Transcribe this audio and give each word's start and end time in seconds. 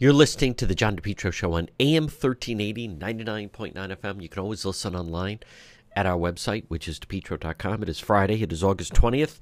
You're 0.00 0.12
listening 0.12 0.54
to 0.54 0.66
the 0.66 0.76
John 0.76 0.94
DePetro 0.94 1.32
Show 1.32 1.54
on 1.54 1.70
AM 1.80 2.04
1380, 2.04 2.88
99.9 2.90 3.74
FM. 3.74 4.22
You 4.22 4.28
can 4.28 4.40
always 4.40 4.64
listen 4.64 4.94
online 4.94 5.40
at 5.96 6.06
our 6.06 6.16
website, 6.16 6.66
which 6.68 6.86
is 6.86 7.00
depetro.com. 7.00 7.82
It 7.82 7.88
is 7.88 7.98
Friday. 7.98 8.40
It 8.40 8.52
is 8.52 8.62
August 8.62 8.94
20th. 8.94 9.40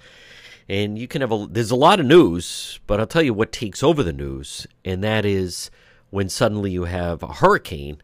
And 0.67 0.99
you 0.99 1.09
can 1.09 1.21
have 1.21 1.31
a, 1.31 1.47
there's 1.47 1.71
a 1.71 1.77
lot 1.77 2.01
of 2.01 2.07
news, 2.07 2.81
but 2.87 2.99
I'll 2.99 3.07
tell 3.07 3.21
you 3.21 3.35
what 3.35 3.53
takes 3.53 3.83
over 3.83 4.03
the 4.03 4.15
news, 4.15 4.67
and 4.83 5.05
that 5.05 5.27
is 5.27 5.71
when 6.09 6.31
suddenly 6.31 6.71
you 6.71 6.85
have 6.85 7.23
a 7.23 7.35
hurricane 7.35 8.01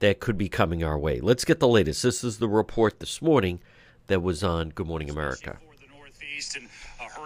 that 0.00 0.20
could 0.20 0.36
be 0.36 0.50
coming 0.50 0.84
our 0.84 0.98
way. 0.98 1.20
Let's 1.20 1.46
get 1.46 1.58
the 1.58 1.68
latest. 1.68 2.02
This 2.02 2.22
is 2.22 2.36
the 2.36 2.48
report 2.48 3.00
this 3.00 3.22
morning 3.22 3.60
that 4.08 4.22
was 4.22 4.44
on 4.44 4.68
Good 4.68 4.86
Morning 4.86 5.08
America. 5.08 5.56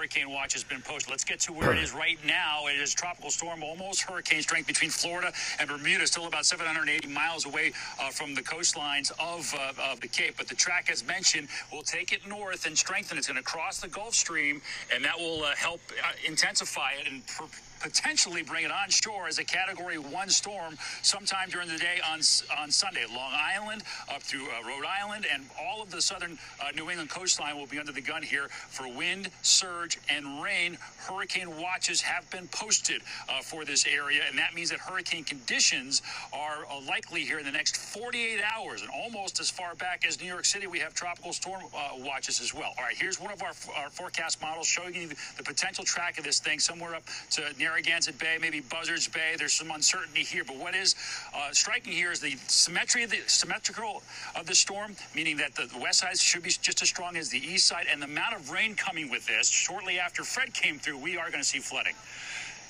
Hurricane 0.02 0.32
watch 0.32 0.52
has 0.52 0.64
been 0.64 0.82
posted. 0.82 1.12
Let's 1.12 1.22
get 1.22 1.38
to 1.42 1.52
where 1.52 1.72
it 1.72 1.78
is 1.78 1.92
right 2.04 2.18
now. 2.26 2.66
It 2.66 2.80
is 2.80 2.92
tropical 2.92 3.30
storm, 3.30 3.62
almost 3.62 4.02
hurricane 4.02 4.42
strength 4.42 4.66
between 4.66 4.90
Florida 4.90 5.32
and 5.60 5.68
Bermuda, 5.68 6.08
still 6.08 6.26
about 6.26 6.44
780 6.44 7.06
miles 7.06 7.46
away 7.46 7.72
uh, 8.00 8.10
from 8.10 8.34
the 8.34 8.42
coastlines 8.42 9.12
of, 9.20 9.54
uh, 9.56 9.92
of 9.92 10.00
the 10.00 10.08
Cape. 10.08 10.34
But 10.36 10.48
the 10.48 10.56
track, 10.56 10.90
as 10.90 11.06
mentioned, 11.06 11.46
will 11.70 11.84
take 11.84 12.12
it 12.12 12.26
north 12.26 12.66
and 12.66 12.76
strengthen. 12.76 13.16
It's 13.16 13.28
going 13.28 13.36
to 13.36 13.44
cross 13.44 13.78
the 13.78 13.86
Gulf 13.86 14.16
Stream, 14.16 14.60
and 14.92 15.04
that 15.04 15.16
will 15.16 15.44
uh, 15.44 15.54
help 15.54 15.80
uh, 16.02 16.10
intensify 16.26 16.94
it 17.00 17.06
and. 17.08 17.24
Pr- 17.28 17.44
potentially 17.82 18.42
bring 18.42 18.64
it 18.64 18.70
on 18.70 18.88
shore 18.88 19.26
as 19.26 19.38
a 19.38 19.44
Category 19.44 19.98
1 19.98 20.30
storm 20.30 20.78
sometime 21.02 21.50
during 21.50 21.68
the 21.68 21.78
day 21.78 21.98
on, 22.08 22.20
on 22.56 22.70
Sunday. 22.70 23.04
Long 23.12 23.32
Island 23.34 23.82
up 24.14 24.22
through 24.22 24.46
uh, 24.46 24.66
Rhode 24.66 24.86
Island 24.86 25.26
and 25.32 25.44
all 25.60 25.82
of 25.82 25.90
the 25.90 26.00
southern 26.00 26.38
uh, 26.60 26.70
New 26.76 26.88
England 26.88 27.10
coastline 27.10 27.56
will 27.56 27.66
be 27.66 27.78
under 27.78 27.92
the 27.92 28.00
gun 28.00 28.22
here 28.22 28.48
for 28.48 28.86
wind, 28.88 29.28
surge, 29.42 29.98
and 30.08 30.42
rain. 30.42 30.78
Hurricane 30.98 31.60
watches 31.60 32.00
have 32.00 32.30
been 32.30 32.46
posted 32.48 33.02
uh, 33.28 33.40
for 33.42 33.64
this 33.64 33.84
area, 33.86 34.22
and 34.28 34.38
that 34.38 34.54
means 34.54 34.70
that 34.70 34.78
hurricane 34.78 35.24
conditions 35.24 36.02
are 36.32 36.64
uh, 36.70 36.80
likely 36.88 37.22
here 37.22 37.40
in 37.40 37.44
the 37.44 37.50
next 37.50 37.76
48 37.76 38.40
hours. 38.54 38.82
And 38.82 38.90
almost 38.90 39.40
as 39.40 39.50
far 39.50 39.74
back 39.74 40.06
as 40.06 40.20
New 40.20 40.28
York 40.28 40.44
City, 40.44 40.68
we 40.68 40.78
have 40.78 40.94
tropical 40.94 41.32
storm 41.32 41.62
uh, 41.74 41.90
watches 41.98 42.40
as 42.40 42.54
well. 42.54 42.72
All 42.78 42.84
right, 42.84 42.96
here's 42.96 43.20
one 43.20 43.32
of 43.32 43.42
our, 43.42 43.52
our 43.76 43.90
forecast 43.90 44.40
models 44.40 44.68
showing 44.68 44.94
you 44.94 45.08
the 45.08 45.42
potential 45.44 45.84
track 45.84 46.18
of 46.18 46.24
this 46.24 46.38
thing 46.38 46.60
somewhere 46.60 46.94
up 46.94 47.02
to 47.32 47.42
near 47.58 47.71
Narragansett 47.72 48.18
Bay, 48.18 48.36
maybe 48.38 48.60
Buzzards 48.60 49.08
Bay. 49.08 49.34
There's 49.38 49.54
some 49.54 49.70
uncertainty 49.70 50.22
here, 50.22 50.44
but 50.44 50.58
what 50.58 50.74
is 50.74 50.94
uh, 51.34 51.52
striking 51.52 51.94
here 51.94 52.12
is 52.12 52.20
the 52.20 52.36
symmetry 52.46 53.02
of 53.04 53.10
the 53.10 53.20
symmetrical 53.26 54.02
of 54.38 54.44
the 54.44 54.54
storm, 54.54 54.94
meaning 55.16 55.38
that 55.38 55.54
the 55.54 55.70
west 55.80 56.00
side 56.00 56.18
should 56.18 56.42
be 56.42 56.50
just 56.50 56.82
as 56.82 56.90
strong 56.90 57.16
as 57.16 57.30
the 57.30 57.38
east 57.38 57.66
side, 57.66 57.86
and 57.90 58.02
the 58.02 58.04
amount 58.04 58.34
of 58.34 58.50
rain 58.50 58.74
coming 58.74 59.10
with 59.10 59.26
this. 59.26 59.48
Shortly 59.48 59.98
after 59.98 60.22
Fred 60.22 60.52
came 60.52 60.78
through, 60.78 60.98
we 60.98 61.16
are 61.16 61.30
going 61.30 61.42
to 61.42 61.48
see 61.48 61.60
flooding. 61.60 61.94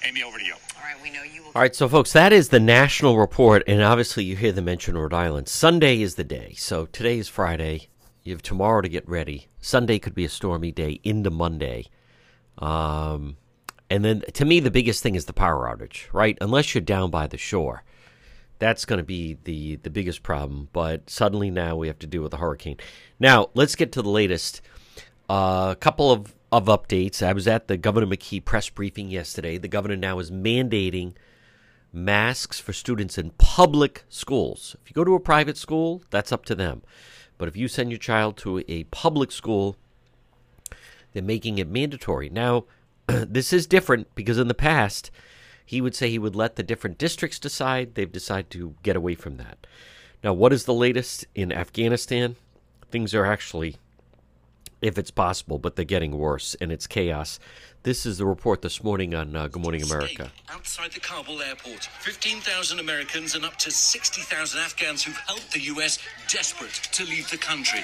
Amy, 0.04 0.22
over 0.22 0.38
to 0.38 0.44
you. 0.44 0.54
All 0.54 0.84
right, 0.84 1.02
we 1.02 1.10
know 1.10 1.24
you 1.24 1.42
will. 1.42 1.50
All 1.52 1.62
right, 1.62 1.74
so 1.74 1.88
folks, 1.88 2.12
that 2.12 2.32
is 2.32 2.50
the 2.50 2.60
national 2.60 3.18
report, 3.18 3.64
and 3.66 3.82
obviously 3.82 4.22
you 4.22 4.36
hear 4.36 4.52
the 4.52 4.62
mention 4.62 4.96
Rhode 4.96 5.12
Island. 5.12 5.48
Sunday 5.48 6.00
is 6.00 6.14
the 6.14 6.22
day. 6.22 6.54
So 6.56 6.86
today 6.86 7.18
is 7.18 7.26
Friday. 7.28 7.88
You 8.22 8.34
have 8.34 8.42
tomorrow 8.42 8.80
to 8.80 8.88
get 8.88 9.08
ready. 9.08 9.48
Sunday 9.60 9.98
could 9.98 10.14
be 10.14 10.24
a 10.24 10.28
stormy 10.28 10.70
day 10.70 11.00
into 11.02 11.30
Monday. 11.32 11.86
Um, 12.58 13.36
and 13.92 14.03
then 14.03 14.22
to 14.32 14.47
me, 14.47 14.58
the 14.58 14.70
biggest 14.70 15.03
thing 15.03 15.16
is 15.16 15.26
the 15.26 15.34
power 15.34 15.66
outage, 15.66 16.06
right? 16.14 16.38
Unless 16.41 16.75
you're 16.75 16.80
down 16.80 17.10
by 17.10 17.26
the 17.26 17.36
shore, 17.36 17.84
that's 18.58 18.86
going 18.86 18.97
to 18.97 19.04
be 19.04 19.36
the 19.44 19.76
the 19.76 19.91
biggest 19.91 20.22
problem. 20.22 20.70
But 20.72 21.10
suddenly 21.10 21.50
now 21.50 21.76
we 21.76 21.88
have 21.88 21.98
to 21.98 22.06
deal 22.06 22.22
with 22.22 22.32
a 22.32 22.38
hurricane. 22.38 22.78
Now 23.20 23.50
let's 23.53 23.76
get 23.76 23.92
to 23.92 24.00
the 24.00 24.08
latest. 24.08 24.62
A 25.28 25.32
uh, 25.32 25.75
couple 25.75 26.10
of 26.10 26.34
of 26.50 26.66
updates. 26.66 27.22
I 27.22 27.34
was 27.34 27.47
at 27.47 27.69
the 27.69 27.76
Governor 27.76 28.06
McKee 28.06 28.42
press 28.42 28.70
briefing 28.70 29.10
yesterday. 29.10 29.58
The 29.58 29.69
governor 29.69 29.97
now 29.97 30.19
is 30.20 30.30
mandating 30.30 31.12
masks 31.92 32.59
for 32.59 32.72
students 32.72 33.19
in 33.19 33.32
public 33.32 34.04
schools. 34.09 34.74
If 34.82 34.91
you 34.91 34.94
go 34.94 35.04
to 35.04 35.14
a 35.14 35.20
private 35.20 35.59
school, 35.59 36.03
that's 36.09 36.32
up 36.32 36.47
to 36.47 36.54
them. 36.54 36.80
But 37.36 37.48
if 37.48 37.59
you 37.59 37.69
send 37.69 37.91
your 37.91 37.98
child 37.98 38.38
to 38.38 38.64
a 38.69 38.84
public 38.84 39.32
school, 39.32 39.76
they're 41.12 41.22
making 41.22 41.59
it 41.59 41.69
mandatory. 41.69 42.30
Now, 42.30 42.64
this 43.06 43.52
is 43.52 43.66
different 43.66 44.14
because 44.14 44.38
in 44.38 44.48
the 44.48 44.54
past, 44.54 45.10
he 45.64 45.80
would 45.80 45.94
say 45.94 46.10
he 46.10 46.18
would 46.18 46.36
let 46.36 46.56
the 46.56 46.62
different 46.62 46.98
districts 46.98 47.38
decide. 47.38 47.94
They've 47.94 48.10
decided 48.10 48.50
to 48.50 48.74
get 48.82 48.96
away 48.96 49.14
from 49.14 49.36
that. 49.36 49.66
Now, 50.22 50.32
what 50.32 50.52
is 50.52 50.64
the 50.64 50.74
latest 50.74 51.26
in 51.34 51.52
Afghanistan? 51.52 52.36
Things 52.91 53.14
are 53.14 53.24
actually, 53.24 53.76
if 54.82 54.98
it's 54.98 55.10
possible, 55.12 55.59
but 55.59 55.76
they're 55.76 55.84
getting 55.84 56.19
worse 56.19 56.54
and 56.60 56.70
it's 56.72 56.87
chaos. 56.87 57.38
This 57.84 58.06
is 58.06 58.19
the 58.19 58.26
report 58.26 58.62
this 58.62 58.82
morning 58.84 59.12
on 59.12 59.34
uh, 59.34 59.48
Good 59.48 59.60
Morning 59.62 59.82
America. 59.82 60.31
Outside 60.48 60.93
the 60.93 61.00
Kabul 61.00 61.43
airport, 61.43 61.82
15,000 62.00 62.78
Americans 62.78 63.34
and 63.34 63.44
up 63.44 63.56
to 63.56 63.72
60,000 63.72 64.60
Afghans 64.60 65.03
who've 65.03 65.16
helped 65.16 65.53
the 65.53 65.60
U.S. 65.62 65.98
desperate 66.28 66.75
to 66.92 67.04
leave 67.04 67.28
the 67.31 67.38
country. 67.38 67.81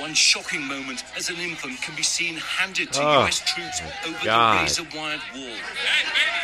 One 0.00 0.14
shocking 0.14 0.62
moment 0.66 1.04
as 1.18 1.28
an 1.28 1.36
infant 1.36 1.82
can 1.82 1.96
be 1.96 2.02
seen 2.02 2.36
handed 2.36 2.90
to 2.94 3.02
Oh, 3.02 3.20
U.S. 3.22 3.40
troops 3.44 3.82
over 4.06 4.24
God. 4.24 4.58
the 4.58 4.62
razor 4.62 4.86
wired 4.96 5.20
wall. 5.34 5.56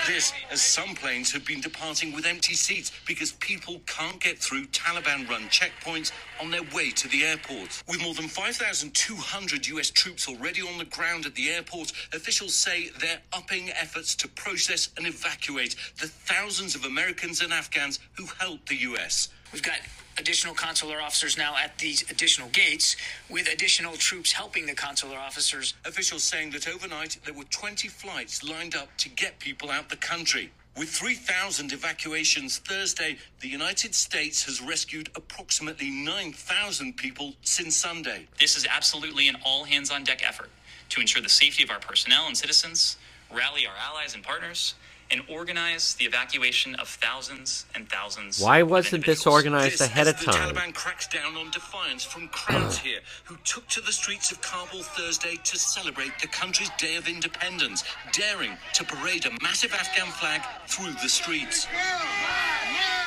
This, 0.06 0.34
as 0.50 0.60
some 0.60 0.94
planes 0.94 1.33
have 1.33 1.47
been 1.47 1.62
departing 1.62 2.12
with 2.12 2.27
empty 2.27 2.53
seats 2.53 2.93
because 3.06 3.33
people 3.33 3.81
can't 3.87 4.21
get 4.21 4.37
through 4.38 4.66
Taliban 4.66 5.27
run 5.31 5.44
checkpoints 5.44 6.12
on 6.43 6.50
their 6.50 6.62
way 6.75 6.91
to 6.91 7.09
the 7.09 7.25
airport. 7.25 7.83
With 7.88 8.03
more 8.03 8.12
than 8.12 8.28
5,200 8.28 9.34
U.S. 9.34 9.91
troops 9.91 10.28
already 10.28 10.62
on 10.62 10.78
the 10.78 10.84
ground 10.84 11.27
at 11.27 11.34
the 11.34 11.50
airport, 11.50 11.91
officials 12.12 12.55
say 12.55 12.91
they're 13.00 13.21
upping 13.33 13.71
efforts 13.71 14.15
to 14.15 14.28
process 14.28 14.91
and 14.97 15.09
evacuate 15.09 15.75
the 16.00 16.06
thousands 16.06 16.77
of 16.77 16.84
Americans 16.84 17.43
and 17.43 17.53
Afghans 17.53 17.99
who 18.17 18.27
helped 18.39 18.69
the 18.69 18.77
U.S. 18.77 19.31
We've 19.53 19.62
got 19.62 19.81
additional 20.19 20.55
consular 20.55 21.00
officers 21.00 21.37
now 21.37 21.56
at 21.56 21.77
these 21.78 22.09
additional 22.12 22.49
gates 22.50 22.95
with 23.28 23.53
additional 23.53 23.97
troops 23.97 24.31
helping 24.31 24.67
the 24.67 24.75
consular 24.75 25.17
officers. 25.17 25.75
Officials 25.84 26.22
saying 26.22 26.53
that 26.53 26.69
overnight 26.69 27.19
there 27.25 27.34
were 27.34 27.45
20 27.45 27.89
flights 27.89 28.45
lined 28.49 28.77
up 28.77 28.97
to 28.99 29.09
get 29.09 29.41
people 29.41 29.69
out 29.69 29.91
the 29.91 29.97
country. 29.97 30.53
With 30.76 30.88
3,000 30.88 31.72
evacuations 31.72 32.58
Thursday, 32.58 33.16
the 33.40 33.46
United 33.46 33.94
States 33.94 34.42
has 34.46 34.60
rescued 34.60 35.08
approximately 35.14 35.88
9,000 35.88 36.96
people 36.96 37.34
since 37.42 37.76
Sunday. 37.76 38.26
This 38.41 38.56
is 38.56 38.66
absolutely 38.68 39.28
an 39.28 39.36
all 39.44 39.62
hands 39.62 39.92
on 39.92 40.03
deck 40.03 40.22
effort 40.26 40.50
to 40.88 41.00
ensure 41.00 41.22
the 41.22 41.28
safety 41.28 41.62
of 41.62 41.71
our 41.71 41.78
personnel 41.78 42.26
and 42.26 42.36
citizens, 42.36 42.97
rally 43.32 43.68
our 43.68 43.74
allies 43.76 44.15
and 44.16 44.24
partners, 44.24 44.74
and 45.15 45.22
organize 45.28 45.95
the 45.95 46.05
evacuation 46.05 46.75
of 46.75 46.89
thousands 46.89 47.66
and 47.77 47.89
thousands. 47.89 48.41
Why 48.41 48.63
wasn't 48.65 49.07
this 49.07 49.27
organized 49.28 49.75
This 49.75 49.83
ahead 49.83 50.09
of 50.09 50.16
time? 50.21 50.55
the? 50.55 50.61
Taliban 50.61 50.75
cracks 50.75 51.07
down 51.07 51.37
on 51.37 51.51
defiance 51.53 52.03
from 52.03 52.27
crowds 52.33 52.78
here 52.78 52.99
who 53.22 53.37
took 53.45 53.69
to 53.69 53.81
the 53.81 53.93
streets 53.93 54.33
of 54.33 54.41
Kabul 54.43 54.83
Thursday 54.83 55.37
to 55.45 55.57
celebrate 55.57 56.11
the 56.21 56.27
country's 56.27 56.71
Day 56.78 56.97
of 56.97 57.07
Independence, 57.07 57.84
daring 58.13 58.57
to 58.72 58.83
parade 58.83 59.25
a 59.27 59.31
massive 59.41 59.72
Afghan 59.72 60.09
flag 60.09 60.43
through 60.66 60.93
the 60.95 61.09
streets. 61.09 61.69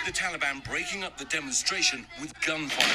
The 0.06 0.14
Taliban 0.14 0.64
breaking 0.64 1.04
up 1.04 1.18
the 1.18 1.26
demonstration 1.26 2.06
with 2.22 2.34
gunfire. 2.40 2.88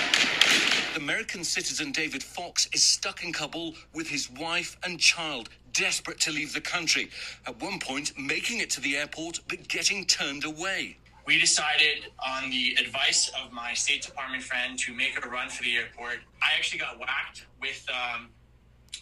American 0.97 1.45
citizen 1.45 1.93
David 1.93 2.23
Fox 2.23 2.67
is 2.73 2.83
stuck 2.83 3.23
in 3.23 3.35
Kabul 3.35 3.75
with 3.93 4.09
his 4.09 4.31
wife 4.31 4.79
and 4.83 4.99
child, 4.99 5.51
desperate 5.73 6.21
to 6.21 6.31
leave 6.31 6.53
the 6.53 6.61
country. 6.61 7.11
At 7.47 7.61
one 7.61 7.79
point, 7.79 8.13
making 8.19 8.61
it 8.61 8.71
to 8.71 8.81
the 8.81 8.97
airport 8.97 9.41
but 9.49 9.69
getting 9.69 10.05
turned 10.07 10.45
away. 10.45 10.97
we 11.27 11.39
decided, 11.39 12.11
on 12.27 12.51
the 12.51 12.77
advice 12.81 13.31
of 13.43 13.53
my 13.53 13.75
State 13.75 14.03
Department 14.03 14.43
friend, 14.43 14.79
to 14.79 14.93
make 14.93 15.25
a 15.25 15.29
run 15.29 15.49
for 15.49 15.63
the 15.63 15.77
airport. 15.77 16.19
I 16.43 16.49
actually 16.57 16.81
got 16.81 16.99
whacked 16.99 17.47
with. 17.61 17.87
Um, 17.91 18.29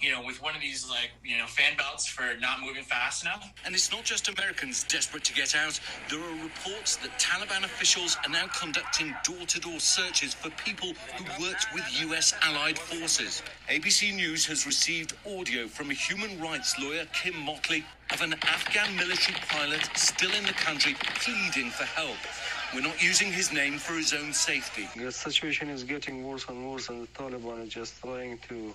you 0.01 0.11
know, 0.11 0.23
with 0.25 0.43
one 0.43 0.55
of 0.55 0.61
these 0.61 0.89
like 0.89 1.11
you 1.25 1.39
know 1.39 1.47
fan 1.47 1.77
belts 1.77 2.07
for 2.07 2.25
not 2.41 2.61
moving 2.61 2.85
fast 2.85 3.25
enough. 3.25 3.53
And 3.65 3.75
it's 3.75 3.91
not 3.93 4.05
just 4.05 4.29
Americans 4.29 4.85
desperate 4.85 5.25
to 5.25 5.35
get 5.35 5.55
out. 5.55 5.79
There 6.09 6.21
are 6.21 6.43
reports 6.43 6.97
that 6.97 7.11
Taliban 7.19 7.65
officials 7.65 8.17
are 8.25 8.31
now 8.31 8.47
conducting 8.47 9.15
door-to-door 9.25 9.81
searches 9.81 10.35
for 10.35 10.51
people 10.51 10.93
who 11.17 11.45
worked 11.45 11.67
with 11.75 11.85
U.S. 12.03 12.35
allied 12.43 12.79
forces. 12.79 13.43
ABC 13.69 14.15
News 14.15 14.47
has 14.47 14.67
received 14.67 15.15
audio 15.27 15.67
from 15.67 15.91
a 15.91 15.95
human 15.95 16.41
rights 16.41 16.79
lawyer, 16.79 17.05
Kim 17.13 17.37
Motley, 17.45 17.85
of 18.13 18.21
an 18.23 18.35
Afghan 18.43 18.97
military 18.97 19.39
pilot 19.49 19.89
still 19.95 20.33
in 20.33 20.45
the 20.45 20.53
country 20.53 20.97
pleading 21.17 21.71
for 21.71 21.85
help. 21.85 22.17
We're 22.75 22.83
not 22.83 23.03
using 23.03 23.33
his 23.33 23.53
name 23.53 23.79
for 23.79 23.95
his 23.95 24.15
own 24.15 24.33
safety. 24.33 24.89
The 24.97 25.11
situation 25.11 25.69
is 25.69 25.83
getting 25.83 26.25
worse 26.25 26.49
and 26.49 26.71
worse, 26.71 26.89
and 26.89 27.03
the 27.03 27.09
Taliban 27.09 27.65
are 27.65 27.67
just 27.67 28.01
trying 28.01 28.39
to 28.49 28.73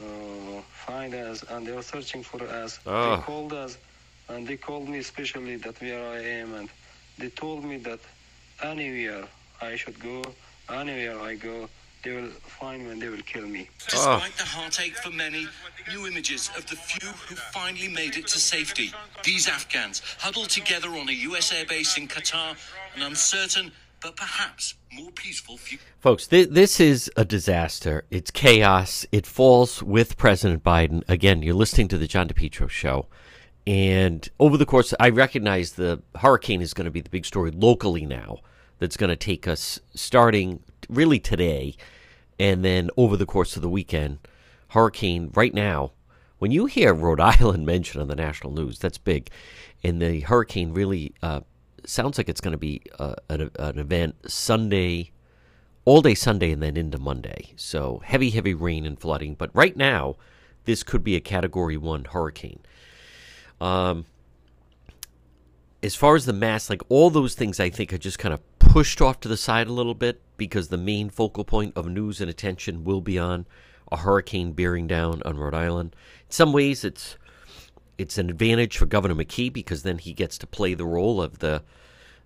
uh, 0.00 0.60
find 0.86 1.14
us, 1.14 1.44
and 1.50 1.66
they 1.66 1.72
were 1.72 1.82
searching 1.82 2.22
for 2.22 2.42
us. 2.42 2.80
Ah. 2.86 3.16
They 3.16 3.22
called 3.22 3.52
us, 3.52 3.78
and 4.28 4.46
they 4.46 4.56
called 4.56 4.88
me 4.88 4.98
especially 4.98 5.56
that 5.56 5.80
where 5.80 6.04
I 6.10 6.20
am, 6.40 6.54
and 6.54 6.68
they 7.18 7.28
told 7.30 7.64
me 7.64 7.78
that 7.78 8.00
anywhere 8.62 9.24
I 9.60 9.76
should 9.76 9.98
go, 10.00 10.22
anywhere 10.68 11.20
I 11.20 11.34
go, 11.34 11.68
they 12.02 12.12
will 12.12 12.28
find 12.60 12.84
me 12.84 12.90
and 12.92 13.00
they 13.00 13.08
will 13.08 13.22
kill 13.22 13.46
me. 13.46 13.68
Despite 13.88 14.36
the 14.36 14.44
heartache 14.44 14.94
for 14.96 15.10
many, 15.10 15.48
new 15.90 16.06
images 16.06 16.50
of 16.56 16.66
the 16.66 16.76
few 16.76 17.08
who 17.08 17.34
finally 17.34 17.88
made 17.88 18.16
it 18.16 18.26
to 18.28 18.38
safety. 18.38 18.92
These 19.22 19.48
Afghans 19.48 20.02
huddled 20.18 20.50
together 20.50 20.90
on 20.90 21.08
a 21.08 21.12
US 21.12 21.50
airbase 21.52 21.96
in 21.96 22.06
Qatar, 22.06 22.56
an 22.94 23.02
uncertain 23.02 23.72
but 24.04 24.16
perhaps 24.16 24.74
more 24.92 25.10
peaceful 25.12 25.56
future. 25.56 25.82
Folks, 25.98 26.26
th- 26.26 26.50
this 26.50 26.78
is 26.78 27.10
a 27.16 27.24
disaster. 27.24 28.04
It's 28.10 28.30
chaos. 28.30 29.06
It 29.10 29.26
falls 29.26 29.82
with 29.82 30.18
President 30.18 30.62
Biden. 30.62 31.02
Again, 31.08 31.40
you're 31.40 31.54
listening 31.54 31.88
to 31.88 31.96
the 31.96 32.06
John 32.06 32.28
DePetro 32.28 32.68
show. 32.68 33.06
And 33.66 34.28
over 34.38 34.58
the 34.58 34.66
course, 34.66 34.92
I 35.00 35.08
recognize 35.08 35.72
the 35.72 36.02
hurricane 36.16 36.60
is 36.60 36.74
going 36.74 36.84
to 36.84 36.90
be 36.90 37.00
the 37.00 37.08
big 37.08 37.24
story 37.24 37.50
locally 37.50 38.04
now 38.04 38.40
that's 38.78 38.98
going 38.98 39.08
to 39.08 39.16
take 39.16 39.48
us 39.48 39.80
starting 39.94 40.62
really 40.90 41.18
today 41.18 41.74
and 42.38 42.62
then 42.62 42.90
over 42.98 43.16
the 43.16 43.24
course 43.24 43.56
of 43.56 43.62
the 43.62 43.70
weekend. 43.70 44.18
Hurricane 44.68 45.30
right 45.32 45.54
now, 45.54 45.92
when 46.38 46.50
you 46.50 46.66
hear 46.66 46.92
Rhode 46.92 47.20
Island 47.40 47.64
mentioned 47.64 48.02
on 48.02 48.08
the 48.08 48.16
national 48.16 48.52
news, 48.52 48.78
that's 48.78 48.98
big. 48.98 49.30
And 49.82 50.02
the 50.02 50.20
hurricane 50.20 50.74
really 50.74 51.14
uh, 51.22 51.40
sounds 51.88 52.18
like 52.18 52.28
it's 52.28 52.40
going 52.40 52.52
to 52.52 52.58
be 52.58 52.82
uh, 52.98 53.14
an, 53.28 53.50
an 53.58 53.78
event 53.78 54.30
Sunday, 54.30 55.12
all 55.84 56.02
day 56.02 56.14
Sunday, 56.14 56.50
and 56.50 56.62
then 56.62 56.76
into 56.76 56.98
Monday. 56.98 57.52
So 57.56 58.02
heavy, 58.04 58.30
heavy 58.30 58.54
rain 58.54 58.86
and 58.86 58.98
flooding. 58.98 59.34
But 59.34 59.50
right 59.54 59.76
now, 59.76 60.16
this 60.64 60.82
could 60.82 61.04
be 61.04 61.16
a 61.16 61.20
Category 61.20 61.76
One 61.76 62.04
hurricane. 62.04 62.60
Um, 63.60 64.06
as 65.82 65.94
far 65.94 66.16
as 66.16 66.24
the 66.24 66.32
mass, 66.32 66.70
like 66.70 66.82
all 66.88 67.10
those 67.10 67.34
things, 67.34 67.60
I 67.60 67.68
think 67.70 67.92
are 67.92 67.98
just 67.98 68.18
kind 68.18 68.32
of 68.32 68.40
pushed 68.58 69.00
off 69.02 69.20
to 69.20 69.28
the 69.28 69.36
side 69.36 69.66
a 69.66 69.72
little 69.72 69.94
bit 69.94 70.20
because 70.36 70.68
the 70.68 70.78
main 70.78 71.10
focal 71.10 71.44
point 71.44 71.76
of 71.76 71.86
news 71.86 72.20
and 72.20 72.30
attention 72.30 72.84
will 72.84 73.00
be 73.00 73.18
on 73.18 73.46
a 73.92 73.98
hurricane 73.98 74.52
bearing 74.52 74.86
down 74.86 75.22
on 75.24 75.36
Rhode 75.36 75.54
Island. 75.54 75.94
In 76.26 76.32
some 76.32 76.52
ways, 76.52 76.84
it's 76.84 77.16
it's 77.98 78.18
an 78.18 78.30
advantage 78.30 78.76
for 78.76 78.86
Governor 78.86 79.14
McKee 79.14 79.52
because 79.52 79.82
then 79.82 79.98
he 79.98 80.12
gets 80.12 80.38
to 80.38 80.46
play 80.46 80.74
the 80.74 80.86
role 80.86 81.20
of 81.20 81.38
the 81.38 81.62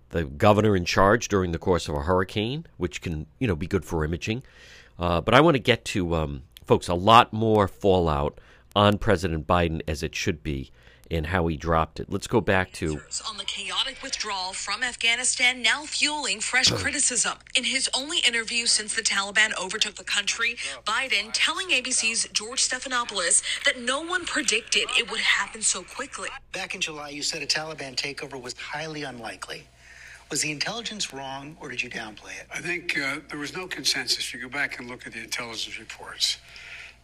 the 0.09 0.23
governor 0.25 0.75
in 0.75 0.85
charge 0.85 1.27
during 1.27 1.51
the 1.51 1.59
course 1.59 1.87
of 1.87 1.95
a 1.95 2.01
hurricane, 2.01 2.65
which 2.77 3.01
can 3.01 3.27
you 3.39 3.47
know 3.47 3.55
be 3.55 3.67
good 3.67 3.85
for 3.85 4.03
imaging. 4.03 4.43
Uh, 4.97 5.21
but 5.21 5.33
I 5.33 5.41
want 5.41 5.55
to 5.55 5.59
get 5.59 5.85
to 5.85 6.15
um, 6.15 6.43
folks 6.65 6.87
a 6.87 6.93
lot 6.93 7.31
more 7.31 7.67
fallout 7.67 8.39
on 8.75 8.97
President 8.97 9.47
Biden 9.47 9.81
as 9.87 10.03
it 10.03 10.15
should 10.15 10.43
be 10.43 10.71
and 11.11 11.27
how 11.27 11.47
he 11.47 11.57
dropped 11.57 11.99
it. 11.99 12.09
Let's 12.09 12.27
go 12.27 12.41
back 12.41 12.71
to 12.73 13.01
on 13.27 13.37
the 13.37 13.43
chaotic 13.45 14.01
withdrawal 14.03 14.53
from 14.53 14.83
Afghanistan 14.83 15.61
now 15.61 15.83
fueling 15.83 16.39
fresh 16.39 16.71
criticism. 16.71 17.37
In 17.55 17.63
his 17.63 17.89
only 17.95 18.19
interview 18.19 18.65
since 18.65 18.93
the 18.95 19.01
Taliban 19.01 19.51
overtook 19.59 19.95
the 19.95 20.03
country, 20.03 20.55
Biden 20.85 21.31
telling 21.33 21.69
ABC's 21.69 22.27
George 22.33 22.67
Stephanopoulos 22.67 23.41
that 23.65 23.79
no 23.79 24.01
one 24.01 24.25
predicted 24.25 24.83
it 24.97 25.09
would 25.09 25.19
happen 25.19 25.61
so 25.61 25.83
quickly. 25.83 26.29
Back 26.51 26.75
in 26.75 26.81
July, 26.81 27.09
you 27.09 27.23
said 27.23 27.41
a 27.41 27.47
Taliban 27.47 27.95
takeover 27.95 28.41
was 28.41 28.55
highly 28.57 29.03
unlikely. 29.03 29.63
Was 30.29 30.41
the 30.41 30.51
intelligence 30.51 31.11
wrong, 31.11 31.57
or 31.59 31.69
did 31.69 31.81
you 31.81 31.89
downplay 31.89 32.39
it? 32.39 32.47
I 32.53 32.59
think 32.59 32.95
uh, 32.99 33.17
there 33.29 33.39
was 33.39 33.55
no 33.55 33.65
consensus. 33.65 34.19
If 34.19 34.33
you 34.35 34.41
go 34.41 34.49
back 34.49 34.77
and 34.77 34.87
look 34.87 35.07
at 35.07 35.13
the 35.13 35.23
intelligence 35.23 35.79
reports, 35.79 36.37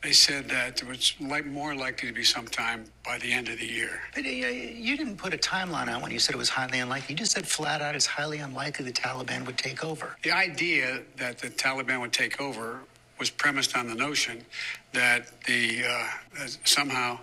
they 0.06 0.12
said 0.12 0.48
that 0.48 0.84
it 0.84 0.88
was 0.88 1.16
like 1.20 1.48
more 1.48 1.74
likely 1.74 2.10
to 2.10 2.14
be 2.14 2.24
sometime 2.24 2.86
by 3.04 3.18
the 3.18 3.34
end 3.34 3.50
of 3.50 3.58
the 3.58 3.66
year. 3.66 4.02
But 4.14 4.26
uh, 4.26 4.30
you 4.30 4.96
didn't 4.96 5.18
put 5.18 5.34
a 5.34 5.38
timeline 5.38 5.94
on 5.94 6.00
when 6.04 6.12
you 6.12 6.20
said 6.20 6.36
it 6.36 6.38
was 6.38 6.50
highly 6.50 6.78
unlikely. 6.78 7.14
You 7.14 7.18
just 7.18 7.32
said 7.32 7.48
flat 7.48 7.82
out 7.82 7.96
it's 7.96 8.06
highly 8.06 8.38
unlikely 8.38 8.86
the 8.86 8.92
Taliban 8.92 9.48
would 9.48 9.58
take 9.58 9.84
over. 9.84 10.16
The 10.22 10.32
idea 10.32 11.02
that 11.18 11.40
the 11.40 11.50
Taliban 11.50 12.02
would 12.02 12.14
take 12.14 12.40
over 12.40 12.82
was 13.18 13.32
premised 13.32 13.76
on 13.76 13.88
the 13.88 13.96
notion 13.96 14.46
that 14.94 15.42
the 15.46 15.86
uh, 15.90 16.08
that 16.38 16.56
somehow 16.66 17.18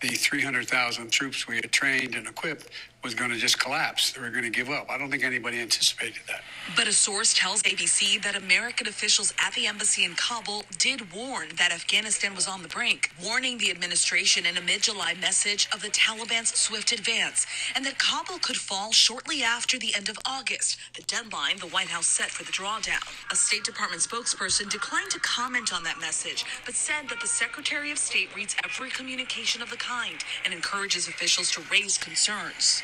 the 0.00 0.08
300,000 0.08 1.10
troops 1.10 1.48
we 1.48 1.56
had 1.56 1.72
trained 1.72 2.14
and 2.14 2.28
equipped 2.28 2.68
was 3.04 3.14
going 3.14 3.30
to 3.30 3.36
just 3.36 3.60
collapse. 3.60 4.10
They 4.10 4.20
were 4.20 4.30
going 4.30 4.44
to 4.44 4.50
give 4.50 4.70
up. 4.70 4.90
I 4.90 4.98
don't 4.98 5.10
think 5.10 5.22
anybody 5.22 5.60
anticipated 5.60 6.20
that. 6.26 6.42
But 6.76 6.88
a 6.88 6.92
source 6.92 7.32
tells 7.32 7.62
ABC 7.62 8.20
that 8.22 8.36
American 8.36 8.88
officials 8.88 9.32
at 9.38 9.54
the 9.54 9.66
embassy 9.66 10.04
in 10.04 10.14
Kabul 10.14 10.64
did 10.78 11.12
warn 11.12 11.48
that 11.56 11.72
Afghanistan 11.72 12.34
was 12.34 12.48
on 12.48 12.62
the 12.62 12.68
brink, 12.68 13.10
warning 13.24 13.56
the 13.58 13.70
administration 13.70 14.44
in 14.44 14.56
a 14.56 14.60
mid 14.60 14.82
July 14.82 15.14
message 15.14 15.68
of 15.72 15.80
the 15.80 15.88
Taliban's 15.88 16.54
swift 16.54 16.92
advance 16.92 17.46
and 17.74 17.86
that 17.86 17.98
Kabul 17.98 18.38
could 18.40 18.56
fall 18.56 18.92
shortly 18.92 19.42
after 19.42 19.78
the 19.78 19.94
end 19.94 20.08
of 20.08 20.18
August, 20.26 20.76
the 20.94 21.02
deadline 21.02 21.58
the 21.58 21.68
White 21.68 21.88
House 21.88 22.06
set 22.06 22.30
for 22.30 22.44
the 22.44 22.52
drawdown. 22.52 23.02
A 23.30 23.36
State 23.36 23.64
Department 23.64 24.02
spokesperson 24.02 24.68
declined 24.70 25.10
to 25.10 25.20
comment 25.20 25.72
on 25.72 25.84
that 25.84 26.00
message, 26.00 26.44
but 26.66 26.74
said 26.74 27.08
that 27.08 27.20
the 27.20 27.26
Secretary 27.26 27.90
of 27.92 27.98
State 27.98 28.34
reads 28.34 28.56
every 28.64 28.90
communication 28.90 29.62
of 29.62 29.70
the 29.70 29.76
kind 29.76 30.16
and 30.44 30.52
encourages 30.52 31.08
officials 31.08 31.50
to 31.52 31.62
raise 31.70 31.96
concerns. 31.96 32.82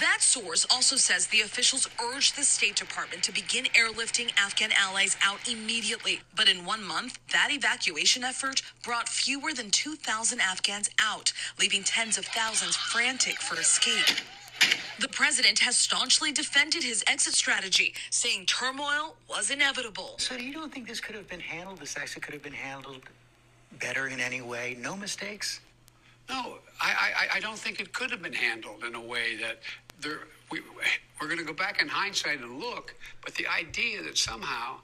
That 0.00 0.18
source 0.20 0.66
also 0.70 0.96
says 0.96 1.28
the 1.28 1.42
officials 1.42 1.88
urged 2.02 2.36
the 2.36 2.42
State 2.42 2.76
Department 2.76 3.22
to 3.24 3.32
begin 3.32 3.64
airlifting 3.66 4.32
Afghan 4.38 4.70
allies 4.76 5.16
out 5.22 5.48
immediately. 5.48 6.20
But 6.36 6.48
in 6.48 6.64
one 6.64 6.82
month, 6.84 7.18
that 7.32 7.48
evacuation 7.50 8.24
effort 8.24 8.62
brought 8.82 9.08
fewer 9.08 9.52
than 9.52 9.70
2,000 9.70 10.40
Afghans 10.40 10.90
out, 11.00 11.32
leaving 11.60 11.84
tens 11.84 12.18
of 12.18 12.26
thousands 12.26 12.76
frantic 12.76 13.40
for 13.40 13.58
escape. 13.58 14.18
The 15.00 15.08
president 15.08 15.60
has 15.60 15.76
staunchly 15.76 16.32
defended 16.32 16.82
his 16.82 17.04
exit 17.06 17.34
strategy, 17.34 17.94
saying 18.10 18.46
turmoil 18.46 19.16
was 19.28 19.50
inevitable. 19.50 20.14
So 20.18 20.34
you 20.34 20.52
don't 20.52 20.72
think 20.72 20.86
this 20.86 21.00
could 21.00 21.14
have 21.14 21.28
been 21.28 21.40
handled, 21.40 21.78
this 21.78 21.96
exit 21.96 22.22
could 22.22 22.34
have 22.34 22.42
been 22.42 22.52
handled 22.52 23.02
better 23.80 24.08
in 24.08 24.20
any 24.20 24.40
way? 24.40 24.76
No 24.80 24.96
mistakes? 24.96 25.60
No, 26.28 26.58
I, 26.80 27.28
I, 27.32 27.36
I 27.36 27.40
don't 27.40 27.58
think 27.58 27.80
it 27.80 27.92
could 27.92 28.10
have 28.10 28.22
been 28.22 28.32
handled 28.32 28.84
in 28.84 28.94
a 28.94 29.00
way 29.00 29.36
that 29.36 29.60
there, 30.00 30.20
we, 30.50 30.60
we're 31.20 31.26
going 31.26 31.38
to 31.38 31.44
go 31.44 31.52
back 31.52 31.80
in 31.80 31.88
hindsight 31.88 32.40
and 32.40 32.58
look, 32.60 32.94
but 33.22 33.34
the 33.34 33.46
idea 33.46 34.02
that 34.02 34.18
somehow 34.18 34.76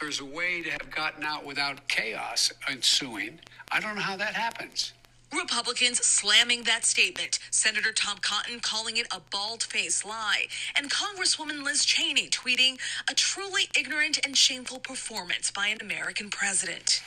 there's 0.00 0.20
a 0.20 0.24
way 0.24 0.62
to 0.62 0.70
have 0.70 0.90
gotten 0.90 1.24
out 1.24 1.44
without 1.44 1.86
chaos 1.88 2.52
ensuing, 2.70 3.38
I 3.70 3.80
don't 3.80 3.94
know 3.94 4.00
how 4.02 4.16
that 4.16 4.34
happens. 4.34 4.92
Republicans 5.36 5.98
slamming 5.98 6.62
that 6.62 6.84
statement. 6.84 7.38
Senator 7.50 7.92
Tom 7.92 8.18
Cotton 8.20 8.60
calling 8.60 8.96
it 8.96 9.06
a 9.12 9.20
bald 9.32 9.62
faced 9.64 10.06
lie. 10.06 10.46
And 10.76 10.90
Congresswoman 10.90 11.64
Liz 11.64 11.84
Cheney 11.84 12.28
tweeting 12.28 12.78
a 13.10 13.14
truly 13.14 13.64
ignorant 13.76 14.24
and 14.24 14.36
shameful 14.36 14.78
performance 14.78 15.50
by 15.50 15.68
an 15.68 15.78
American 15.80 16.30
president. 16.30 17.02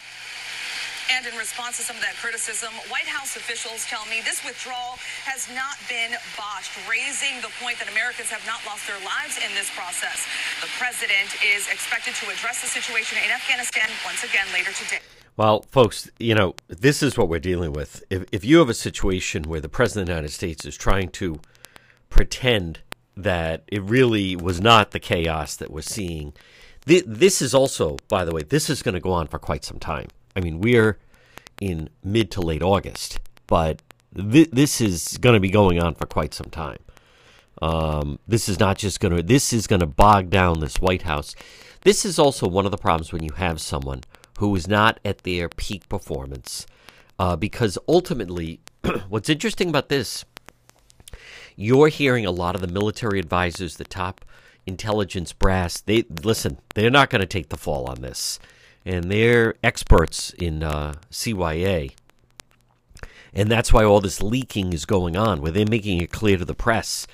And 1.09 1.25
in 1.25 1.35
response 1.39 1.77
to 1.77 1.83
some 1.83 1.95
of 1.95 2.03
that 2.03 2.15
criticism, 2.19 2.73
White 2.91 3.07
House 3.07 3.35
officials 3.35 3.85
tell 3.87 4.05
me 4.07 4.19
this 4.21 4.43
withdrawal 4.43 4.99
has 5.23 5.47
not 5.55 5.79
been 5.87 6.11
botched, 6.35 6.71
raising 6.83 7.39
the 7.41 7.51
point 7.63 7.79
that 7.79 7.87
Americans 7.87 8.27
have 8.29 8.43
not 8.45 8.59
lost 8.67 8.87
their 8.87 8.99
lives 9.07 9.39
in 9.39 9.47
this 9.55 9.71
process. 9.71 10.27
The 10.59 10.71
president 10.75 11.31
is 11.39 11.71
expected 11.71 12.15
to 12.19 12.27
address 12.27 12.61
the 12.61 12.67
situation 12.67 13.17
in 13.23 13.31
Afghanistan 13.31 13.87
once 14.03 14.23
again 14.23 14.45
later 14.51 14.71
today. 14.75 14.99
Well, 15.37 15.61
folks, 15.69 16.09
you 16.19 16.35
know, 16.35 16.55
this 16.67 17.01
is 17.01 17.17
what 17.17 17.29
we're 17.29 17.39
dealing 17.39 17.71
with. 17.71 18.03
If, 18.09 18.25
if 18.31 18.43
you 18.43 18.57
have 18.57 18.69
a 18.69 18.73
situation 18.73 19.43
where 19.43 19.61
the 19.61 19.69
President 19.69 20.03
of 20.03 20.07
the 20.07 20.13
United 20.13 20.33
States 20.33 20.65
is 20.65 20.75
trying 20.75 21.09
to 21.09 21.39
pretend 22.09 22.79
that 23.15 23.63
it 23.67 23.81
really 23.83 24.35
was 24.35 24.59
not 24.59 24.91
the 24.91 24.99
chaos 24.99 25.55
that 25.55 25.71
we're 25.71 25.81
seeing, 25.81 26.33
th- 26.85 27.05
this 27.07 27.41
is 27.41 27.53
also, 27.53 27.97
by 28.07 28.25
the 28.25 28.33
way, 28.33 28.41
this 28.43 28.69
is 28.69 28.83
going 28.83 28.93
to 28.93 28.99
go 28.99 29.11
on 29.11 29.27
for 29.27 29.39
quite 29.39 29.63
some 29.63 29.79
time. 29.79 30.07
I 30.37 30.39
mean, 30.39 30.61
we're 30.61 30.99
in 31.59 31.89
mid 32.03 32.29
to 32.31 32.41
late 32.41 32.61
August, 32.61 33.19
but 33.47 33.81
th- 34.15 34.51
this 34.51 34.79
is 34.79 35.17
going 35.17 35.33
to 35.33 35.39
be 35.39 35.49
going 35.49 35.81
on 35.81 35.95
for 35.95 36.05
quite 36.05 36.33
some 36.33 36.51
time. 36.51 36.77
Um, 37.59 38.19
this 38.27 38.47
is 38.47 38.59
not 38.59 38.77
just 38.77 38.99
going 38.99 39.15
to. 39.15 39.23
This 39.23 39.51
is 39.51 39.65
going 39.65 39.79
to 39.79 39.87
bog 39.87 40.29
down 40.29 40.59
this 40.59 40.79
White 40.79 41.01
House. 41.01 41.35
This 41.81 42.05
is 42.05 42.19
also 42.19 42.47
one 42.47 42.65
of 42.65 42.71
the 42.71 42.77
problems 42.77 43.11
when 43.11 43.23
you 43.23 43.31
have 43.33 43.59
someone 43.59 44.01
who 44.37 44.55
is 44.55 44.67
not 44.67 44.99
at 45.03 45.19
their 45.19 45.49
peak 45.49 45.89
performance, 45.89 46.67
uh, 47.17 47.35
because 47.35 47.79
ultimately, 47.87 48.59
what's 49.09 49.29
interesting 49.29 49.69
about 49.69 49.89
this, 49.89 50.23
you're 51.55 51.87
hearing 51.87 52.27
a 52.27 52.31
lot 52.31 52.53
of 52.53 52.61
the 52.61 52.67
military 52.67 53.17
advisors, 53.19 53.77
the 53.77 53.85
top 53.85 54.23
intelligence 54.67 55.33
brass. 55.33 55.81
They 55.81 56.03
listen. 56.23 56.59
They're 56.75 56.91
not 56.91 57.09
going 57.09 57.21
to 57.21 57.27
take 57.27 57.49
the 57.49 57.57
fall 57.57 57.89
on 57.89 58.01
this, 58.01 58.37
and 58.87 59.11
they're 59.11 59.53
experts 59.61 60.29
in 60.39 60.63
uh, 60.63 60.93
CYA. 61.11 61.91
And 63.33 63.51
that's 63.51 63.73
why 63.73 63.83
all 63.83 63.99
this 63.99 64.23
leaking 64.23 64.71
is 64.71 64.85
going 64.85 65.17
on, 65.17 65.41
where 65.41 65.51
they're 65.51 65.65
making 65.67 66.01
it 66.01 66.09
clear 66.09 66.37
to 66.37 66.45
the 66.45 66.55
press 66.55 67.05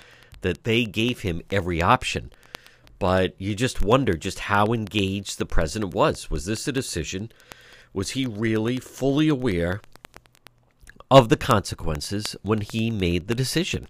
that 0.42 0.66
they 0.66 0.86
gave 0.86 1.22
him 1.22 1.42
every 1.50 1.82
option. 1.82 2.32
But 3.00 3.34
you 3.40 3.56
just 3.56 3.82
wonder 3.82 4.14
just 4.14 4.40
how 4.40 4.68
engaged 4.68 5.40
the 5.40 5.48
president 5.48 5.96
was. 5.96 6.30
Was 6.30 6.46
this 6.46 6.68
a 6.68 6.72
decision? 6.72 7.32
Was 7.92 8.12
he 8.12 8.28
really 8.28 8.78
fully 8.78 9.28
aware 9.28 9.82
of 11.10 11.30
the 11.30 11.38
consequences 11.38 12.36
when 12.44 12.62
he 12.62 12.92
made 12.92 13.28
the 13.28 13.36
decision? 13.36 13.88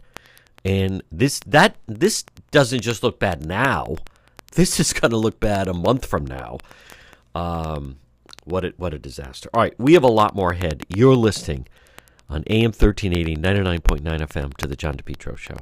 And 0.63 1.03
this 1.11 1.41
that 1.45 1.75
this 1.85 2.23
doesn't 2.51 2.81
just 2.81 3.03
look 3.03 3.19
bad 3.19 3.45
now. 3.45 3.97
This 4.53 4.79
is 4.79 4.93
going 4.99 5.11
to 5.11 5.17
look 5.17 5.41
bad 5.41 5.67
a 5.67 5.73
month 5.73 6.05
from 6.05 6.25
now. 6.25 6.59
Um, 7.35 7.97
what 8.45 8.65
a, 8.65 8.73
what 8.77 8.93
a 8.93 8.99
disaster. 8.99 9.49
All 9.53 9.61
right, 9.61 9.73
we 9.77 9.93
have 9.93 10.03
a 10.03 10.07
lot 10.07 10.35
more 10.35 10.51
ahead. 10.51 10.85
You're 10.89 11.15
listening 11.15 11.67
on 12.29 12.43
AM 12.49 12.71
1380, 12.71 13.35
99.9 13.37 14.01
FM 14.01 14.57
to 14.57 14.67
the 14.67 14.75
John 14.75 14.95
DePetro 14.95 15.37
Show. 15.37 15.57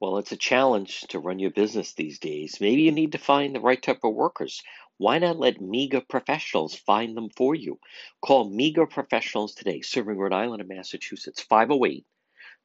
Well, 0.00 0.18
it's 0.18 0.32
a 0.32 0.36
challenge 0.36 1.02
to 1.08 1.18
run 1.18 1.38
your 1.38 1.50
business 1.50 1.94
these 1.94 2.18
days. 2.18 2.58
Maybe 2.60 2.82
you 2.82 2.92
need 2.92 3.12
to 3.12 3.18
find 3.18 3.54
the 3.54 3.60
right 3.60 3.80
type 3.80 4.00
of 4.04 4.14
workers. 4.14 4.62
Why 4.98 5.18
not 5.18 5.38
let 5.38 5.60
MEGA 5.60 6.02
professionals 6.02 6.74
find 6.74 7.16
them 7.16 7.30
for 7.30 7.54
you? 7.54 7.78
Call 8.20 8.50
MEGA 8.50 8.86
professionals 8.86 9.54
today, 9.54 9.80
serving 9.80 10.18
Rhode 10.18 10.32
Island 10.32 10.60
and 10.60 10.68
Massachusetts, 10.68 11.40
508 11.42 12.04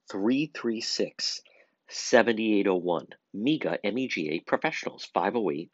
336 0.10 1.42
7801. 1.88 3.08
MEGA, 3.34 3.80
M 3.86 3.98
E 3.98 4.08
G 4.08 4.30
A 4.32 4.40
professionals, 4.40 5.06
508 5.14 5.74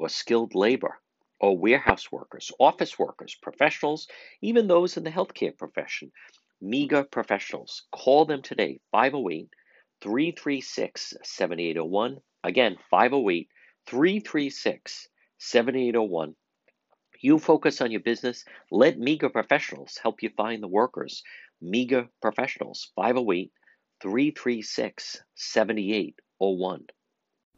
or 0.00 0.08
skilled 0.08 0.54
labor 0.54 0.98
or 1.40 1.56
warehouse 1.56 2.10
workers, 2.10 2.50
office 2.58 2.98
workers, 2.98 3.36
professionals, 3.40 4.08
even 4.40 4.66
those 4.66 4.96
in 4.96 5.04
the 5.04 5.10
healthcare 5.10 5.56
profession. 5.56 6.10
MEGA 6.62 7.04
Professionals. 7.04 7.84
Call 7.92 8.24
them 8.24 8.42
today 8.42 8.80
508 8.92 9.48
336 10.02 11.14
7801. 11.22 12.18
Again, 12.44 12.76
508 12.90 13.48
336 13.86 15.08
7801. 15.38 16.34
You 17.22 17.38
focus 17.38 17.80
on 17.80 17.90
your 17.90 18.00
business. 18.00 18.44
Let 18.70 18.98
MEGA 18.98 19.30
Professionals 19.30 19.98
help 20.02 20.22
you 20.22 20.30
find 20.36 20.62
the 20.62 20.68
workers. 20.68 21.22
MEGA 21.60 22.08
Professionals, 22.20 22.90
508 22.96 23.52
336 24.02 25.22
7801. 25.34 26.86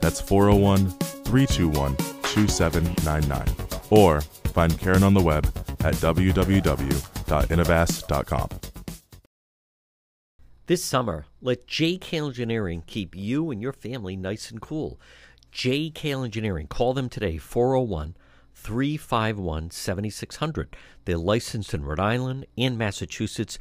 That's 0.00 0.20
401 0.20 0.90
321 0.90 1.96
2799. 1.96 3.48
Or 3.90 4.20
find 4.20 4.78
Karen 4.78 5.02
on 5.02 5.14
the 5.14 5.20
web 5.20 5.46
at 5.80 5.94
www.innovast.com. 5.94 8.48
This 10.66 10.84
summer, 10.84 11.24
let 11.40 11.66
JK 11.66 12.26
Engineering 12.26 12.84
keep 12.86 13.16
you 13.16 13.50
and 13.50 13.62
your 13.62 13.72
family 13.72 14.16
nice 14.16 14.50
and 14.50 14.60
cool. 14.60 15.00
JK 15.50 16.24
Engineering, 16.24 16.66
call 16.66 16.92
them 16.92 17.08
today, 17.08 17.38
401 17.38 18.14
351 18.54 19.70
7600. 19.70 20.76
They're 21.04 21.16
licensed 21.16 21.72
in 21.72 21.84
Rhode 21.84 22.00
Island 22.00 22.44
and 22.58 22.76
Massachusetts. 22.76 23.58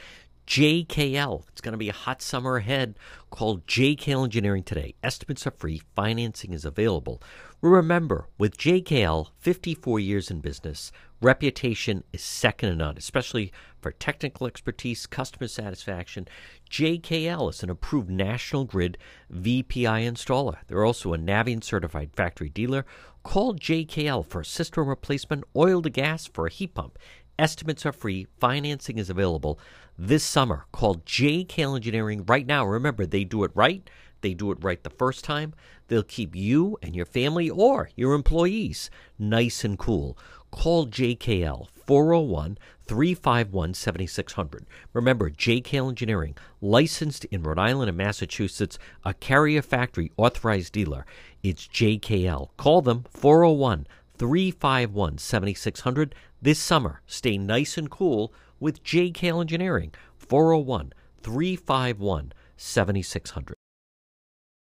JKL. 0.47 1.43
It's 1.49 1.59
going 1.59 1.73
to 1.73 1.77
be 1.77 1.89
a 1.89 1.93
hot 1.93 2.21
summer 2.21 2.55
ahead. 2.55 2.97
Call 3.29 3.59
JKL 3.59 4.23
Engineering 4.23 4.63
today. 4.63 4.95
Estimates 5.03 5.45
are 5.45 5.51
free, 5.51 5.81
financing 5.93 6.53
is 6.53 6.63
available. 6.63 7.21
Remember, 7.61 8.29
with 8.37 8.57
JKL, 8.57 9.27
54 9.39 9.99
years 9.99 10.31
in 10.31 10.39
business, 10.39 10.93
reputation 11.21 12.05
is 12.13 12.21
second 12.21 12.69
to 12.69 12.75
none, 12.75 12.97
especially 12.97 13.51
for 13.81 13.91
technical 13.91 14.47
expertise, 14.47 15.05
customer 15.05 15.49
satisfaction. 15.49 16.29
JKL 16.71 17.49
is 17.49 17.61
an 17.61 17.69
approved 17.69 18.09
National 18.09 18.63
Grid 18.63 18.97
VPI 19.33 20.07
installer. 20.09 20.59
They're 20.67 20.85
also 20.85 21.13
a 21.13 21.17
Navien 21.17 21.61
certified 21.61 22.11
factory 22.15 22.49
dealer. 22.49 22.85
Call 23.23 23.55
JKL 23.55 24.25
for 24.25 24.39
a 24.39 24.45
system 24.45 24.87
replacement, 24.87 25.43
oil 25.57 25.81
to 25.81 25.89
gas 25.89 26.25
for 26.25 26.47
a 26.47 26.51
heat 26.51 26.73
pump. 26.73 26.97
Estimates 27.39 27.85
are 27.85 27.91
free, 27.91 28.25
financing 28.39 28.97
is 28.97 29.11
available 29.11 29.59
this 29.95 30.23
summer. 30.23 30.65
Call 30.71 30.95
JKL 30.95 31.75
Engineering 31.75 32.25
right 32.25 32.47
now. 32.47 32.65
Remember, 32.65 33.05
they 33.05 33.23
do 33.23 33.43
it 33.43 33.51
right. 33.53 33.87
They 34.21 34.33
do 34.33 34.51
it 34.51 34.63
right 34.63 34.83
the 34.83 34.89
first 34.89 35.23
time. 35.23 35.53
They'll 35.87 36.01
keep 36.01 36.35
you 36.35 36.79
and 36.81 36.95
your 36.95 37.05
family 37.05 37.49
or 37.49 37.91
your 37.95 38.13
employees 38.13 38.89
nice 39.19 39.63
and 39.63 39.77
cool. 39.77 40.17
Call 40.49 40.87
JKL 40.87 41.67
401 41.85 42.57
351 42.87 43.73
7600. 43.75 44.65
Remember, 44.93 45.29
JKL 45.29 45.89
Engineering, 45.89 46.35
licensed 46.59 47.25
in 47.25 47.43
Rhode 47.43 47.59
Island 47.59 47.89
and 47.89 47.97
Massachusetts, 47.97 48.79
a 49.05 49.13
carrier 49.13 49.61
factory 49.61 50.11
authorized 50.17 50.73
dealer. 50.73 51.05
It's 51.43 51.67
JKL. 51.67 52.49
Call 52.57 52.81
them 52.81 53.05
401 53.11 53.85
351 54.17 55.17
7600 55.19 56.15
this 56.41 56.59
summer. 56.59 57.01
Stay 57.05 57.37
nice 57.37 57.77
and 57.77 57.89
cool 57.89 58.33
with 58.59 58.83
JKL 58.83 59.41
Engineering, 59.41 59.93
401 60.17 60.93
351 61.21 62.33
7600. 62.55 63.55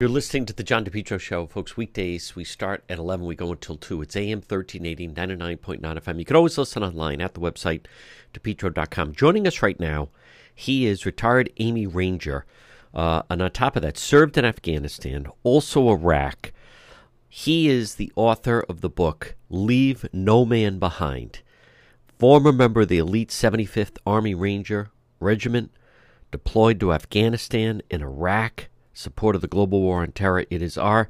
You're 0.01 0.09
listening 0.09 0.47
to 0.47 0.53
the 0.53 0.63
John 0.63 0.85
DePetro 0.85 1.19
Show, 1.19 1.47
folks. 1.47 1.77
Weekdays, 1.77 2.37
we 2.37 2.45
start 2.45 2.85
at 2.89 2.99
11, 2.99 3.27
we 3.27 3.35
go 3.35 3.51
until 3.51 3.77
2. 3.77 4.03
It's 4.03 4.15
AM 4.15 4.39
1380, 4.39 5.09
99.9 5.09 5.81
FM. 5.81 6.19
You 6.21 6.25
can 6.25 6.37
always 6.37 6.57
listen 6.57 6.85
online 6.85 7.21
at 7.21 7.35
the 7.35 7.41
website, 7.41 7.87
depetro.com. 8.33 9.13
Joining 9.13 9.47
us 9.47 9.61
right 9.61 9.81
now, 9.81 10.11
he 10.55 10.87
is 10.87 11.05
retired 11.05 11.51
Army 11.61 11.89
Ranger. 11.89 12.47
Uh, 12.95 13.23
and 13.29 13.43
on 13.43 13.51
top 13.51 13.75
of 13.75 13.83
that, 13.83 13.99
served 13.99 14.39
in 14.39 14.45
Afghanistan, 14.45 15.27
also 15.43 15.89
Iraq. 15.89 16.53
He 17.29 17.69
is 17.69 17.97
the 17.97 18.13
author 18.15 18.65
of 18.69 18.83
the 18.83 18.89
book, 18.89 19.35
Leave 19.51 20.07
No 20.13 20.45
Man 20.45 20.79
Behind 20.79 21.41
former 22.19 22.53
member 22.53 22.81
of 22.81 22.89
the 22.89 22.99
elite 22.99 23.31
75th 23.31 23.97
Army 24.05 24.35
Ranger 24.35 24.91
Regiment, 25.21 25.71
deployed 26.33 26.81
to 26.81 26.93
Afghanistan 26.93 27.81
and 27.91 28.03
Iraq, 28.03 28.69
support 28.93 29.37
of 29.37 29.41
the 29.41 29.49
global 29.49 29.81
war 29.81 30.03
on 30.03 30.13
terror. 30.13 30.45
It 30.51 30.61
is 30.61 30.77
our 30.77 31.09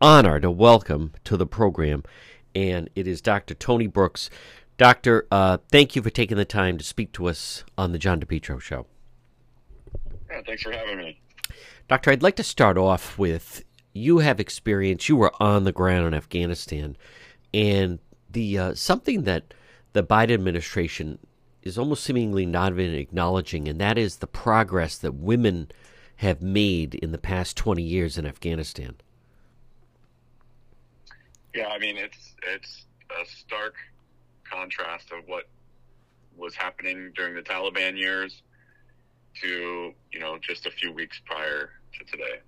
honor 0.00 0.38
to 0.40 0.50
welcome 0.50 1.12
to 1.24 1.36
the 1.36 1.46
program, 1.46 2.04
and 2.54 2.88
it 2.94 3.08
is 3.08 3.20
Dr. 3.20 3.54
Tony 3.54 3.88
Brooks. 3.88 4.30
Doctor, 4.76 5.26
uh, 5.30 5.58
thank 5.70 5.96
you 5.96 6.02
for 6.02 6.10
taking 6.10 6.36
the 6.36 6.44
time 6.44 6.78
to 6.78 6.84
speak 6.84 7.12
to 7.12 7.26
us 7.26 7.64
on 7.76 7.92
the 7.92 7.98
John 7.98 8.20
DePetro 8.20 8.60
Show. 8.60 8.86
Yeah, 10.30 10.40
thanks 10.46 10.62
for 10.62 10.72
having 10.72 10.98
me. 10.98 11.20
Doctor, 11.88 12.10
I'd 12.10 12.22
like 12.22 12.36
to 12.36 12.44
start 12.44 12.78
off 12.78 13.18
with 13.18 13.64
you 13.92 14.18
have 14.18 14.40
experience. 14.40 15.08
You 15.08 15.16
were 15.16 15.32
on 15.40 15.64
the 15.64 15.72
ground 15.72 16.06
in 16.06 16.14
Afghanistan, 16.14 16.96
and 17.52 17.98
the 18.30 18.58
uh, 18.58 18.74
something 18.74 19.22
that 19.22 19.54
the 19.94 20.04
Biden 20.04 20.34
administration 20.34 21.18
is 21.62 21.78
almost 21.78 22.04
seemingly 22.04 22.44
not 22.44 22.72
even 22.72 22.94
acknowledging, 22.94 23.66
and 23.68 23.80
that 23.80 23.96
is 23.96 24.16
the 24.16 24.26
progress 24.26 24.98
that 24.98 25.14
women 25.14 25.68
have 26.16 26.42
made 26.42 26.94
in 26.96 27.12
the 27.12 27.18
past 27.18 27.56
20 27.56 27.82
years 27.82 28.18
in 28.18 28.26
Afghanistan. 28.26 28.96
Yeah, 31.54 31.68
I 31.68 31.78
mean 31.78 31.96
it's 31.96 32.34
it's 32.54 32.86
a 33.10 33.24
stark 33.24 33.76
contrast 34.42 35.12
of 35.12 35.26
what 35.26 35.44
was 36.36 36.56
happening 36.56 37.12
during 37.14 37.34
the 37.34 37.42
Taliban 37.42 37.96
years 37.96 38.42
to 39.40 39.94
you 40.12 40.20
know 40.20 40.36
just 40.40 40.66
a 40.66 40.70
few 40.72 40.92
weeks 40.92 41.20
prior 41.24 41.70
to 41.96 42.04
today. 42.04 42.40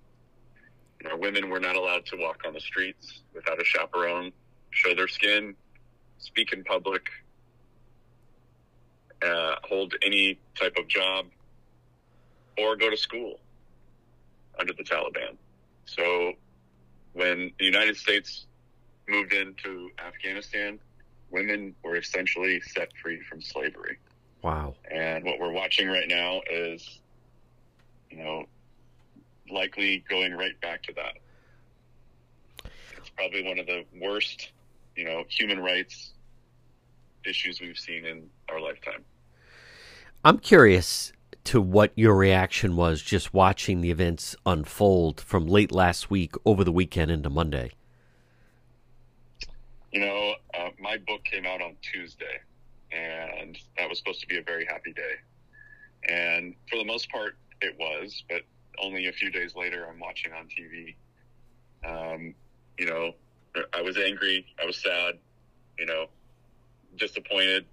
You 1.01 1.09
know, 1.09 1.15
women 1.15 1.49
were 1.49 1.59
not 1.61 1.77
allowed 1.77 2.05
to 2.07 2.17
walk 2.17 2.41
on 2.45 2.53
the 2.53 2.59
streets 2.59 3.21
without 3.33 3.61
a 3.61 3.63
chaperone, 3.63 4.33
show 4.71 4.93
their 4.93 5.07
skin, 5.07 5.55
speak 6.17 6.51
in 6.51 6.63
public, 6.63 7.03
uh, 9.21 9.55
hold 9.63 9.93
any 10.05 10.39
type 10.59 10.75
of 10.77 10.87
job, 10.87 11.27
or 12.57 12.75
go 12.75 12.89
to 12.89 12.97
school 12.97 13.39
under 14.59 14.73
the 14.73 14.83
Taliban. 14.83 15.37
So 15.85 16.33
when 17.13 17.51
the 17.59 17.65
United 17.65 17.97
States 17.97 18.45
moved 19.07 19.33
into 19.33 19.89
Afghanistan, 20.05 20.79
women 21.29 21.75
were 21.83 21.95
essentially 21.95 22.61
set 22.61 22.89
free 23.01 23.21
from 23.21 23.41
slavery. 23.41 23.97
Wow. 24.41 24.75
And 24.89 25.23
what 25.23 25.39
we're 25.39 25.51
watching 25.51 25.87
right 25.87 26.07
now 26.07 26.41
is, 26.49 26.99
you 28.09 28.17
know, 28.17 28.45
likely 29.49 30.03
going 30.09 30.33
right 30.33 30.59
back 30.61 30.83
to 30.83 30.93
that. 30.93 31.17
It's 32.97 33.09
probably 33.09 33.43
one 33.43 33.59
of 33.59 33.65
the 33.65 33.83
worst, 33.99 34.51
you 34.95 35.05
know, 35.05 35.23
human 35.29 35.59
rights 35.59 36.13
issues 37.25 37.59
we've 37.59 37.77
seen 37.77 38.05
in 38.05 38.29
our 38.49 38.59
lifetime. 38.59 39.03
I'm 40.23 40.39
curious 40.39 41.13
to 41.45 41.61
what 41.61 41.93
your 41.95 42.15
reaction 42.15 42.75
was 42.75 43.01
just 43.01 43.33
watching 43.33 43.79
the 43.79 43.89
events 43.89 44.35
unfold 44.45 45.21
from 45.21 45.47
late 45.47 45.71
last 45.71 46.09
week 46.09 46.35
over 46.45 46.63
the 46.63 46.71
weekend 46.71 47.09
into 47.09 47.29
Monday. 47.29 47.71
You 49.91 50.01
know, 50.01 50.33
uh, 50.53 50.69
my 50.79 50.97
book 50.97 51.23
came 51.23 51.45
out 51.45 51.61
on 51.61 51.77
Tuesday, 51.81 52.41
and 52.91 53.57
that 53.77 53.87
was 53.87 53.99
supposed 53.99 54.19
to 54.19 54.27
be 54.27 54.37
a 54.37 54.43
very 54.43 54.65
happy 54.65 54.91
day. 54.91 55.13
And 56.09 56.55
for 56.69 56.77
the 56.77 56.83
most 56.83 57.09
part, 57.09 57.37
it 57.61 57.77
was, 57.79 58.23
but 58.29 58.41
only 58.79 59.07
a 59.07 59.13
few 59.13 59.31
days 59.31 59.55
later, 59.55 59.87
I'm 59.89 59.99
watching 59.99 60.33
on 60.33 60.47
TV. 60.47 60.95
Um, 61.85 62.33
you 62.77 62.85
know, 62.85 63.13
I 63.73 63.81
was 63.81 63.97
angry, 63.97 64.45
I 64.61 64.65
was 64.65 64.77
sad, 64.77 65.15
you 65.79 65.85
know, 65.85 66.07
disappointed. 66.97 67.65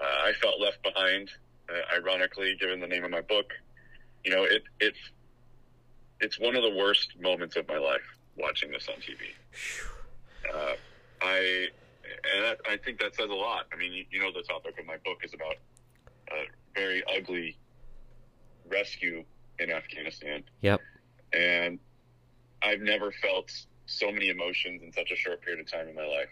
Uh, 0.00 0.28
I 0.28 0.32
felt 0.32 0.60
left 0.60 0.82
behind, 0.82 1.30
uh, 1.68 1.96
ironically, 1.96 2.56
given 2.60 2.80
the 2.80 2.86
name 2.86 3.04
of 3.04 3.10
my 3.10 3.20
book. 3.20 3.52
You 4.24 4.32
know, 4.32 4.44
it, 4.44 4.62
it, 4.80 4.94
it's 6.20 6.38
one 6.38 6.56
of 6.56 6.62
the 6.62 6.74
worst 6.74 7.14
moments 7.20 7.56
of 7.56 7.68
my 7.68 7.78
life 7.78 8.00
watching 8.36 8.70
this 8.70 8.88
on 8.88 8.96
TV. 8.96 9.32
Uh, 10.52 10.74
I 11.22 11.68
and 12.34 12.44
that, 12.44 12.58
I 12.68 12.76
think 12.76 13.00
that 13.00 13.14
says 13.14 13.30
a 13.30 13.34
lot. 13.34 13.66
I 13.72 13.76
mean, 13.76 13.92
you, 13.92 14.04
you 14.10 14.20
know, 14.20 14.32
the 14.32 14.42
topic 14.42 14.78
of 14.78 14.86
my 14.86 14.96
book 15.04 15.18
is 15.22 15.34
about 15.34 15.56
a 16.30 16.44
very 16.74 17.02
ugly 17.16 17.56
rescue 18.70 19.24
in 19.58 19.70
Afghanistan. 19.70 20.42
Yep. 20.60 20.80
And 21.32 21.78
I've 22.62 22.80
never 22.80 23.12
felt 23.12 23.50
so 23.86 24.10
many 24.10 24.30
emotions 24.30 24.82
in 24.82 24.92
such 24.92 25.10
a 25.10 25.16
short 25.16 25.42
period 25.42 25.60
of 25.60 25.70
time 25.70 25.88
in 25.88 25.94
my 25.94 26.06
life 26.06 26.28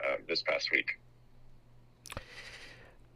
uh, 0.00 0.16
this 0.28 0.42
past 0.42 0.70
week. 0.70 0.98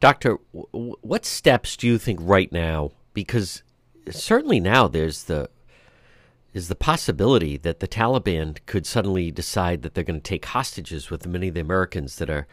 Doctor, 0.01 0.39
what 0.53 1.25
steps 1.25 1.77
do 1.77 1.87
you 1.87 1.99
think 1.99 2.21
right 2.23 2.53
now? 2.53 2.93
Because 3.15 3.63
certainly 4.11 4.61
now 4.61 4.87
there's 4.89 5.25
the 5.25 5.51
is 6.55 6.69
the 6.69 6.75
possibility 6.75 7.57
that 7.59 7.81
the 7.81 7.89
Taliban 7.89 8.59
could 8.67 8.87
suddenly 8.87 9.31
decide 9.31 9.83
that 9.83 9.95
they're 9.95 10.03
going 10.05 10.21
to 10.21 10.29
take 10.29 10.47
hostages 10.47 11.11
with 11.11 11.27
many 11.27 11.49
of 11.49 11.55
the 11.55 11.61
Americans 11.61 12.17
that 12.17 12.31
are 12.31 12.47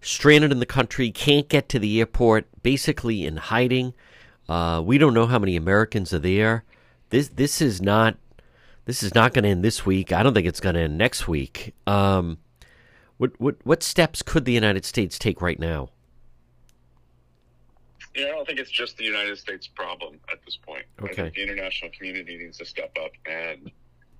stranded 0.00 0.50
in 0.50 0.58
the 0.58 0.66
country, 0.66 1.10
can't 1.10 1.48
get 1.48 1.68
to 1.68 1.78
the 1.78 1.98
airport, 2.00 2.46
basically 2.62 3.24
in 3.24 3.36
hiding. 3.36 3.94
Uh, 4.48 4.82
we 4.84 4.98
don't 4.98 5.14
know 5.14 5.26
how 5.26 5.38
many 5.38 5.56
Americans 5.56 6.12
are 6.12 6.18
there. 6.18 6.64
This 7.10 7.28
this 7.28 7.60
is 7.60 7.80
not 7.80 8.16
this 8.86 9.02
is 9.02 9.14
not 9.14 9.34
going 9.34 9.44
to 9.44 9.50
end 9.50 9.64
this 9.64 9.84
week. 9.84 10.12
I 10.12 10.22
don't 10.22 10.34
think 10.34 10.46
it's 10.46 10.60
going 10.60 10.74
to 10.74 10.82
end 10.82 10.98
next 10.98 11.28
week. 11.28 11.74
Um, 11.86 12.38
what 13.18 13.38
what 13.38 13.56
what 13.64 13.82
steps 13.82 14.22
could 14.22 14.44
the 14.44 14.52
United 14.52 14.84
States 14.84 15.18
take 15.18 15.40
right 15.40 15.58
now? 15.58 15.90
Yeah, 18.18 18.26
I 18.26 18.30
don't 18.30 18.46
think 18.46 18.58
it's 18.58 18.70
just 18.70 18.96
the 18.96 19.04
United 19.04 19.38
States 19.38 19.68
problem 19.68 20.18
at 20.32 20.44
this 20.44 20.56
point. 20.56 20.84
Okay. 21.00 21.12
I 21.12 21.14
think 21.14 21.34
the 21.36 21.42
international 21.44 21.92
community 21.96 22.36
needs 22.36 22.58
to 22.58 22.64
step 22.64 22.96
up 23.00 23.12
and 23.26 23.70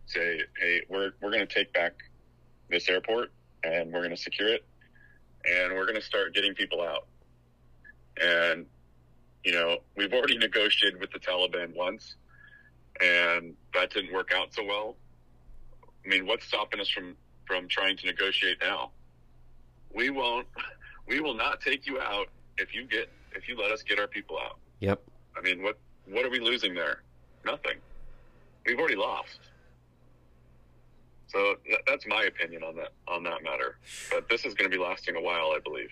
say, 0.06 0.40
"Hey, 0.61 0.82
we're 0.88 1.11
we're 1.20 1.32
going 1.32 1.44
to 1.44 1.52
take 1.52 1.72
back 1.72 1.94
this 2.70 2.88
airport 2.88 3.32
and 3.64 3.92
we're 3.92 3.98
going 3.98 4.14
to 4.14 4.16
secure 4.16 4.54
it, 4.54 4.64
and 5.44 5.74
we're 5.74 5.84
going 5.84 5.96
to 5.96 6.02
start 6.02 6.32
getting 6.32 6.54
people 6.54 6.80
out." 6.80 7.08
And 8.22 8.66
you 9.42 9.50
know, 9.50 9.78
we've 9.96 10.12
already 10.12 10.38
negotiated 10.38 11.00
with 11.00 11.11
the 11.11 11.18
Taliban 11.18 11.74
once, 11.74 12.14
and 13.02 13.56
that 13.74 13.90
didn't 13.90 14.12
work 14.12 14.30
out 14.32 14.54
so 14.54 14.64
well. 14.64 14.94
I 16.04 16.08
mean, 16.08 16.24
what's 16.24 16.46
stopping 16.46 16.78
us 16.78 16.88
from 16.88 17.16
from 17.46 17.66
trying 17.66 17.96
to 17.96 18.06
negotiate 18.06 18.58
now? 18.61 18.92
We 19.92 20.11
won't. 20.11 20.46
We 21.08 21.18
will 21.20 21.34
not 21.34 21.61
take 21.61 21.84
you 21.84 21.98
out 21.98 22.28
if 22.58 22.74
you 22.74 22.84
get 22.84 23.11
if 23.34 23.48
you 23.48 23.56
let 23.56 23.70
us 23.70 23.82
get 23.82 23.98
our 23.98 24.06
people 24.06 24.38
out. 24.38 24.58
Yep. 24.80 25.02
I 25.36 25.40
mean, 25.40 25.62
what 25.62 25.78
what 26.06 26.24
are 26.24 26.30
we 26.30 26.40
losing 26.40 26.74
there? 26.74 27.02
Nothing. 27.44 27.78
We've 28.66 28.78
already 28.78 28.96
lost. 28.96 29.40
So 31.28 31.56
th- 31.66 31.80
that's 31.86 32.06
my 32.06 32.24
opinion 32.24 32.62
on 32.62 32.76
that 32.76 32.92
on 33.06 33.22
that 33.24 33.42
matter. 33.42 33.78
But 34.10 34.28
this 34.28 34.44
is 34.44 34.54
going 34.54 34.70
to 34.70 34.76
be 34.76 34.82
lasting 34.82 35.16
a 35.16 35.20
while, 35.20 35.52
I 35.54 35.60
believe. 35.62 35.90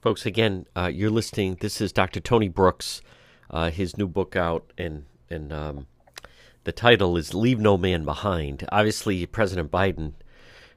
Folks, 0.00 0.24
again, 0.24 0.66
uh, 0.76 0.90
you're 0.92 1.10
listening. 1.10 1.58
This 1.60 1.80
is 1.80 1.92
Dr. 1.92 2.20
Tony 2.20 2.48
Brooks. 2.48 3.02
Uh, 3.50 3.70
his 3.70 3.96
new 3.96 4.06
book 4.06 4.36
out, 4.36 4.72
and 4.78 5.04
and 5.28 5.52
um, 5.52 5.86
the 6.64 6.72
title 6.72 7.16
is 7.16 7.34
"Leave 7.34 7.58
No 7.58 7.76
Man 7.76 8.04
Behind." 8.04 8.66
Obviously, 8.70 9.26
President 9.26 9.70
Biden 9.70 10.12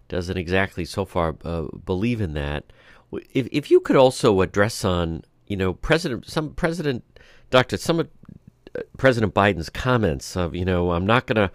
doesn't 0.08 0.38
exactly 0.38 0.86
so 0.86 1.06
far 1.06 1.36
uh, 1.44 1.64
believe 1.86 2.20
in 2.20 2.34
that. 2.34 2.66
If 3.34 3.48
if 3.52 3.70
you 3.70 3.80
could 3.80 3.96
also 3.96 4.42
address 4.42 4.84
on 4.84 5.24
you 5.48 5.58
know 5.58 5.74
President 5.74 6.28
some 6.28 6.54
President 6.54 7.04
Doctor 7.50 7.78
some 7.78 8.00
of 8.00 8.10
uh, 8.78 8.82
President 8.98 9.34
Biden's 9.34 9.70
comments 9.70 10.36
of 10.36 10.56
you 10.56 10.66
know 10.66 10.92
I'm 10.92 11.06
not 11.06 11.28
going 11.28 11.48
to 11.48 11.52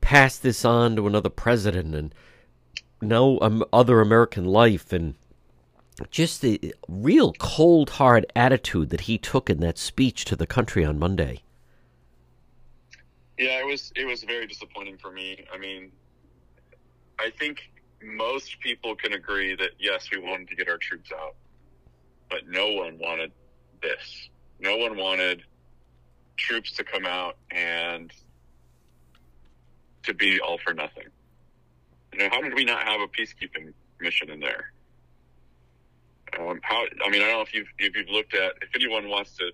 pass 0.00 0.38
this 0.38 0.64
on 0.64 0.96
to 0.96 1.06
another 1.06 1.28
president 1.28 1.94
and 1.94 2.14
no 3.00 3.38
um, 3.40 3.64
other 3.72 4.00
American 4.00 4.44
life 4.44 4.92
and 4.92 5.14
just 6.10 6.42
the 6.42 6.74
real 6.86 7.32
cold 7.34 7.90
hard 7.90 8.26
attitude 8.36 8.90
that 8.90 9.02
he 9.02 9.18
took 9.18 9.50
in 9.50 9.60
that 9.60 9.78
speech 9.78 10.24
to 10.26 10.36
the 10.36 10.46
country 10.46 10.84
on 10.84 10.98
Monday. 10.98 11.42
Yeah, 13.36 13.60
it 13.60 13.66
was 13.66 13.92
it 13.96 14.04
was 14.04 14.24
very 14.24 14.46
disappointing 14.46 14.98
for 14.98 15.10
me. 15.10 15.44
I 15.52 15.58
mean, 15.58 15.92
I 17.18 17.30
think 17.38 17.70
most 18.02 18.60
people 18.60 18.94
can 18.94 19.12
agree 19.12 19.54
that 19.56 19.70
yes, 19.78 20.08
we 20.10 20.18
wanted 20.18 20.48
to 20.48 20.56
get 20.56 20.68
our 20.68 20.78
troops 20.78 21.10
out, 21.12 21.34
but 22.30 22.48
no 22.48 22.72
one 22.72 22.98
wanted 22.98 23.32
this. 23.82 24.28
No 24.60 24.76
one 24.76 24.96
wanted 24.96 25.42
troops 26.36 26.72
to 26.72 26.84
come 26.84 27.06
out 27.06 27.36
and 27.50 28.12
to 30.04 30.14
be 30.14 30.40
all 30.40 30.58
for 30.58 30.72
nothing. 30.72 31.06
You 32.12 32.20
know, 32.20 32.28
how 32.30 32.40
did 32.40 32.54
we 32.54 32.64
not 32.64 32.82
have 32.84 33.00
a 33.00 33.08
peacekeeping 33.08 33.72
mission 34.00 34.30
in 34.30 34.40
there? 34.40 34.72
Um, 36.38 36.60
how? 36.62 36.84
I 37.04 37.10
mean, 37.10 37.22
I 37.22 37.26
don't 37.26 37.36
know 37.36 37.40
if 37.42 37.54
you've 37.54 37.68
if 37.78 37.96
you've 37.96 38.08
looked 38.08 38.34
at 38.34 38.52
if 38.60 38.68
anyone 38.74 39.08
wants 39.08 39.36
to 39.36 39.50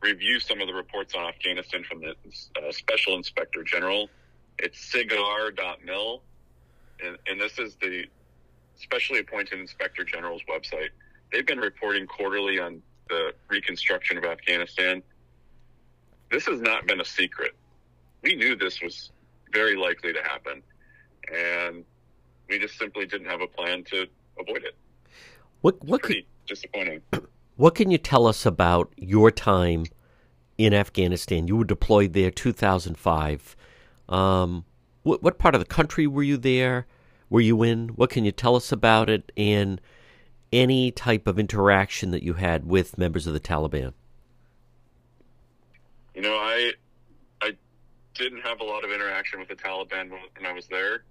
review 0.00 0.40
some 0.40 0.60
of 0.60 0.66
the 0.66 0.74
reports 0.74 1.14
on 1.14 1.24
Afghanistan 1.26 1.84
from 1.84 2.00
the 2.00 2.14
uh, 2.56 2.72
Special 2.72 3.16
Inspector 3.16 3.62
General. 3.64 4.08
It's 4.58 4.78
sigar.mil, 4.78 6.22
and, 7.04 7.18
and 7.26 7.40
this 7.40 7.58
is 7.58 7.76
the 7.76 8.04
specially 8.76 9.20
appointed 9.20 9.60
Inspector 9.60 10.02
General's 10.04 10.42
website. 10.48 10.90
They've 11.32 11.46
been 11.46 11.58
reporting 11.58 12.06
quarterly 12.06 12.58
on 12.58 12.82
the 13.08 13.32
reconstruction 13.48 14.18
of 14.18 14.24
Afghanistan. 14.24 15.02
This 16.30 16.46
has 16.46 16.60
not 16.60 16.86
been 16.86 17.00
a 17.00 17.04
secret. 17.04 17.52
We 18.22 18.34
knew 18.34 18.56
this 18.56 18.80
was 18.80 19.10
very 19.52 19.76
likely 19.76 20.12
to 20.12 20.22
happen, 20.22 20.62
and 21.32 21.84
we 22.48 22.58
just 22.58 22.78
simply 22.78 23.06
didn't 23.06 23.28
have 23.28 23.40
a 23.40 23.46
plan 23.46 23.84
to 23.84 24.06
avoid 24.38 24.64
it. 24.64 24.76
What 25.60 25.82
what 25.84 26.02
Pretty 26.02 26.26
disappointing. 26.46 27.02
What 27.58 27.74
can 27.74 27.90
you 27.90 27.96
tell 27.96 28.26
us 28.26 28.44
about 28.44 28.92
your 28.98 29.30
time 29.30 29.86
in 30.58 30.72
Afghanistan. 30.72 31.48
You 31.48 31.56
were 31.56 31.64
deployed 31.64 32.12
there 32.12 32.30
2005. 32.30 33.56
Um, 34.08 34.64
what, 35.02 35.22
what 35.22 35.38
part 35.38 35.54
of 35.54 35.60
the 35.60 35.66
country 35.66 36.06
were 36.06 36.22
you 36.22 36.36
there? 36.36 36.86
Were 37.28 37.40
you 37.40 37.62
in? 37.62 37.88
What 37.88 38.10
can 38.10 38.24
you 38.24 38.32
tell 38.32 38.56
us 38.56 38.72
about 38.72 39.10
it? 39.10 39.32
And 39.36 39.80
any 40.52 40.90
type 40.90 41.26
of 41.26 41.38
interaction 41.38 42.10
that 42.10 42.22
you 42.22 42.34
had 42.34 42.66
with 42.66 42.98
members 42.98 43.26
of 43.26 43.32
the 43.32 43.40
Taliban? 43.40 43.92
You 46.14 46.22
know, 46.22 46.34
I 46.34 46.72
I 47.42 47.52
didn't 48.14 48.40
have 48.40 48.60
a 48.60 48.64
lot 48.64 48.84
of 48.84 48.90
interaction 48.90 49.38
with 49.40 49.48
the 49.48 49.56
Taliban 49.56 50.10
when 50.10 50.46
I 50.46 50.52
was 50.52 50.66
there. 50.68 51.04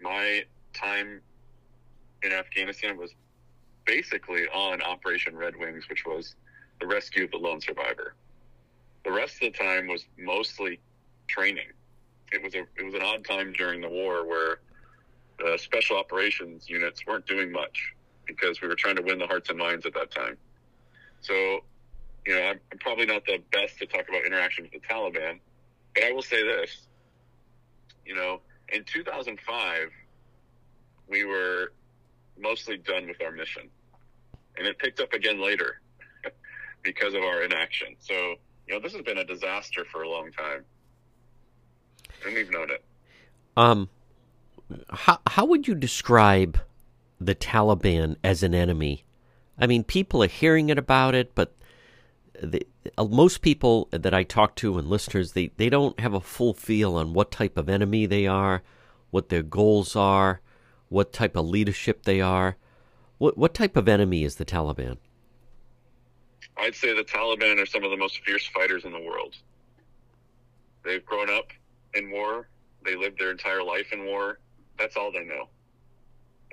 My 0.00 0.44
time 0.72 1.20
in 2.22 2.32
Afghanistan 2.32 2.96
was 2.96 3.12
basically 3.84 4.46
on 4.48 4.82
Operation 4.82 5.36
Red 5.36 5.56
Wings, 5.56 5.88
which 5.88 6.04
was 6.06 6.34
the 6.80 6.86
rescue 6.86 7.24
of 7.24 7.30
the 7.30 7.38
lone 7.38 7.60
survivor. 7.60 8.14
The 9.04 9.12
rest 9.12 9.42
of 9.42 9.52
the 9.52 9.58
time 9.58 9.86
was 9.86 10.06
mostly 10.18 10.80
training. 11.28 11.68
It 12.32 12.42
was 12.42 12.54
a 12.54 12.60
it 12.76 12.84
was 12.84 12.94
an 12.94 13.02
odd 13.02 13.24
time 13.24 13.52
during 13.52 13.80
the 13.80 13.88
war 13.88 14.26
where 14.26 14.60
the 15.38 15.58
special 15.58 15.96
operations 15.96 16.68
units 16.68 17.06
weren't 17.06 17.26
doing 17.26 17.52
much 17.52 17.94
because 18.26 18.60
we 18.60 18.68
were 18.68 18.74
trying 18.74 18.96
to 18.96 19.02
win 19.02 19.18
the 19.18 19.26
hearts 19.26 19.50
and 19.50 19.58
minds 19.58 19.86
at 19.86 19.94
that 19.94 20.10
time. 20.10 20.36
So, 21.20 21.60
you 22.26 22.34
know, 22.34 22.42
I'm, 22.42 22.60
I'm 22.72 22.78
probably 22.78 23.06
not 23.06 23.24
the 23.24 23.38
best 23.52 23.78
to 23.78 23.86
talk 23.86 24.08
about 24.08 24.24
interaction 24.24 24.64
with 24.64 24.72
the 24.72 24.86
Taliban, 24.86 25.38
but 25.94 26.04
I 26.04 26.12
will 26.12 26.22
say 26.22 26.42
this. 26.42 26.86
You 28.04 28.14
know, 28.14 28.40
in 28.72 28.84
2005, 28.84 29.88
we 31.08 31.24
were 31.24 31.72
mostly 32.38 32.76
done 32.78 33.06
with 33.08 33.20
our 33.22 33.32
mission, 33.32 33.68
and 34.56 34.66
it 34.66 34.78
picked 34.78 35.00
up 35.00 35.12
again 35.12 35.42
later 35.42 35.80
because 36.82 37.14
of 37.14 37.22
our 37.22 37.42
inaction. 37.42 37.96
So, 37.98 38.14
you 38.66 38.74
know, 38.74 38.80
this 38.80 38.92
has 38.92 39.02
been 39.02 39.18
a 39.18 39.24
disaster 39.24 39.84
for 39.84 40.02
a 40.02 40.08
long 40.08 40.30
time, 40.32 40.64
and 42.24 42.34
we've 42.34 42.50
known 42.50 42.70
it. 42.70 42.84
Um, 43.56 43.88
how 44.90 45.18
how 45.26 45.44
would 45.46 45.66
you 45.66 45.74
describe 45.74 46.58
the 47.20 47.34
Taliban 47.34 48.16
as 48.22 48.42
an 48.42 48.54
enemy? 48.54 49.04
I 49.58 49.66
mean, 49.66 49.84
people 49.84 50.22
are 50.22 50.28
hearing 50.28 50.68
it 50.68 50.78
about 50.78 51.14
it, 51.14 51.34
but 51.34 51.54
the, 52.42 52.66
uh, 52.98 53.04
most 53.04 53.40
people 53.40 53.88
that 53.90 54.12
I 54.12 54.22
talk 54.22 54.54
to 54.56 54.78
and 54.78 54.88
listeners, 54.88 55.32
they, 55.32 55.50
they 55.56 55.70
don't 55.70 55.98
have 56.00 56.14
a 56.14 56.20
full 56.20 56.52
feel 56.52 56.96
on 56.96 57.14
what 57.14 57.30
type 57.30 57.56
of 57.56 57.68
enemy 57.68 58.06
they 58.06 58.26
are, 58.26 58.62
what 59.10 59.30
their 59.30 59.42
goals 59.42 59.96
are, 59.96 60.40
what 60.88 61.12
type 61.12 61.36
of 61.36 61.46
leadership 61.46 62.04
they 62.04 62.20
are. 62.20 62.56
What 63.18 63.38
what 63.38 63.54
type 63.54 63.76
of 63.76 63.88
enemy 63.88 64.24
is 64.24 64.36
the 64.36 64.44
Taliban? 64.44 64.98
I'd 66.58 66.74
say 66.74 66.94
the 66.94 67.02
Taliban 67.02 67.60
are 67.60 67.66
some 67.66 67.84
of 67.84 67.90
the 67.90 67.96
most 67.96 68.20
fierce 68.24 68.46
fighters 68.46 68.84
in 68.84 68.92
the 68.92 69.00
world. 69.00 69.36
They've 70.84 71.04
grown 71.04 71.30
up 71.30 71.48
in 71.94 72.10
war. 72.10 72.48
They 72.84 72.94
lived 72.94 73.18
their 73.18 73.30
entire 73.30 73.62
life 73.62 73.92
in 73.92 74.04
war. 74.04 74.38
That's 74.78 74.96
all 74.96 75.10
they 75.10 75.24
know. 75.24 75.48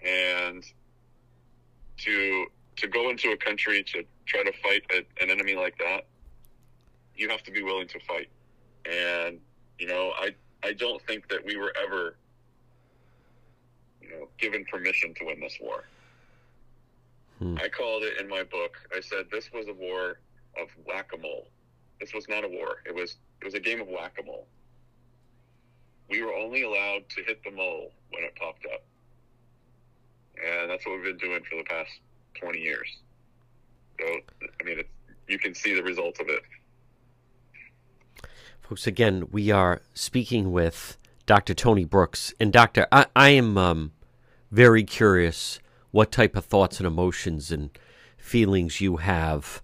And 0.04 0.64
to 1.98 2.46
to 2.76 2.88
go 2.88 3.10
into 3.10 3.32
a 3.32 3.38
country 3.38 3.84
to 3.84 4.04
try 4.26 4.44
to 4.44 4.52
fight 4.62 4.84
a, 4.92 5.24
an 5.24 5.30
enemy 5.30 5.56
like 5.56 5.78
that, 5.78 6.08
you 7.16 7.30
have 7.30 7.44
to 7.44 7.52
be 7.52 7.62
willing 7.62 7.88
to 7.88 8.00
fight. 8.00 8.30
And 8.86 9.40
you 9.80 9.88
know, 9.88 10.12
I 10.18 10.36
I 10.64 10.74
don't 10.74 11.02
think 11.04 11.30
that 11.30 11.46
we 11.46 11.58
were 11.58 11.74
ever 11.82 12.18
you 14.02 14.10
know 14.10 14.28
given 14.38 14.66
permission 14.66 15.14
to 15.16 15.26
win 15.26 15.40
this 15.40 15.58
war. 15.62 15.86
Hmm. 17.40 17.58
I 17.62 17.70
called 17.70 18.04
it 18.04 18.20
in 18.20 18.28
my 18.28 18.44
book. 18.44 18.78
I 18.96 19.02
said 19.02 19.26
this 19.32 19.52
was 19.52 19.68
a 19.68 19.74
war 19.74 20.20
of 20.60 20.68
whack-a-mole. 20.86 21.48
This 22.00 22.14
was 22.14 22.28
not 22.30 22.44
a 22.44 22.48
war. 22.48 22.78
It 22.86 22.94
was 22.94 23.18
it 23.42 23.46
was 23.46 23.54
a 23.54 23.60
game 23.60 23.82
of 23.82 23.88
whack-a-mole. 23.88 24.48
We 26.10 26.22
were 26.22 26.34
only 26.34 26.64
allowed 26.64 27.10
to 27.10 27.24
hit 27.24 27.44
the 27.44 27.52
mole 27.52 27.92
when 28.12 28.24
it 28.24 28.36
popped 28.36 28.66
up. 28.66 28.84
And 30.42 30.70
that's 30.70 30.86
what 30.86 30.96
we've 30.96 31.18
been 31.18 31.18
doing 31.18 31.44
for 31.50 31.58
the 31.58 31.64
past 31.64 31.90
20 32.40 32.60
years. 32.60 32.88
So, 34.00 34.06
I 34.08 34.64
mean, 34.64 34.80
it's, 34.80 34.90
you 35.28 35.40
can 35.40 35.54
see 35.54 35.74
the 35.74 35.84
results 35.84 36.20
of 36.20 36.28
it. 36.30 36.42
Folks, 38.62 38.88
again, 38.88 39.28
we 39.32 39.52
are 39.52 39.82
speaking 39.94 40.52
with 40.52 40.98
Dr. 41.26 41.54
Tony 41.54 41.86
Brooks. 41.86 42.34
And, 42.40 42.52
Doctor, 42.52 42.88
I, 42.92 43.06
I 43.16 43.30
am 43.30 43.58
um, 43.58 43.92
very 44.52 44.84
curious 44.84 45.60
what 45.92 46.12
type 46.12 46.36
of 46.36 46.46
thoughts 46.46 46.80
and 46.80 46.88
emotions 46.88 47.52
and 47.52 47.70
feelings 48.18 48.82
you 48.82 48.98
have 48.98 49.62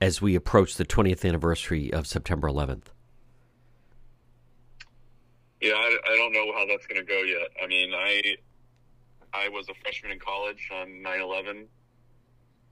as 0.00 0.20
we 0.20 0.34
approach 0.34 0.76
the 0.76 0.84
20th 0.84 1.26
anniversary 1.26 1.92
of 1.92 2.06
September 2.06 2.48
11th. 2.48 2.86
Yeah, 5.60 5.74
I, 5.74 5.98
I 6.06 6.16
don't 6.16 6.32
know 6.32 6.52
how 6.54 6.66
that's 6.66 6.86
going 6.86 7.04
to 7.04 7.06
go 7.06 7.20
yet. 7.22 7.48
I 7.62 7.66
mean, 7.66 7.92
I 7.94 8.36
I 9.32 9.48
was 9.48 9.68
a 9.68 9.74
freshman 9.82 10.12
in 10.12 10.18
college 10.18 10.70
on 10.72 11.02
9/11, 11.02 11.66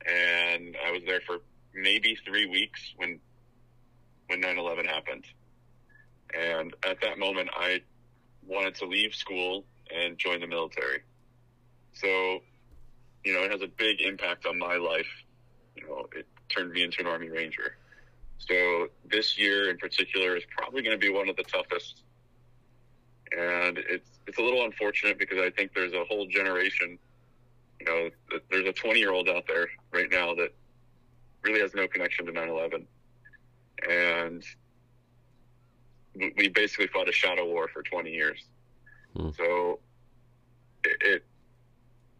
and 0.06 0.76
I 0.84 0.90
was 0.90 1.02
there 1.04 1.20
for 1.20 1.38
maybe 1.74 2.16
three 2.24 2.46
weeks 2.46 2.94
when 2.96 3.20
when 4.28 4.40
9/11 4.40 4.86
happened. 4.86 5.24
And 6.34 6.74
at 6.84 7.00
that 7.00 7.18
moment, 7.18 7.50
I 7.54 7.82
wanted 8.46 8.74
to 8.76 8.86
leave 8.86 9.14
school 9.14 9.64
and 9.90 10.18
join 10.18 10.40
the 10.40 10.46
military. 10.46 11.02
So, 11.94 12.42
you 13.24 13.32
know, 13.32 13.42
it 13.42 13.50
has 13.50 13.62
a 13.62 13.66
big 13.66 14.00
impact 14.02 14.46
on 14.46 14.58
my 14.58 14.76
life. 14.76 15.08
You 15.76 15.86
know, 15.86 16.08
it 16.14 16.26
turned 16.48 16.72
me 16.72 16.82
into 16.82 17.00
an 17.00 17.06
Army 17.06 17.30
Ranger. 17.30 17.76
So 18.38 18.88
this 19.04 19.38
year 19.38 19.70
in 19.70 19.78
particular 19.78 20.36
is 20.36 20.44
probably 20.56 20.82
going 20.82 20.98
to 20.98 21.04
be 21.04 21.12
one 21.12 21.28
of 21.28 21.36
the 21.36 21.42
toughest 21.44 22.02
and 23.32 23.78
it's 23.78 24.10
it's 24.26 24.38
a 24.38 24.42
little 24.42 24.64
unfortunate 24.64 25.18
because 25.18 25.38
I 25.38 25.50
think 25.50 25.72
there's 25.74 25.92
a 25.92 26.04
whole 26.04 26.26
generation. 26.26 26.98
You 27.80 27.86
know, 27.86 28.38
there's 28.50 28.66
a 28.66 28.72
20 28.72 28.98
year 28.98 29.12
old 29.12 29.28
out 29.28 29.44
there 29.46 29.68
right 29.92 30.10
now 30.10 30.34
that 30.34 30.52
really 31.42 31.60
has 31.60 31.74
no 31.74 31.86
connection 31.88 32.26
to 32.26 32.32
9/11, 32.32 32.84
and 33.88 34.44
we 36.36 36.48
basically 36.48 36.88
fought 36.88 37.08
a 37.08 37.12
shadow 37.12 37.46
war 37.46 37.68
for 37.68 37.82
20 37.82 38.10
years. 38.10 38.44
Hmm. 39.16 39.30
So 39.36 39.78
it, 40.84 40.96
it, 41.00 41.24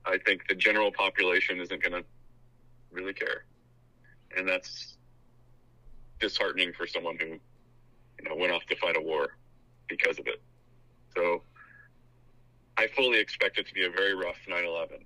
I 0.05 0.19
think 0.19 0.49
the 0.49 0.55
general 0.55 0.93
population 0.93 1.61
isn't 1.61 1.83
going 1.83 2.03
to 2.03 2.05
really 2.93 3.13
care, 3.13 3.45
and 4.37 4.49
that's 4.49 4.97
disheartening 6.21 6.73
for 6.73 6.87
someone 6.87 7.17
who 7.19 7.27
you 7.27 8.29
know 8.29 8.37
went 8.37 8.53
off 8.53 8.65
to 8.67 8.77
fight 8.77 8.97
a 8.97 9.01
war 9.01 9.37
because 9.89 10.19
of 10.19 10.27
it. 10.27 10.41
So 11.15 11.43
I 12.77 12.87
fully 12.89 13.19
expect 13.19 13.59
it 13.59 13.67
to 13.67 13.75
be 13.75 13.85
a 13.85 13.91
very 13.91 14.15
rough 14.15 14.39
9 14.49 14.65
11. 14.65 14.99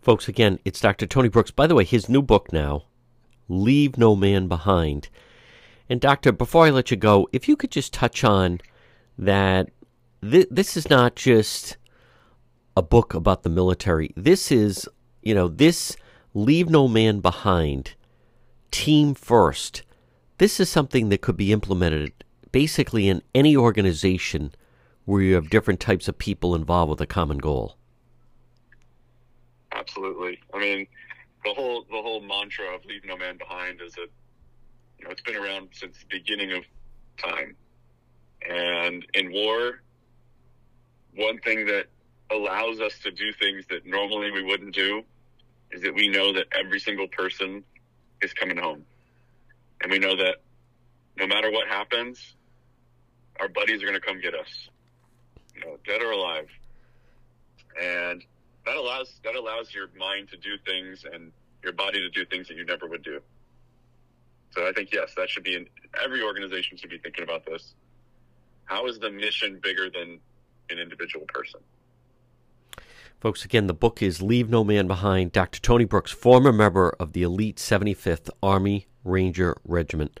Folks, 0.00 0.28
again, 0.28 0.58
it's 0.64 0.80
Dr. 0.80 1.06
Tony 1.06 1.28
Brooks. 1.28 1.50
By 1.50 1.66
the 1.66 1.74
way, 1.74 1.84
his 1.84 2.08
new 2.08 2.22
book 2.22 2.52
now, 2.52 2.84
Leave 3.48 3.96
No 3.96 4.14
Man 4.14 4.48
Behind. 4.48 5.08
And, 5.88 6.00
Doctor, 6.00 6.32
before 6.32 6.66
I 6.66 6.70
let 6.70 6.90
you 6.90 6.96
go, 6.96 7.28
if 7.32 7.48
you 7.48 7.56
could 7.56 7.70
just 7.70 7.92
touch 7.92 8.24
on 8.24 8.60
that 9.18 9.70
th- 10.22 10.48
this 10.50 10.76
is 10.76 10.90
not 10.90 11.16
just 11.16 11.76
a 12.76 12.82
book 12.82 13.14
about 13.14 13.42
the 13.42 13.50
military. 13.50 14.12
This 14.16 14.50
is, 14.50 14.88
you 15.22 15.34
know, 15.34 15.48
this 15.48 15.96
Leave 16.32 16.68
No 16.68 16.88
Man 16.88 17.20
Behind, 17.20 17.94
team 18.70 19.14
first. 19.14 19.82
This 20.38 20.58
is 20.58 20.68
something 20.68 21.08
that 21.08 21.20
could 21.20 21.36
be 21.36 21.52
implemented 21.52 22.12
basically 22.54 23.08
in 23.08 23.20
any 23.34 23.56
organization 23.56 24.54
where 25.06 25.20
you 25.20 25.34
have 25.34 25.50
different 25.50 25.80
types 25.80 26.06
of 26.06 26.16
people 26.16 26.54
involved 26.54 26.88
with 26.88 27.00
a 27.00 27.06
common 27.06 27.36
goal. 27.36 27.76
Absolutely. 29.72 30.38
I 30.54 30.60
mean, 30.60 30.86
the 31.44 31.52
whole 31.52 31.84
the 31.90 32.00
whole 32.00 32.20
mantra 32.20 32.72
of 32.72 32.84
"leave 32.84 33.04
no 33.04 33.16
man 33.16 33.38
behind" 33.38 33.80
is 33.80 33.94
that 33.94 34.06
you 34.98 35.04
know 35.04 35.10
it's 35.10 35.20
been 35.22 35.34
around 35.34 35.70
since 35.72 35.98
the 35.98 36.06
beginning 36.08 36.52
of 36.52 36.62
time, 37.18 37.56
and 38.48 39.04
in 39.14 39.32
war, 39.32 39.82
one 41.16 41.40
thing 41.40 41.66
that 41.66 41.86
allows 42.30 42.80
us 42.80 43.00
to 43.00 43.10
do 43.10 43.32
things 43.32 43.64
that 43.68 43.84
normally 43.84 44.30
we 44.30 44.44
wouldn't 44.44 44.76
do 44.76 45.02
is 45.72 45.82
that 45.82 45.92
we 45.92 46.06
know 46.06 46.32
that 46.32 46.46
every 46.52 46.78
single 46.78 47.08
person 47.08 47.64
is 48.22 48.32
coming 48.32 48.56
home, 48.56 48.84
and 49.82 49.90
we 49.90 49.98
know 49.98 50.14
that 50.14 50.36
no 51.16 51.26
matter 51.26 51.50
what 51.50 51.66
happens, 51.66 52.36
our 53.40 53.48
buddies 53.48 53.82
are 53.82 53.86
going 53.86 54.00
to 54.00 54.06
come 54.06 54.20
get 54.20 54.34
us, 54.34 54.68
you 55.54 55.60
know, 55.60 55.76
dead 55.86 56.02
or 56.02 56.12
alive. 56.12 56.48
And 57.80 58.24
that 58.66 58.76
allows 58.76 59.20
that 59.24 59.34
allows 59.34 59.74
your 59.74 59.88
mind 59.98 60.28
to 60.30 60.36
do 60.36 60.56
things 60.64 61.04
and 61.10 61.32
your 61.62 61.72
body 61.72 61.98
to 62.00 62.10
do 62.10 62.24
things 62.24 62.48
that 62.48 62.56
you 62.56 62.64
never 62.64 62.86
would 62.86 63.02
do. 63.02 63.20
So 64.52 64.68
I 64.68 64.72
think 64.72 64.92
yes, 64.92 65.12
that 65.16 65.28
should 65.28 65.42
be 65.42 65.56
in 65.56 65.66
every 66.02 66.22
organization 66.22 66.76
should 66.76 66.90
be 66.90 66.98
thinking 66.98 67.24
about 67.24 67.44
this. 67.44 67.74
How 68.66 68.86
is 68.86 68.98
the 68.98 69.10
mission 69.10 69.58
bigger 69.62 69.90
than 69.90 70.20
an 70.70 70.78
individual 70.78 71.26
person? 71.26 71.60
Folks, 73.20 73.44
again, 73.44 73.66
the 73.66 73.74
book 73.74 74.02
is 74.02 74.22
Leave 74.22 74.50
No 74.50 74.64
Man 74.64 74.86
Behind. 74.86 75.32
Dr. 75.32 75.60
Tony 75.60 75.84
Brooks, 75.84 76.12
former 76.12 76.52
member 76.52 76.94
of 77.00 77.14
the 77.14 77.22
elite 77.22 77.56
75th 77.56 78.28
Army 78.42 78.86
Ranger 79.02 79.56
Regiment. 79.64 80.20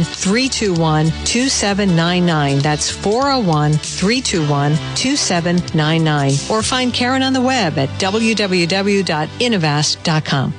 321 0.03 1.07
2799. 1.25 2.59
That's 2.59 2.89
401 2.89 3.73
321 3.73 4.71
2799. 4.95 6.31
Or 6.49 6.61
find 6.61 6.93
Karen 6.93 7.23
on 7.23 7.33
the 7.33 7.41
web 7.41 7.77
at 7.77 7.89
www.innovast.com. 7.99 10.53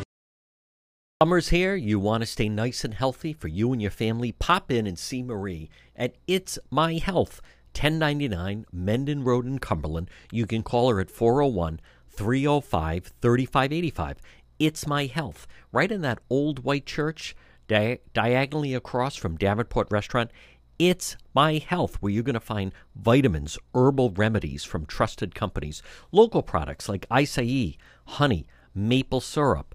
Summer's 1.23 1.51
here. 1.51 1.77
You 1.77 2.01
want 2.01 2.23
to 2.23 2.27
stay 2.27 2.49
nice 2.49 2.83
and 2.83 2.95
healthy 2.95 3.33
for 3.33 3.47
you 3.47 3.73
and 3.73 3.81
your 3.81 3.93
family? 3.93 4.33
Pop 4.33 4.73
in 4.73 4.89
and 4.89 4.99
see 4.99 5.23
Marie 5.23 5.71
at 5.95 6.17
It's 6.27 6.59
My 6.69 6.95
Health, 6.95 7.41
1099 7.77 8.67
Mendon 8.73 9.23
Road 9.23 9.47
in 9.47 9.61
Cumberland. 9.61 10.11
You 10.33 10.49
can 10.49 10.65
call 10.65 10.91
her 10.91 10.99
at 10.99 11.13
401 11.13 11.79
305 12.09 13.13
3585. 13.21 14.21
It's 14.59 14.87
My 14.89 15.07
Health, 15.07 15.47
right 15.71 15.93
in 15.93 16.01
that 16.01 16.19
old 16.29 16.65
white 16.65 16.87
church 16.87 17.37
di- 17.69 17.99
diagonally 18.13 18.75
across 18.75 19.17
from 19.17 19.37
Davenport 19.37 19.89
Restaurant. 19.91 20.31
It's 20.79 21.17
My 21.35 21.59
Health, 21.59 21.97
where 22.01 22.13
you're 22.13 22.23
going 22.23 22.35
to 22.35 22.41
find 22.41 22.73
vitamins, 22.97 23.59
herbal 23.75 24.11
remedies 24.11 24.65
from 24.65 24.87
trusted 24.87 25.35
companies, 25.35 25.83
local 26.11 26.43
products 26.43 26.89
like 26.89 27.09
acai, 27.09 27.77
honey, 28.07 28.47
maple 28.75 29.21
syrup. 29.21 29.75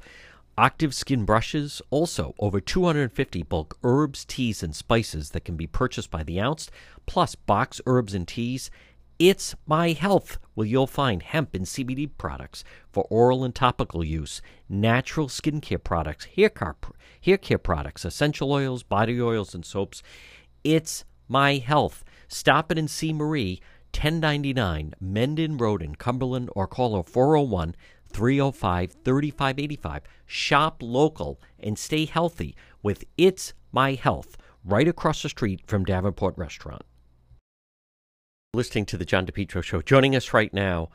Octave 0.58 0.96
skin 0.96 1.24
brushes, 1.24 1.84
also 1.92 2.34
over 2.40 2.60
250 2.60 3.44
bulk 3.44 3.78
herbs, 3.84 4.26
teas, 4.26 4.64
and 4.64 4.76
spices 4.76 5.30
that 5.30 5.46
can 5.46 5.56
be 5.56 5.68
purchased 5.68 6.10
by 6.10 6.24
the 6.24 6.40
ounce, 6.42 6.72
plus 7.06 7.36
box 7.36 7.80
herbs 7.86 8.16
and 8.16 8.28
teas. 8.28 8.72
It's 9.20 9.56
My 9.66 9.94
Health, 9.94 10.38
where 10.54 10.68
you'll 10.68 10.86
find 10.86 11.24
hemp 11.24 11.56
and 11.56 11.66
CBD 11.66 12.08
products 12.20 12.64
for 12.92 13.08
oral 13.10 13.44
and 13.44 13.56
topical 13.56 14.04
use, 14.04 14.44
natural 14.70 15.28
skincare 15.28 15.84
products, 15.84 16.26
hair 16.26 16.50
care, 16.50 16.76
hair 17.22 17.38
care 17.40 17.58
products, 17.58 18.06
essential 18.06 18.52
oils, 18.52 18.84
body 18.84 19.20
oils, 19.20 19.56
and 19.56 19.66
soaps. 19.66 20.04
It's 20.64 21.04
My 21.28 21.56
Health. 21.56 22.04
Stop 22.28 22.72
it 22.72 22.78
and 22.78 22.88
see 22.88 23.12
Marie, 23.12 23.60
1099 23.92 24.94
Mendon 25.00 25.58
Road 25.58 25.82
in 25.82 25.96
Cumberland, 25.96 26.52
or 26.56 26.68
call 26.68 26.96
her 26.96 27.02
401 27.02 27.76
305 28.14 28.92
3585. 29.04 30.04
Shop 30.28 30.78
local 30.80 31.42
and 31.60 31.80
stay 31.80 32.06
healthy 32.06 32.56
with 32.84 33.04
It's 33.18 33.56
My 33.72 33.96
Health, 33.96 34.38
right 34.64 34.88
across 34.88 35.24
the 35.24 35.30
street 35.30 35.62
from 35.66 35.86
Davenport 35.86 36.38
Restaurant. 36.38 36.84
Listening 38.54 38.86
to 38.86 38.98
the 38.98 39.04
John 39.04 39.26
DePetro 39.26 39.62
Show. 39.62 39.82
Joining 39.82 40.16
us 40.16 40.34
right 40.34 40.54
now, 40.54 40.90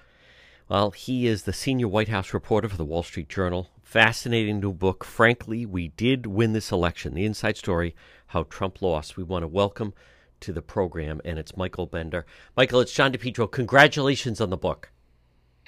well, 0.70 0.90
he 0.90 1.26
is 1.26 1.42
the 1.42 1.52
senior 1.52 1.86
White 1.86 2.08
House 2.08 2.32
reporter 2.32 2.66
for 2.66 2.78
the 2.78 2.84
Wall 2.84 3.02
Street 3.02 3.28
Journal. 3.28 3.68
Fascinating 3.82 4.58
new 4.58 4.72
book. 4.72 5.04
Frankly, 5.04 5.66
we 5.66 5.88
did 5.88 6.24
win 6.24 6.54
this 6.54 6.72
election. 6.72 7.12
The 7.12 7.26
inside 7.26 7.58
story, 7.58 7.94
how 8.28 8.44
Trump 8.44 8.80
lost. 8.80 9.18
We 9.18 9.22
want 9.22 9.42
to 9.42 9.48
welcome 9.48 9.92
to 10.40 10.52
the 10.52 10.62
program, 10.62 11.20
and 11.26 11.38
it's 11.38 11.54
Michael 11.54 11.84
Bender. 11.84 12.24
Michael, 12.56 12.80
it's 12.80 12.92
John 12.92 13.12
DePetro. 13.12 13.52
Congratulations 13.52 14.40
on 14.40 14.48
the 14.48 14.56
book. 14.56 14.90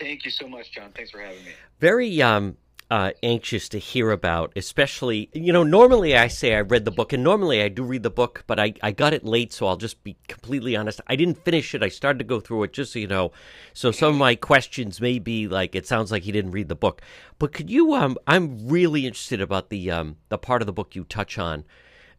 Thank 0.00 0.24
you 0.24 0.30
so 0.30 0.48
much, 0.48 0.72
John. 0.72 0.90
Thanks 0.96 1.10
for 1.10 1.20
having 1.20 1.44
me. 1.44 1.52
Very 1.80 2.22
um, 2.22 2.56
uh, 2.90 3.12
anxious 3.22 3.68
to 3.70 3.78
hear 3.78 4.10
about, 4.10 4.52
especially, 4.56 5.30
you 5.32 5.52
know, 5.52 5.62
normally 5.62 6.16
I 6.16 6.28
say 6.28 6.54
I 6.54 6.60
read 6.60 6.84
the 6.84 6.90
book, 6.90 7.12
and 7.12 7.24
normally 7.24 7.62
I 7.62 7.68
do 7.68 7.82
read 7.82 8.02
the 8.02 8.10
book, 8.10 8.44
but 8.46 8.60
I, 8.60 8.74
I 8.82 8.92
got 8.92 9.14
it 9.14 9.24
late, 9.24 9.52
so 9.52 9.66
I'll 9.66 9.76
just 9.76 10.04
be 10.04 10.16
completely 10.28 10.76
honest. 10.76 11.00
I 11.06 11.16
didn't 11.16 11.42
finish 11.44 11.74
it. 11.74 11.82
I 11.82 11.88
started 11.88 12.18
to 12.18 12.24
go 12.24 12.40
through 12.40 12.64
it, 12.64 12.72
just 12.72 12.92
so 12.92 12.98
you 12.98 13.06
know. 13.06 13.32
So 13.72 13.90
some 13.90 14.10
of 14.10 14.18
my 14.18 14.34
questions 14.34 15.00
may 15.00 15.18
be 15.18 15.48
like, 15.48 15.74
it 15.74 15.86
sounds 15.86 16.12
like 16.12 16.24
he 16.24 16.32
didn't 16.32 16.52
read 16.52 16.68
the 16.68 16.74
book. 16.74 17.00
But 17.38 17.52
could 17.52 17.70
you, 17.70 17.94
um, 17.94 18.18
I'm 18.26 18.68
really 18.68 19.06
interested 19.06 19.40
about 19.40 19.70
the, 19.70 19.90
um, 19.90 20.16
the 20.28 20.38
part 20.38 20.62
of 20.62 20.66
the 20.66 20.72
book 20.72 20.94
you 20.94 21.04
touch 21.04 21.38
on 21.38 21.64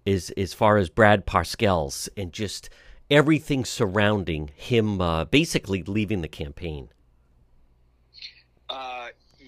is 0.05 0.31
as 0.31 0.53
far 0.53 0.77
as 0.77 0.89
Brad 0.89 1.25
Parscale's 1.25 2.09
and 2.17 2.33
just 2.33 2.69
everything 3.09 3.65
surrounding 3.65 4.49
him 4.55 4.99
uh, 4.99 5.25
basically 5.25 5.83
leaving 5.83 6.21
the 6.21 6.27
campaign. 6.27 6.89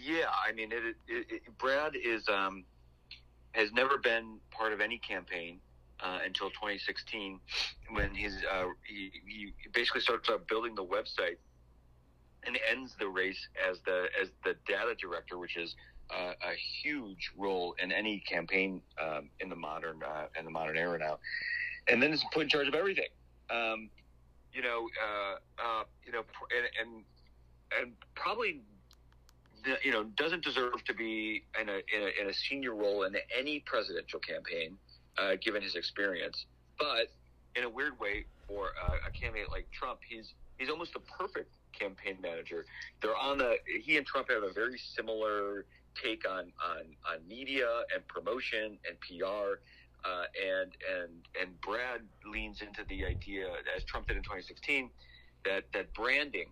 Yeah, 0.07 0.27
I 0.31 0.53
mean, 0.53 0.71
it, 0.71 0.95
it, 1.09 1.25
it, 1.29 1.57
Brad 1.57 1.91
is 2.01 2.29
um, 2.29 2.63
has 3.51 3.73
never 3.73 3.97
been 3.97 4.37
part 4.51 4.71
of 4.71 4.79
any 4.79 4.99
campaign 4.99 5.59
uh, 5.99 6.19
until 6.25 6.49
2016, 6.51 7.41
when 7.91 8.15
he's 8.15 8.37
uh, 8.49 8.67
he, 8.87 9.11
he 9.25 9.53
basically 9.73 9.99
starts 9.99 10.29
building 10.47 10.75
the 10.75 10.85
website 10.85 11.35
and 12.45 12.57
ends 12.71 12.95
the 12.97 13.07
race 13.09 13.49
as 13.69 13.79
the 13.85 14.05
as 14.21 14.29
the 14.45 14.55
data 14.65 14.95
director, 14.97 15.37
which 15.37 15.57
is 15.57 15.75
uh, 16.09 16.31
a 16.41 16.55
huge 16.81 17.31
role 17.35 17.75
in 17.83 17.91
any 17.91 18.21
campaign 18.21 18.81
um, 19.01 19.29
in 19.41 19.49
the 19.49 19.57
modern 19.57 20.01
uh, 20.03 20.27
in 20.39 20.45
the 20.45 20.51
modern 20.51 20.77
era 20.77 20.97
now, 20.97 21.19
and 21.89 22.01
then 22.01 22.13
is 22.13 22.23
put 22.31 22.43
in 22.43 22.49
charge 22.49 22.69
of 22.69 22.75
everything. 22.75 23.09
Um, 23.49 23.89
you 24.53 24.61
know, 24.61 24.87
uh, 25.03 25.35
uh, 25.61 25.83
you 26.05 26.13
know, 26.13 26.23
and, 26.55 26.69
and 26.79 27.03
and 27.81 27.93
probably 28.15 28.61
you 29.83 29.91
know 29.91 30.03
doesn't 30.15 30.43
deserve 30.43 30.83
to 30.85 30.93
be 30.93 31.43
in 31.59 31.69
a 31.69 31.73
in 31.73 32.01
a, 32.01 32.21
in 32.21 32.29
a 32.29 32.33
senior 32.33 32.75
role 32.75 33.03
in 33.03 33.15
any 33.37 33.59
presidential 33.59 34.19
campaign, 34.19 34.77
uh, 35.17 35.35
given 35.43 35.61
his 35.61 35.75
experience. 35.75 36.45
But 36.77 37.11
in 37.55 37.63
a 37.63 37.69
weird 37.69 37.99
way, 37.99 38.25
for 38.47 38.67
uh, 38.67 39.07
a 39.07 39.11
candidate 39.11 39.49
like 39.51 39.67
Trump, 39.71 39.99
he's 40.07 40.33
he's 40.57 40.69
almost 40.69 40.93
the 40.93 40.99
perfect 40.99 41.51
campaign 41.77 42.17
manager. 42.21 42.65
They're 43.01 43.15
on 43.15 43.37
the 43.37 43.55
he 43.83 43.97
and 43.97 44.05
Trump 44.05 44.29
have 44.29 44.43
a 44.43 44.53
very 44.53 44.79
similar 44.95 45.65
take 46.01 46.27
on 46.29 46.51
on 46.63 46.83
on 47.09 47.27
media 47.27 47.83
and 47.93 48.07
promotion 48.07 48.77
and 48.87 48.97
PR. 49.01 49.59
Uh, 50.05 50.23
and 50.39 50.71
and 50.95 51.11
and 51.41 51.59
Brad 51.59 52.01
leans 52.31 52.61
into 52.61 52.83
the 52.87 53.03
idea, 53.03 53.47
as 53.75 53.83
Trump 53.83 54.07
did 54.07 54.15
in 54.15 54.23
2016, 54.23 54.89
that 55.43 55.63
that 55.73 55.93
branding 55.93 56.47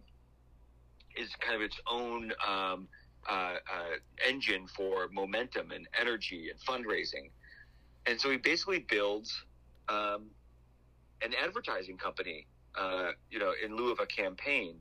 is 1.16 1.30
kind 1.40 1.56
of 1.56 1.62
its 1.62 1.80
own 1.90 2.34
um, 2.46 2.88
uh, 3.28 3.32
uh, 3.34 3.58
engine 4.28 4.68
for 4.68 5.08
momentum 5.12 5.72
and 5.72 5.88
energy 6.00 6.50
and 6.50 6.60
fundraising. 6.60 7.30
And 8.06 8.20
so 8.20 8.30
he 8.30 8.38
basically 8.38 8.80
builds 8.80 9.44
um, 9.90 10.28
an 11.22 11.34
advertising 11.44 11.98
company, 11.98 12.46
uh, 12.78 13.12
you 13.32 13.40
know, 13.40 13.54
in 13.64 13.76
lieu 13.76 13.92
of 13.92 14.00
a 14.00 14.06
campaign. 14.06 14.76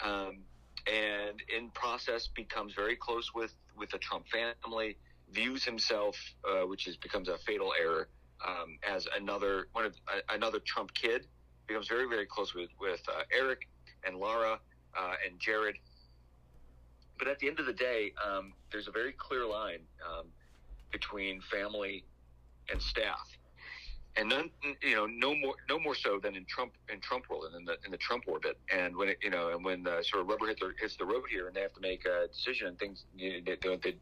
Um, 0.00 0.38
and 0.86 1.42
in 1.54 1.70
process 1.70 2.28
becomes 2.28 2.72
very 2.74 2.94
close 2.94 3.34
with, 3.34 3.52
with 3.76 3.90
the 3.90 3.98
Trump 3.98 4.26
family, 4.28 4.96
views 5.32 5.64
himself, 5.64 6.16
uh, 6.48 6.66
which 6.66 6.86
is 6.86 6.96
becomes 6.96 7.28
a 7.28 7.36
fatal 7.38 7.72
error, 7.78 8.08
um, 8.46 8.78
as 8.88 9.06
another 9.16 9.66
one 9.72 9.84
of 9.84 9.94
uh, 10.06 10.20
another 10.30 10.60
Trump 10.60 10.94
kid. 10.94 11.26
Becomes 11.66 11.88
very 11.88 12.08
very 12.08 12.24
close 12.24 12.54
with 12.54 12.70
with 12.80 13.02
uh, 13.08 13.22
Eric 13.36 13.68
and 14.04 14.16
Lara 14.16 14.58
and 15.26 15.38
Jared. 15.38 15.76
But 17.18 17.28
at 17.28 17.38
the 17.38 17.48
end 17.48 17.58
of 17.58 17.66
the 17.66 17.72
day, 17.72 18.12
um, 18.24 18.52
there's 18.70 18.88
a 18.88 18.92
very 18.92 19.12
clear 19.12 19.46
line 19.46 19.80
um, 20.08 20.26
between 20.92 21.40
family 21.40 22.04
and 22.70 22.80
staff 22.80 23.28
and 24.18 24.28
none, 24.28 24.50
you 24.82 24.96
know, 24.96 25.06
no 25.06 25.34
more, 25.34 25.54
no 25.68 25.78
more 25.78 25.94
so 25.94 26.18
than 26.18 26.34
in 26.34 26.44
Trump 26.46 26.72
in 26.92 27.00
Trump 27.00 27.30
world 27.30 27.44
and 27.44 27.54
in 27.54 27.64
the 27.64 27.76
in 27.84 27.92
the 27.92 27.96
Trump 27.96 28.24
orbit. 28.26 28.58
And 28.74 28.96
when 28.96 29.08
it, 29.08 29.18
you 29.22 29.30
know, 29.30 29.50
and 29.50 29.64
when 29.64 29.84
the 29.84 30.02
sort 30.02 30.22
of 30.22 30.28
rubber 30.28 30.48
hits 30.48 30.60
the, 30.60 30.72
hits 30.80 30.96
the 30.96 31.04
road 31.04 31.24
here, 31.30 31.46
and 31.46 31.54
they 31.54 31.60
have 31.60 31.72
to 31.74 31.80
make 31.80 32.04
a 32.04 32.26
decision, 32.26 32.66
and 32.66 32.78
things, 32.78 33.04
you 33.16 33.40
know, 33.40 33.40
they, 33.46 33.56
they, 33.56 33.94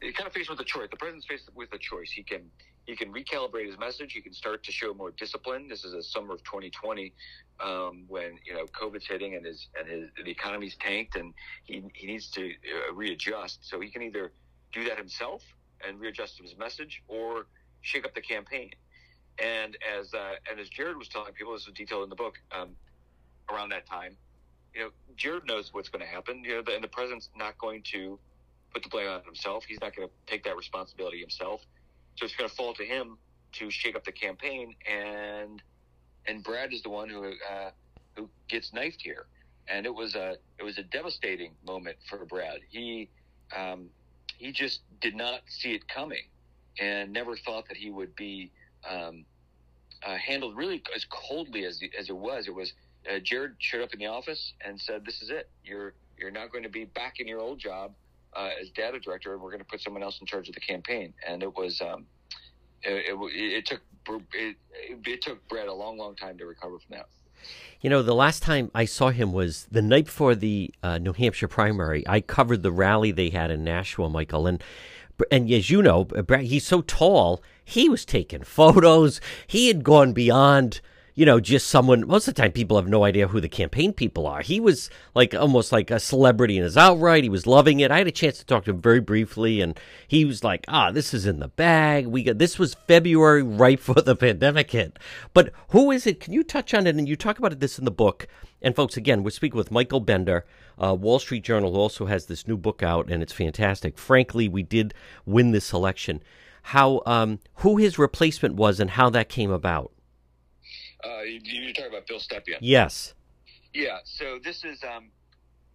they 0.00 0.12
kind 0.12 0.26
of 0.26 0.32
faced 0.32 0.48
with 0.48 0.60
a 0.60 0.64
choice. 0.64 0.88
The 0.90 0.96
president's 0.96 1.26
faced 1.26 1.50
with 1.54 1.72
a 1.74 1.78
choice. 1.78 2.10
He 2.10 2.22
can 2.22 2.50
he 2.86 2.96
can 2.96 3.12
recalibrate 3.12 3.66
his 3.66 3.78
message. 3.78 4.14
He 4.14 4.22
can 4.22 4.32
start 4.32 4.62
to 4.64 4.72
show 4.72 4.94
more 4.94 5.10
discipline. 5.10 5.68
This 5.68 5.84
is 5.84 5.92
a 5.92 6.02
summer 6.02 6.32
of 6.32 6.42
2020 6.44 7.12
um, 7.60 8.04
when 8.08 8.38
you 8.46 8.54
know 8.54 8.64
COVID's 8.66 9.06
hitting 9.06 9.34
and 9.34 9.44
his 9.44 9.68
and 9.78 9.86
his 9.86 10.08
the 10.24 10.30
economy's 10.30 10.76
tanked, 10.76 11.16
and 11.16 11.34
he 11.64 11.82
he 11.92 12.06
needs 12.06 12.30
to 12.30 12.48
uh, 12.48 12.94
readjust. 12.94 13.68
So 13.68 13.80
he 13.80 13.90
can 13.90 14.02
either 14.02 14.32
do 14.72 14.84
that 14.84 14.96
himself 14.96 15.42
and 15.86 16.00
readjust 16.00 16.38
his 16.40 16.56
message, 16.56 17.02
or 17.06 17.46
shake 17.82 18.06
up 18.06 18.14
the 18.14 18.22
campaign. 18.22 18.70
And 19.42 19.76
as 19.98 20.12
uh, 20.14 20.34
and 20.50 20.58
as 20.58 20.68
Jared 20.68 20.96
was 20.96 21.08
telling 21.08 21.32
people, 21.32 21.52
this 21.52 21.66
is 21.66 21.72
detailed 21.74 22.04
in 22.04 22.08
the 22.08 22.16
book. 22.16 22.34
Um, 22.52 22.70
around 23.50 23.70
that 23.70 23.86
time, 23.86 24.16
you 24.74 24.80
know, 24.80 24.90
Jared 25.16 25.46
knows 25.46 25.70
what's 25.72 25.88
going 25.88 26.04
to 26.04 26.10
happen. 26.10 26.42
You 26.44 26.56
know, 26.56 26.62
the, 26.62 26.74
and 26.74 26.84
the 26.84 26.88
president's 26.88 27.28
not 27.36 27.56
going 27.58 27.82
to 27.92 28.18
put 28.72 28.82
the 28.82 28.88
blame 28.88 29.08
on 29.08 29.22
himself. 29.24 29.64
He's 29.66 29.80
not 29.80 29.96
going 29.96 30.08
to 30.08 30.14
take 30.26 30.44
that 30.44 30.56
responsibility 30.56 31.20
himself. 31.20 31.62
So 32.16 32.24
it's 32.24 32.34
going 32.34 32.48
to 32.48 32.54
fall 32.54 32.74
to 32.74 32.84
him 32.84 33.16
to 33.54 33.70
shake 33.70 33.96
up 33.96 34.04
the 34.04 34.12
campaign. 34.12 34.74
And 34.90 35.62
and 36.26 36.44
Brad 36.44 36.72
is 36.72 36.82
the 36.82 36.90
one 36.90 37.08
who 37.08 37.24
uh, 37.24 37.70
who 38.16 38.28
gets 38.48 38.72
knifed 38.72 39.00
here. 39.02 39.26
And 39.68 39.86
it 39.86 39.94
was 39.94 40.14
a 40.14 40.36
it 40.58 40.62
was 40.62 40.78
a 40.78 40.82
devastating 40.82 41.52
moment 41.66 41.96
for 42.08 42.24
Brad. 42.24 42.60
He 42.68 43.08
um, 43.56 43.88
he 44.36 44.52
just 44.52 44.80
did 45.00 45.14
not 45.14 45.40
see 45.46 45.72
it 45.72 45.88
coming, 45.88 46.24
and 46.80 47.12
never 47.12 47.36
thought 47.36 47.68
that 47.68 47.76
he 47.76 47.90
would 47.90 48.14
be 48.14 48.50
um, 48.88 49.24
uh, 50.06 50.16
handled 50.16 50.56
really 50.56 50.82
as 50.94 51.04
coldly 51.04 51.64
as 51.64 51.80
as 51.98 52.08
it 52.08 52.16
was. 52.16 52.46
It 52.46 52.54
was 52.54 52.72
uh, 53.10 53.18
Jared 53.20 53.54
showed 53.58 53.82
up 53.82 53.92
in 53.92 53.98
the 53.98 54.06
office 54.06 54.52
and 54.64 54.80
said, 54.80 55.04
"This 55.04 55.22
is 55.22 55.30
it. 55.30 55.48
You're 55.64 55.94
you're 56.18 56.30
not 56.30 56.52
going 56.52 56.64
to 56.64 56.70
be 56.70 56.84
back 56.84 57.20
in 57.20 57.28
your 57.28 57.40
old 57.40 57.58
job 57.58 57.92
uh, 58.34 58.50
as 58.60 58.70
data 58.70 58.98
director. 58.98 59.32
And 59.32 59.42
we're 59.42 59.50
going 59.50 59.60
to 59.60 59.66
put 59.66 59.80
someone 59.80 60.02
else 60.02 60.18
in 60.20 60.26
charge 60.26 60.48
of 60.48 60.54
the 60.54 60.60
campaign." 60.60 61.14
And 61.26 61.42
it 61.42 61.56
was 61.56 61.80
um, 61.80 62.06
it, 62.82 63.14
it, 63.14 63.18
it, 63.34 63.66
took 63.66 63.80
it, 64.34 64.56
it 65.04 65.22
took 65.22 65.46
Brad 65.48 65.68
a 65.68 65.74
long, 65.74 65.98
long 65.98 66.16
time 66.16 66.38
to 66.38 66.46
recover 66.46 66.78
from 66.78 66.96
that. 66.96 67.06
You 67.80 67.90
know, 67.90 68.02
the 68.02 68.14
last 68.14 68.42
time 68.42 68.70
I 68.74 68.84
saw 68.84 69.10
him 69.10 69.32
was 69.32 69.66
the 69.70 69.82
night 69.82 70.06
before 70.06 70.34
the 70.34 70.74
uh, 70.82 70.98
New 70.98 71.12
Hampshire 71.12 71.46
primary. 71.46 72.06
I 72.08 72.20
covered 72.20 72.62
the 72.62 72.72
rally 72.72 73.12
they 73.12 73.30
had 73.30 73.50
in 73.52 73.62
Nashua, 73.62 74.10
Michael, 74.10 74.48
and 74.48 74.62
and 75.30 75.50
as 75.50 75.70
you 75.70 75.82
know, 75.82 76.06
he's 76.40 76.66
so 76.66 76.82
tall. 76.82 77.42
He 77.64 77.88
was 77.88 78.04
taking 78.04 78.42
photos. 78.42 79.20
He 79.46 79.68
had 79.68 79.84
gone 79.84 80.12
beyond, 80.12 80.80
you 81.18 81.26
know, 81.26 81.40
just 81.40 81.66
someone. 81.66 82.06
Most 82.06 82.28
of 82.28 82.34
the 82.36 82.40
time, 82.40 82.52
people 82.52 82.76
have 82.76 82.86
no 82.86 83.02
idea 83.02 83.26
who 83.26 83.40
the 83.40 83.48
campaign 83.48 83.92
people 83.92 84.24
are. 84.24 84.40
He 84.40 84.60
was 84.60 84.88
like 85.16 85.34
almost 85.34 85.72
like 85.72 85.90
a 85.90 85.98
celebrity 85.98 86.56
in 86.56 86.62
his 86.62 86.76
outright. 86.76 87.24
He 87.24 87.28
was 87.28 87.44
loving 87.44 87.80
it. 87.80 87.90
I 87.90 87.98
had 87.98 88.06
a 88.06 88.12
chance 88.12 88.38
to 88.38 88.46
talk 88.46 88.66
to 88.66 88.70
him 88.70 88.80
very 88.80 89.00
briefly, 89.00 89.60
and 89.60 89.76
he 90.06 90.24
was 90.24 90.44
like, 90.44 90.64
"Ah, 90.68 90.92
this 90.92 91.12
is 91.12 91.26
in 91.26 91.40
the 91.40 91.48
bag. 91.48 92.06
We 92.06 92.22
got 92.22 92.38
this 92.38 92.56
was 92.56 92.76
February, 92.86 93.42
right 93.42 93.78
before 93.84 94.00
the 94.00 94.14
pandemic 94.14 94.70
hit." 94.70 94.96
But 95.34 95.52
who 95.70 95.90
is 95.90 96.06
it? 96.06 96.20
Can 96.20 96.34
you 96.34 96.44
touch 96.44 96.72
on 96.72 96.86
it? 96.86 96.94
And 96.94 97.08
you 97.08 97.16
talk 97.16 97.40
about 97.40 97.58
this 97.58 97.80
in 97.80 97.84
the 97.84 97.90
book. 97.90 98.28
And 98.62 98.76
folks, 98.76 98.96
again, 98.96 99.24
we're 99.24 99.30
speaking 99.30 99.58
with 99.58 99.72
Michael 99.72 99.98
Bender. 99.98 100.46
Uh, 100.80 100.94
Wall 100.94 101.18
Street 101.18 101.42
Journal 101.42 101.76
also 101.76 102.06
has 102.06 102.26
this 102.26 102.46
new 102.46 102.56
book 102.56 102.80
out, 102.80 103.10
and 103.10 103.24
it's 103.24 103.32
fantastic. 103.32 103.98
Frankly, 103.98 104.48
we 104.48 104.62
did 104.62 104.94
win 105.26 105.50
this 105.50 105.72
election. 105.72 106.22
How 106.62 107.02
um, 107.06 107.40
who 107.56 107.76
his 107.76 107.98
replacement 107.98 108.54
was 108.54 108.78
and 108.78 108.90
how 108.90 109.10
that 109.10 109.28
came 109.28 109.50
about. 109.50 109.90
Uh, 111.04 111.22
you, 111.22 111.68
are 111.68 111.72
talking 111.72 111.90
about 111.90 112.06
Bill 112.06 112.18
Stepien. 112.18 112.58
Yes. 112.60 113.14
Yeah. 113.72 113.98
So 114.04 114.38
this 114.42 114.64
is 114.64 114.82
um, 114.82 115.10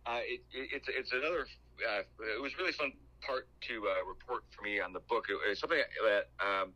uh, 0.06 0.20
it, 0.24 0.42
it, 0.54 0.70
it's 0.74 0.88
it's 0.90 1.12
another. 1.12 1.48
Uh, 1.80 2.02
it 2.38 2.42
was 2.42 2.58
really 2.58 2.74
fun 2.74 2.92
part 3.26 3.48
to 3.62 3.88
uh, 3.88 4.06
report 4.08 4.44
for 4.56 4.64
me 4.64 4.80
on 4.80 4.94
the 4.94 5.00
book. 5.00 5.26
It, 5.30 5.50
was 5.50 5.60
something 5.60 5.80
that 5.80 6.30
um, 6.46 6.74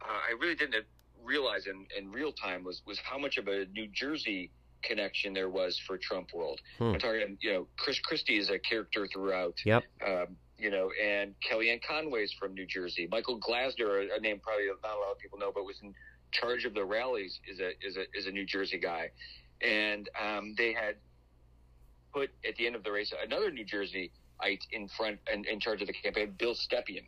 uh, 0.00 0.20
I 0.28 0.32
really 0.40 0.54
didn't 0.54 0.84
realize 1.22 1.66
in, 1.66 1.86
in 1.96 2.10
real 2.10 2.32
time 2.32 2.64
was 2.64 2.82
was 2.86 2.98
how 2.98 3.18
much 3.18 3.36
of 3.36 3.48
a 3.48 3.66
New 3.66 3.88
Jersey 3.88 4.50
connection 4.82 5.32
there 5.32 5.48
was 5.48 5.80
for 5.86 5.96
Trump 5.96 6.32
world. 6.34 6.60
Hmm. 6.78 6.84
I'm 6.84 6.98
talking, 6.98 7.38
you 7.40 7.52
know, 7.52 7.66
Chris 7.76 7.98
Christie 8.00 8.38
is 8.38 8.50
a 8.50 8.58
character 8.58 9.06
throughout. 9.06 9.54
Yep. 9.64 9.84
Um, 10.06 10.36
you 10.58 10.70
know, 10.70 10.90
and 11.02 11.34
Kellyanne 11.40 11.80
Conway's 11.82 12.32
from 12.32 12.54
New 12.54 12.66
Jersey. 12.66 13.08
Michael 13.10 13.40
Glassner, 13.40 14.06
a 14.16 14.20
name 14.20 14.38
probably 14.40 14.66
not 14.82 14.96
a 14.96 15.00
lot 15.00 15.10
of 15.10 15.18
people 15.18 15.38
know, 15.38 15.50
but 15.52 15.64
was 15.64 15.80
in 15.82 15.92
charge 16.32 16.64
of 16.64 16.74
the 16.74 16.84
rallies, 16.84 17.40
is 17.48 17.60
a 17.60 17.70
is 17.86 17.96
a 17.96 18.04
is 18.14 18.26
a 18.26 18.30
New 18.30 18.44
Jersey 18.44 18.78
guy, 18.78 19.10
and 19.60 20.08
um, 20.20 20.54
they 20.56 20.72
had 20.72 20.96
put 22.12 22.30
at 22.46 22.56
the 22.56 22.66
end 22.66 22.76
of 22.76 22.84
the 22.84 22.92
race 22.92 23.12
another 23.24 23.50
New 23.50 23.64
Jerseyite 23.64 24.66
in 24.72 24.88
front 24.88 25.18
and 25.30 25.46
in 25.46 25.60
charge 25.60 25.80
of 25.80 25.86
the 25.86 25.92
campaign, 25.92 26.34
Bill 26.38 26.54
Stepien, 26.54 27.04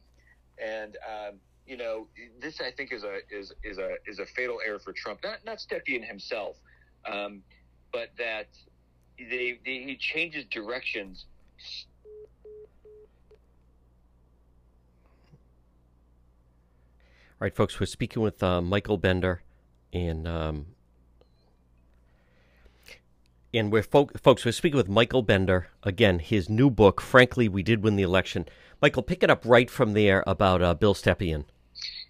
and. 0.59 0.97
Um, 1.09 1.41
you 1.67 1.79
know, 1.79 2.09
this 2.41 2.61
I 2.61 2.71
think 2.71 2.93
is 2.93 3.05
a 3.05 3.21
is 3.31 3.53
is 3.63 3.79
a 3.79 3.95
is 4.07 4.19
a 4.19 4.27
fatal 4.27 4.59
error 4.67 4.79
for 4.79 4.93
Trump. 4.93 5.21
Not 5.25 5.39
not 5.47 5.59
Stepien 5.59 6.07
himself, 6.07 6.57
um, 7.07 7.43
but 7.91 8.11
that 8.19 8.49
they, 9.19 9.59
they 9.65 9.79
he 9.83 9.97
changes 9.99 10.45
directions. 10.51 11.25
Right, 17.45 17.55
folks, 17.55 17.79
we're 17.79 17.85
speaking 17.85 18.23
with 18.23 18.43
uh, 18.43 18.63
Michael 18.63 18.97
Bender, 18.97 19.43
and 19.93 20.27
um, 20.27 20.69
and 23.53 23.71
we're 23.71 23.83
fo- 23.83 24.09
folks, 24.17 24.47
we're 24.47 24.53
speaking 24.53 24.79
with 24.79 24.89
Michael 24.89 25.21
Bender 25.21 25.69
again. 25.83 26.21
His 26.21 26.49
new 26.49 26.71
book, 26.71 27.03
frankly, 27.03 27.51
we 27.51 27.63
did 27.63 27.85
win 27.85 27.97
the 27.97 28.03
election. 28.03 28.47
Michael, 28.81 29.03
pick 29.03 29.23
it 29.23 29.29
up 29.29 29.43
right 29.45 29.69
from 29.69 29.93
there 29.93 30.25
about 30.27 30.63
uh, 30.63 30.73
Bill 30.73 30.95
Stepien. 30.95 31.45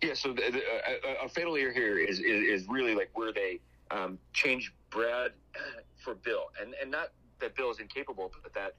Yeah, 0.00 0.14
so 0.14 0.28
the, 0.28 0.52
the, 0.52 0.62
a, 1.04 1.24
a, 1.24 1.28
fatal 1.28 1.56
error 1.56 1.72
here 1.72 1.98
is, 1.98 2.20
is, 2.20 2.62
is 2.62 2.68
really 2.68 2.94
like 2.94 3.10
where 3.14 3.32
they 3.32 3.58
um, 3.90 4.20
change 4.34 4.72
Brad 4.90 5.32
for 5.96 6.14
Bill, 6.14 6.44
and 6.62 6.76
and 6.80 6.92
not 6.92 7.08
that 7.40 7.56
Bill 7.56 7.72
is 7.72 7.80
incapable, 7.80 8.30
but 8.40 8.54
that 8.54 8.76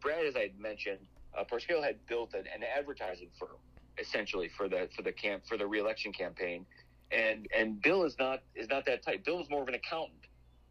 Brad, 0.00 0.26
as 0.26 0.34
I 0.34 0.50
mentioned, 0.58 1.06
uh, 1.38 1.44
Parscale 1.44 1.80
had 1.80 2.04
built 2.08 2.34
an, 2.34 2.42
an, 2.52 2.64
advertising 2.76 3.28
firm 3.38 3.58
essentially 3.98 4.50
for 4.56 4.68
the 4.68 4.88
for 4.94 5.02
the 5.02 5.12
camp 5.12 5.44
for 5.46 5.56
the 5.56 5.66
reelection 5.66 6.12
campaign, 6.12 6.66
and 7.10 7.46
and 7.56 7.80
Bill 7.82 8.04
is 8.04 8.16
not 8.18 8.40
is 8.54 8.68
not 8.68 8.84
that 8.86 9.04
type. 9.04 9.24
Bill 9.24 9.40
is 9.40 9.48
more 9.50 9.62
of 9.62 9.68
an 9.68 9.74
accountant 9.74 10.26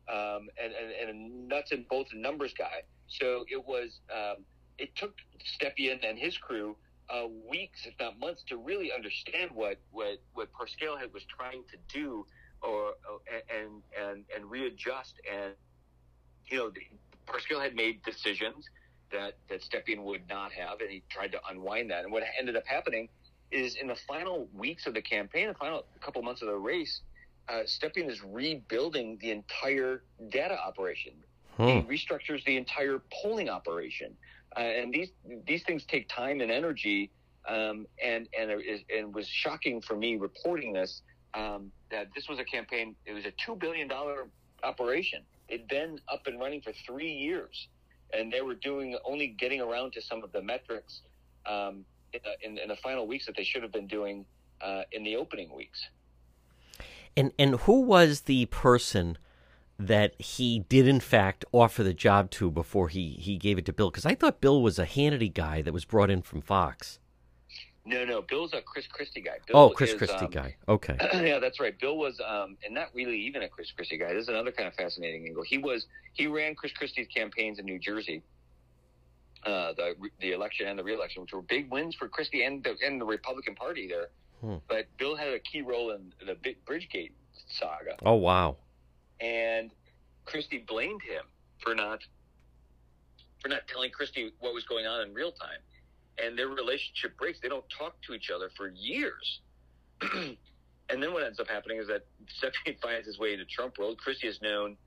um, 0.10 0.50
and, 0.62 0.74
and, 0.74 1.10
and 1.10 1.48
nuts 1.48 1.72
and 1.72 1.88
bolts 1.88 2.14
and 2.14 2.22
numbers 2.22 2.54
guy. 2.58 2.84
So 3.08 3.46
it 3.50 3.66
was 3.66 4.00
um, 4.14 4.44
it 4.78 4.96
took 4.96 5.14
Stepien 5.44 6.08
and 6.08 6.18
his 6.18 6.38
crew 6.38 6.76
uh, 7.10 7.28
weeks, 7.50 7.86
if 7.86 7.94
not 8.00 8.20
months, 8.20 8.44
to 8.48 8.58
really 8.58 8.92
understand 8.92 9.52
what 9.54 9.78
what 9.92 10.22
what 10.34 10.50
Parscale 10.54 11.00
had 11.00 11.14
was 11.14 11.24
trying 11.24 11.64
to 11.72 11.78
do 11.94 12.26
or 12.62 12.94
and 13.50 13.82
and 14.00 14.24
and 14.36 14.50
readjust. 14.50 15.16
And 15.32 15.54
you 16.48 16.58
know, 16.58 16.72
Parscale 17.28 17.62
had 17.62 17.76
made 17.76 18.04
decisions 18.04 18.70
that 19.12 19.38
that 19.50 19.62
Stepien 19.62 20.04
would 20.04 20.28
not 20.30 20.52
have, 20.52 20.80
and 20.82 20.90
he 20.90 21.04
tried 21.10 21.32
to 21.32 21.40
unwind 21.50 21.90
that. 21.92 22.04
And 22.04 22.12
what 22.12 22.24
ended 22.40 22.56
up 22.56 22.66
happening 22.66 23.10
is 23.52 23.76
in 23.76 23.88
the 23.88 23.96
final 24.08 24.48
weeks 24.54 24.88
of 24.88 24.94
the 24.94 25.02
campaign, 25.02 25.48
the 25.48 25.54
final 25.54 25.86
couple 26.02 26.22
months 26.22 26.42
of 26.42 26.48
the 26.48 26.56
race, 26.56 27.02
uh, 27.48 27.64
Stepien 27.66 28.10
is 28.10 28.24
rebuilding 28.24 29.18
the 29.22 29.32
entire 29.32 30.04
data 30.30 30.58
operation. 30.60 31.14
Hmm. 31.58 31.68
He 31.68 31.82
restructures 31.84 32.44
the 32.46 32.58
entire 32.58 33.02
polling 33.22 33.50
operation, 33.50 34.16
uh, 34.58 34.60
and 34.60 34.94
these 34.94 35.10
these 35.46 35.64
things 35.64 35.86
take 35.86 36.10
time 36.10 36.42
and 36.42 36.52
energy. 36.52 37.12
Um, 37.48 37.86
and 38.04 38.28
and 38.38 38.50
it, 38.50 38.86
and 38.92 39.14
was 39.14 39.28
shocking 39.28 39.80
for 39.80 39.96
me 39.96 40.16
reporting 40.16 40.74
this 40.74 41.04
um, 41.36 41.72
that 41.92 42.08
this 42.16 42.28
was 42.28 42.40
a 42.40 42.44
campaign. 42.44 42.96
It 43.06 43.14
was 43.14 43.26
a 43.26 43.32
two 43.46 43.56
billion 43.56 43.88
dollar 43.88 44.28
operation. 44.64 45.22
It'd 45.48 45.68
been 45.68 46.00
up 46.12 46.26
and 46.26 46.40
running 46.40 46.62
for 46.62 46.74
three 46.88 47.12
years, 47.12 47.68
and 48.14 48.32
they 48.32 48.42
were 48.42 48.56
doing 48.56 48.98
only 49.06 49.28
getting 49.28 49.62
around 49.62 49.94
to 49.94 50.02
some 50.02 50.24
of 50.24 50.32
the 50.32 50.42
metrics 50.42 51.02
um, 51.46 51.86
in, 52.44 52.58
in, 52.58 52.70
the 52.70 52.76
final 52.78 53.08
weeks 53.08 53.26
that 53.26 53.36
they 53.36 53.44
should 53.44 53.64
have 53.64 53.72
been 53.72 53.88
doing 53.88 54.26
uh, 54.62 54.84
in 54.92 55.04
the 55.04 55.16
opening 55.16 55.54
weeks. 55.54 55.88
And 57.18 57.32
and 57.38 57.56
who 57.62 57.82
was 57.82 58.22
the 58.22 58.46
person? 58.48 59.18
that 59.78 60.20
he 60.20 60.60
did 60.60 60.88
in 60.88 61.00
fact 61.00 61.44
offer 61.52 61.84
the 61.84 61.94
job 61.94 62.32
to 62.32 62.50
before 62.50 62.90
he, 62.90 63.10
he 63.20 63.38
gave 63.38 63.58
it 63.58 63.66
to 63.66 63.74
Bill? 63.74 63.90
Because 63.90 64.06
I 64.06 64.16
thought 64.16 64.42
Bill 64.42 64.62
was 64.62 64.80
a 64.80 64.86
Hannity 64.86 65.34
guy 65.34 65.62
that 65.62 65.74
was 65.74 65.86
brought 65.86 66.10
in 66.10 66.22
from 66.22 66.42
Fox. 66.42 67.00
No, 67.88 68.04
no, 68.04 68.24
Bill's 68.24 68.54
a 68.54 68.62
Chris 68.64 68.88
Christie 68.88 69.22
guy. 69.22 69.38
Bill 69.46 69.58
oh, 69.58 69.70
Chris 69.70 69.92
is, 69.92 69.98
Christie 69.98 70.26
um, 70.26 70.32
guy. 70.32 70.56
Okay. 70.68 70.98
yeah, 71.14 71.38
that's 71.38 71.60
right. 71.60 71.80
Bill 71.80 71.98
was, 71.98 72.20
um, 72.28 72.58
and 72.66 72.74
not 72.74 72.88
really 72.96 73.18
even 73.18 73.44
a 73.44 73.48
Chris 73.48 73.72
Christie 73.72 73.98
guy. 73.98 74.12
This 74.12 74.24
is 74.24 74.30
another 74.30 74.52
kind 74.52 74.68
of 74.68 74.74
fascinating 74.74 75.28
angle. 75.28 75.44
He 75.44 75.60
was, 75.60 75.86
he 76.14 76.26
ran 76.26 76.56
Chris 76.56 76.74
Christie's 76.74 77.08
campaigns 77.16 77.60
in 77.60 77.66
New 77.66 77.78
Jersey, 77.78 78.24
uh, 79.46 79.74
the 79.74 79.94
the 80.20 80.32
election 80.32 80.68
and 80.68 80.80
the 80.80 80.84
reelection, 80.84 81.22
which 81.22 81.34
were 81.34 81.44
big 81.44 81.72
wins 81.72 81.94
for 81.94 82.08
Christie 82.08 82.44
and 82.44 82.64
the, 82.64 82.76
and 82.84 83.00
the 83.00 83.06
Republican 83.06 83.54
Party 83.54 83.88
there. 83.88 84.08
Hmm. 84.42 84.56
But 84.68 84.88
Bill 84.98 85.16
had 85.16 85.30
a 85.30 85.40
key 85.40 85.62
role 85.62 85.92
in 85.92 86.12
the 86.26 86.36
Bridgegate 86.68 87.12
saga, 87.48 87.98
Oh 88.04 88.16
wow. 88.16 88.58
and 89.20 89.70
Christie 90.26 90.64
blamed 90.68 91.04
him 91.04 91.24
for 91.60 91.76
not 91.76 92.00
for 93.42 93.50
not 93.50 93.68
telling 93.68 93.92
Christie 93.92 94.32
what 94.40 94.56
was 94.56 94.64
going 94.64 94.88
on 94.88 95.08
in 95.08 95.14
real 95.14 95.32
time. 95.32 95.60
And 96.24 96.38
their 96.38 96.48
relationship 96.48 97.18
breaks. 97.18 97.40
They 97.42 97.50
don't 97.50 97.66
talk 97.78 97.96
to 98.08 98.14
each 98.14 98.30
other 98.34 98.50
for 98.56 98.70
years. 98.70 99.40
and 100.90 101.02
then 101.02 101.14
what 101.14 101.24
ends 101.24 101.40
up 101.40 101.48
happening 101.48 101.78
is 101.80 101.88
that 101.88 102.06
Stepien 102.42 102.80
finds 102.82 103.08
his 103.08 103.18
way 103.20 103.34
into 103.34 103.46
Trump 103.46 103.78
world. 103.78 103.98
Christie 103.98 104.28
has 104.28 104.42
known 104.42 104.78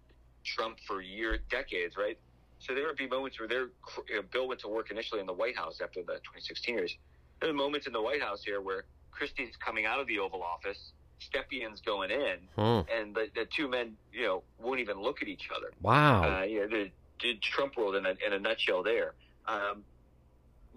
Trump 0.45 0.79
for 0.87 1.01
years, 1.03 1.41
decades, 1.51 1.97
right? 1.97 2.19
So 2.61 2.75
there 2.75 2.87
would 2.87 2.97
be 2.97 3.07
moments 3.07 3.39
where 3.39 3.49
there, 3.49 3.69
you 4.09 4.17
know, 4.17 4.23
Bill 4.33 4.49
went 4.49 4.61
to 4.61 4.69
work 4.69 4.91
initially 4.91 5.21
in 5.21 5.27
the 5.27 5.33
White 5.33 5.57
House 5.57 5.81
after 5.83 6.01
the 6.01 6.15
2016 6.15 6.75
years. 6.75 6.97
There 7.41 7.51
are 7.51 7.55
moments 7.55 7.87
in 7.87 7.93
the 7.93 8.03
White 8.03 8.21
House 8.23 8.43
here 8.45 8.61
where 8.61 8.85
Christie's 9.13 9.55
coming 9.65 9.87
out 9.87 10.01
of 10.01 10.07
the 10.09 10.19
Oval 10.19 10.43
Office, 10.43 10.79
Stepien's 11.21 11.81
going 11.83 12.11
in, 12.11 12.39
Hmm. 12.57 12.81
and 12.93 13.15
the, 13.15 13.29
the 13.35 13.47
two 13.57 13.69
men, 13.69 13.97
you 14.13 14.23
know, 14.23 14.43
won't 14.59 14.81
even 14.81 15.01
look 15.01 15.23
at 15.23 15.29
each 15.29 15.49
other. 15.55 15.73
Wow. 15.83 16.41
Uh, 16.41 16.43
you 16.45 16.61
know, 16.61 16.67
the, 16.69 16.91
the 17.23 17.35
Trump 17.43 17.77
world 17.77 17.95
in 17.97 18.07
a, 18.07 18.15
in 18.25 18.33
a 18.33 18.39
nutshell 18.39 18.83
there. 18.83 19.15
Um, 19.47 19.85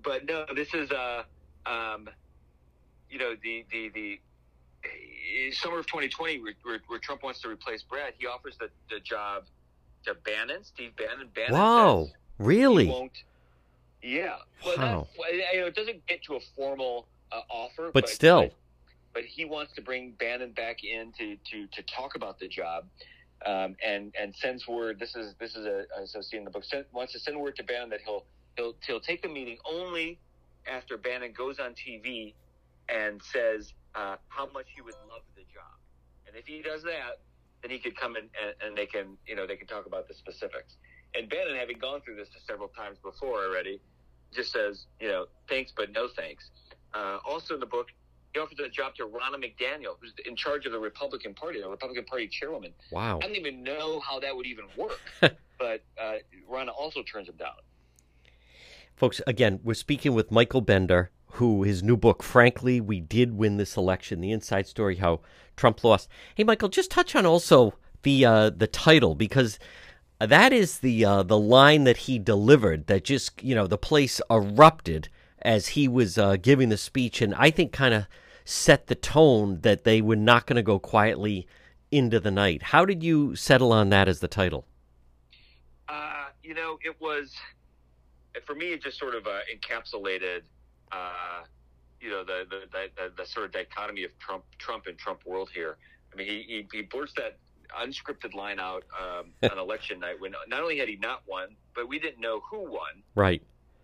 but 0.04 0.26
no, 0.26 0.46
this 0.56 0.74
is, 0.74 0.92
uh, 0.92 1.24
um, 1.66 2.10
you 3.10 3.20
know, 3.20 3.36
the, 3.42 3.66
the, 3.72 3.90
the, 3.90 4.20
summer 5.52 5.80
of 5.80 5.88
2020 5.88 6.42
where, 6.42 6.54
where, 6.64 6.80
where 6.88 7.00
Trump 7.00 7.24
wants 7.24 7.42
to 7.42 7.50
replace 7.50 7.84
Brad, 7.84 8.14
he 8.18 8.26
offers 8.26 8.58
the, 8.58 8.70
the 8.90 9.00
job 9.00 9.44
to 10.06 10.16
Bannon, 10.26 10.64
Steve 10.64 10.96
Bannon. 10.96 11.30
Bannon 11.34 11.54
Wow. 11.54 12.04
says 12.06 12.14
Really? 12.40 12.88
won't. 12.88 13.24
Yeah. 14.02 14.38
Well, 14.66 14.78
Wow. 14.78 15.08
you 15.32 15.62
know, 15.62 15.68
it 15.68 15.76
doesn't 15.76 16.06
get 16.08 16.24
to 16.24 16.36
a 16.36 16.40
formal 16.56 17.08
uh, 17.32 17.42
offer, 17.50 17.92
But 17.94 18.10
still. 18.10 18.42
But, 18.42 18.54
but 19.14 19.24
he 19.26 19.46
wants 19.46 19.74
to 19.74 19.82
bring 19.82 20.12
Bannon 20.12 20.52
back 20.52 20.84
in 20.84 21.12
to, 21.14 21.36
to, 21.36 21.68
to 21.68 21.84
talk 21.84 22.16
about 22.16 22.40
the 22.40 22.48
job, 22.48 22.86
um, 23.46 23.76
and 23.84 24.14
and 24.20 24.34
sends 24.36 24.68
word. 24.68 25.00
This 25.00 25.16
is 25.16 25.36
this 25.40 25.56
is 25.56 25.66
a 25.66 25.86
associated 26.02 26.40
in 26.40 26.46
the 26.46 26.52
book. 26.52 26.64
Send, 26.64 26.86
wants 26.94 27.14
to 27.14 27.20
send 27.20 27.40
word 27.40 27.56
to 27.58 27.64
Bannon 27.64 27.90
that 27.90 28.02
he'll 28.06 28.24
he'll 28.56 28.76
he'll 28.86 29.00
take 29.00 29.22
the 29.22 29.30
meeting 29.30 29.58
only 29.66 30.20
after 30.72 30.98
Bannon 30.98 31.34
goes 31.34 31.60
on 31.60 31.74
TV 31.74 32.34
and 32.90 33.22
says 33.22 33.74
uh, 33.96 34.16
how 34.28 34.50
much 34.52 34.68
he 34.76 34.82
would 34.82 34.96
love 35.10 35.22
the 35.36 35.42
job, 35.54 35.78
and 36.28 36.36
if 36.36 36.46
he 36.46 36.62
does 36.62 36.84
that, 36.84 37.20
then 37.62 37.72
he 37.72 37.80
could 37.80 37.96
come 37.96 38.16
in 38.16 38.24
and, 38.24 38.54
and 38.64 38.78
they 38.78 38.86
can 38.86 39.18
you 39.28 39.36
know 39.36 39.48
they 39.48 39.56
can 39.56 39.68
talk 39.68 39.86
about 39.86 40.08
the 40.08 40.14
specifics. 40.14 40.76
And 41.14 41.30
Bannon, 41.30 41.56
having 41.58 41.78
gone 41.78 42.02
through 42.02 42.16
this 42.16 42.30
several 42.48 42.70
times 42.70 42.98
before 43.04 43.44
already, 43.44 43.82
just 44.34 44.54
says, 44.54 44.86
you 45.00 45.10
know, 45.10 45.26
thanks, 45.50 45.74
but 45.76 45.92
no 45.92 46.08
thanks. 46.08 46.50
Uh, 46.94 47.18
also 47.26 47.56
in 47.56 47.60
the 47.60 47.66
book, 47.66 47.88
he 48.34 48.40
offers 48.40 48.60
a 48.60 48.70
job 48.70 48.96
to 48.96 49.04
Ronna 49.04 49.36
McDaniel, 49.36 49.96
who's 50.00 50.14
in 50.26 50.36
charge 50.36 50.66
of 50.66 50.72
the 50.72 50.80
Republican 50.80 51.34
Party, 51.34 51.62
the 51.62 51.68
Republican 51.68 52.06
Party 52.06 52.28
chairwoman. 52.28 52.72
Wow. 52.92 53.18
I 53.18 53.28
don't 53.28 53.36
even 53.36 53.62
know 53.62 54.00
how 54.00 54.20
that 54.22 54.36
would 54.36 54.46
even 54.46 54.66
work, 54.78 55.00
but 55.60 55.84
uh, 56.02 56.14
Ronna 56.50 56.70
also 56.70 57.04
turns 57.04 57.28
him 57.28 57.36
down. 57.36 57.56
Folks, 58.96 59.22
again, 59.26 59.60
we're 59.64 59.74
speaking 59.74 60.14
with 60.14 60.32
Michael 60.32 60.62
Bender, 60.62 61.12
who 61.34 61.64
his 61.64 61.82
new 61.82 61.98
book, 61.98 62.22
Frankly, 62.22 62.80
We 62.80 63.00
Did 63.00 63.34
Win 63.34 63.58
This 63.58 63.76
Election, 63.76 64.22
the 64.22 64.32
inside 64.32 64.68
story 64.68 64.98
how 64.98 65.22
Trump 65.56 65.84
lost. 65.84 66.08
Hey, 66.36 66.44
Michael, 66.44 66.70
just 66.70 66.92
touch 66.92 67.16
on 67.16 67.26
also 67.26 67.74
the 68.04 68.26
uh, 68.26 68.50
the 68.50 68.68
title 68.68 69.16
because 69.16 69.60
that 70.20 70.54
is 70.54 70.80
the 70.80 71.04
uh, 71.06 71.24
the 71.24 71.40
line 71.40 71.84
that 71.86 71.98
he 71.98 72.20
delivered 72.20 72.88
that 72.88 73.04
just 73.04 73.42
you 73.44 73.56
know 73.56 73.68
the 73.68 73.78
place 73.78 74.22
erupted 74.30 75.10
as 75.42 75.70
he 75.70 75.88
was 75.88 76.18
uh, 76.18 76.38
giving 76.38 76.70
the 76.70 76.78
speech, 76.78 77.22
and 77.22 77.34
I 77.36 77.50
think 77.50 77.72
kind 77.72 77.94
of 77.94 78.06
set 78.46 78.88
the 78.88 78.96
tone 78.96 79.62
that 79.62 79.84
they 79.84 80.02
were 80.02 80.16
not 80.16 80.46
going 80.46 80.58
to 80.58 80.64
go 80.64 80.80
quietly 80.80 81.48
into 81.92 82.20
the 82.20 82.32
night. 82.32 82.64
How 82.64 82.86
did 82.86 83.04
you 83.04 83.36
settle 83.36 83.74
on 83.74 83.90
that 83.90 84.08
as 84.08 84.20
the 84.20 84.28
title? 84.28 84.66
Uh, 85.88 86.28
you 86.44 86.54
know, 86.54 86.78
it 86.84 87.00
was 87.00 87.34
for 88.46 88.56
me. 88.56 88.74
It 88.74 88.84
just 88.84 88.98
sort 88.98 89.16
of 89.16 89.28
uh, 89.28 89.40
encapsulated, 89.54 90.42
uh, 90.92 91.44
you 92.00 92.10
know, 92.10 92.24
the 92.24 92.46
the, 92.50 92.90
the 92.96 93.12
the 93.18 93.26
sort 93.26 93.46
of 93.46 93.52
dichotomy 93.52 94.04
of 94.04 94.18
Trump, 94.20 94.44
Trump 94.58 94.88
and 94.88 94.98
Trump 94.98 95.26
world 95.26 95.50
here. 95.54 95.78
I 96.14 96.16
mean, 96.16 96.28
he 96.28 96.44
he, 96.48 96.68
he 96.72 96.82
blurts 96.84 97.14
that 97.18 97.38
unscripted 97.80 98.34
line 98.34 98.60
out 98.60 98.84
um, 99.00 99.32
on 99.52 99.58
election 99.58 100.00
night 100.00 100.20
when 100.20 100.34
not 100.48 100.62
only 100.62 100.78
had 100.78 100.90
he 100.90 100.98
not 100.98 101.24
won, 101.28 101.56
but 101.76 101.88
we 101.88 102.00
didn't 102.00 102.22
know 102.22 102.42
who 102.50 102.60
won. 102.72 103.04
Right. 103.16 103.42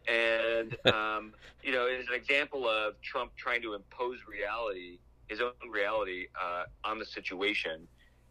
And 0.08 0.76
um, 0.94 1.34
you 1.64 1.72
know, 1.72 1.86
it 1.86 2.00
is 2.00 2.08
an 2.08 2.16
example 2.16 2.68
of 2.68 3.00
Trump 3.02 3.32
trying 3.38 3.62
to 3.62 3.74
impose 3.74 4.20
reality, 4.28 5.00
his 5.28 5.42
own 5.42 5.52
reality, 5.72 6.28
uh, 6.42 6.64
on 6.84 7.00
the 7.00 7.06
situation. 7.06 7.88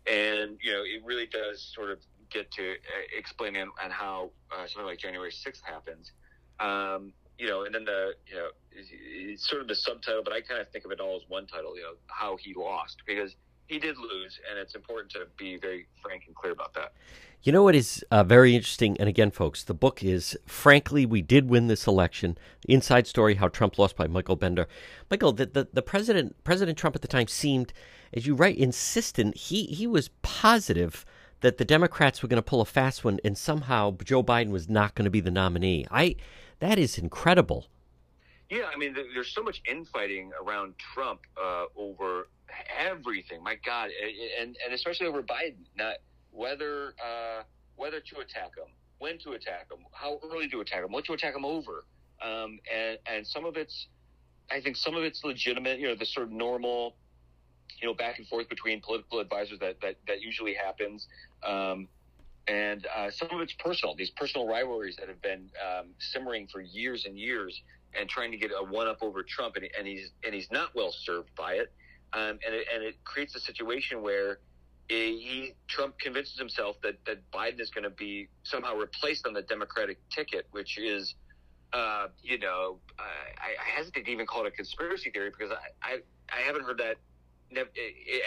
And 0.07 0.59
you 0.63 0.73
know, 0.73 0.83
it 0.83 1.05
really 1.05 1.27
does 1.27 1.61
sort 1.75 1.91
of 1.91 1.99
get 2.31 2.51
to 2.53 2.73
uh, 2.73 2.75
explain 3.17 3.57
on, 3.57 3.71
on 3.83 3.91
how 3.91 4.31
uh, 4.53 4.67
something 4.67 4.87
like 4.87 4.99
January 4.99 5.33
sixth 5.33 5.63
happens. 5.65 6.13
Um, 6.61 7.13
you 7.39 7.47
know, 7.47 7.65
and 7.65 7.75
then 7.75 7.85
the 7.85 8.15
you 8.27 8.35
know, 8.35 8.49
it's, 8.73 8.89
it's 8.93 9.49
sort 9.49 9.63
of 9.63 9.69
the 9.69 9.75
subtitle, 9.75 10.23
but 10.25 10.33
I 10.33 10.41
kind 10.41 10.61
of 10.61 10.69
think 10.71 10.85
of 10.85 10.91
it 10.91 11.01
all 11.01 11.17
as 11.17 11.23
one 11.29 11.47
title. 11.47 11.77
You 11.77 11.83
know, 11.83 11.93
how 12.07 12.37
he 12.37 12.55
lost 12.55 13.03
because 13.07 13.37
he 13.67 13.79
did 13.79 13.99
lose, 13.99 14.39
and 14.49 14.59
it's 14.59 14.75
important 14.75 15.11
to 15.13 15.27
be 15.37 15.57
very 15.57 15.87
frank 16.03 16.25
and 16.27 16.35
clear 16.35 16.53
about 16.53 16.75
that. 16.75 16.93
You 17.43 17.53
know 17.53 17.63
what 17.63 17.75
is 17.75 18.05
uh, 18.11 18.25
very 18.25 18.57
interesting, 18.57 18.97
and 18.99 19.09
again, 19.09 19.31
folks, 19.31 19.63
the 19.63 19.75
book 19.75 20.03
is 20.03 20.37
"Frankly, 20.47 21.05
We 21.05 21.23
Did 21.23 21.49
Win 21.49 21.67
This 21.67 21.87
Election: 21.87 22.39
Inside 22.69 23.07
Story 23.07 23.35
How 23.35 23.49
Trump 23.49 23.79
Lost" 23.79 23.97
by 23.97 24.07
Michael 24.07 24.37
Bender. 24.37 24.67
Michael, 25.11 25.33
the, 25.33 25.47
the 25.47 25.69
the 25.73 25.83
president, 25.83 26.43
President 26.43 26.79
Trump 26.79 26.97
at 26.97 27.03
the 27.03 27.09
time, 27.09 27.29
seemed, 27.29 27.73
as 28.15 28.27
you 28.27 28.35
write, 28.35 28.57
insistent. 28.57 29.37
He 29.37 29.65
he 29.67 29.87
was 29.87 30.09
positive 30.23 31.05
that 31.41 31.59
the 31.59 31.65
Democrats 31.65 32.23
were 32.23 32.29
going 32.29 32.43
to 32.43 32.49
pull 32.49 32.61
a 32.61 32.65
fast 32.65 33.05
one, 33.05 33.21
and 33.25 33.37
somehow 33.37 33.97
Joe 34.03 34.23
Biden 34.23 34.51
was 34.51 34.69
not 34.69 34.95
going 34.95 35.05
to 35.05 35.11
be 35.11 35.21
the 35.21 35.31
nominee. 35.31 35.87
I 35.91 36.17
that 36.61 36.79
is 36.79 36.99
incredible. 36.99 37.67
Yeah, 38.49 38.71
I 38.73 38.79
mean, 38.79 38.95
there's 38.95 39.35
so 39.35 39.43
much 39.43 39.61
infighting 39.69 40.31
around 40.41 40.75
Trump 40.79 41.21
uh, 41.37 41.65
over 41.77 42.29
everything. 42.79 43.43
My 43.43 43.57
God, 43.65 43.91
and 44.41 44.57
and 44.65 44.75
especially 44.75 45.07
over 45.07 45.23
Biden. 45.23 45.65
Not 45.77 45.97
whether 46.31 46.95
uh, 47.05 47.43
whether 47.75 48.01
to 48.01 48.19
attack 48.21 48.57
him, 48.57 48.69
when 48.99 49.19
to 49.19 49.33
attack 49.33 49.67
him, 49.71 49.85
how 49.93 50.21
early 50.25 50.49
to 50.51 50.61
attack 50.61 50.85
him, 50.85 50.93
what 50.93 51.05
to 51.07 51.13
attack 51.15 51.35
him 51.35 51.45
over, 51.45 51.85
um, 52.23 52.59
and 52.73 52.99
and 53.07 53.27
some 53.27 53.45
of 53.45 53.57
it's, 53.57 53.89
I 54.51 54.61
think 54.61 54.77
some 54.77 54.95
of 54.95 55.03
it's 55.03 55.25
legitimate. 55.25 55.81
You 55.81 55.89
know, 55.89 55.95
the 55.97 56.07
sort 56.07 56.27
of 56.27 56.33
normal, 56.33 56.95
you 57.81 57.87
know, 57.87 57.95
back 57.95 58.19
and 58.19 58.27
forth 58.27 58.49
between 58.49 58.81
political 58.81 59.21
advisors 59.21 59.59
that 59.61 59.81
that 59.81 59.97
that 60.07 60.21
usually 60.21 60.55
happens. 60.55 61.07
Um, 61.45 61.89
and 62.49 62.87
uh, 62.97 63.11
some 63.11 63.29
of 63.33 63.41
it's 63.41 63.55
personal. 63.55 63.95
These 63.97 64.11
personal 64.11 64.47
rivalries 64.47 64.97
that 64.97 65.09
have 65.09 65.21
been 65.21 65.51
um, 65.61 65.87
simmering 65.99 66.47
for 66.47 66.61
years 66.61 67.05
and 67.05 67.19
years, 67.19 67.61
and 67.99 68.09
trying 68.09 68.31
to 68.31 68.37
get 68.37 68.51
a 68.57 68.63
one 68.63 68.87
up 68.87 69.03
over 69.03 69.23
Trump, 69.23 69.57
and, 69.57 69.69
and 69.77 69.87
he's 69.87 70.11
and 70.25 70.35
he's 70.35 70.51
not 70.51 70.75
well 70.75 70.93
served 70.93 71.35
by 71.37 71.55
it, 71.55 71.73
um, 72.13 72.39
and 72.47 72.55
it, 72.55 72.67
and 72.73 72.85
it 72.85 73.03
creates 73.05 73.35
a 73.35 73.41
situation 73.41 74.03
where 74.03 74.39
he 74.89 75.55
Trump 75.67 75.99
convinces 75.99 76.39
himself 76.39 76.77
that 76.83 77.05
that 77.07 77.19
Biden 77.33 77.61
is 77.61 77.71
going 77.71 77.85
to 77.85 77.91
be 77.91 78.29
somehow 78.45 78.77
replaced 78.77 79.27
on 79.27 79.33
the 79.33 79.43
Democratic 79.43 79.99
ticket, 80.11 80.47
which 80.53 80.79
is, 80.79 81.15
uh, 81.73 82.07
you 82.23 82.39
know, 82.39 82.79
I, 82.99 83.61
I 83.61 83.77
hesitate 83.77 84.05
to 84.05 84.11
even 84.13 84.27
call 84.27 84.45
it 84.45 84.49
a 84.49 84.51
conspiracy 84.53 85.11
theory 85.11 85.31
because 85.31 85.51
I 85.51 85.95
I, 85.95 85.99
I 86.31 86.41
haven't 86.43 86.65
heard 86.65 86.79
that 86.79 86.97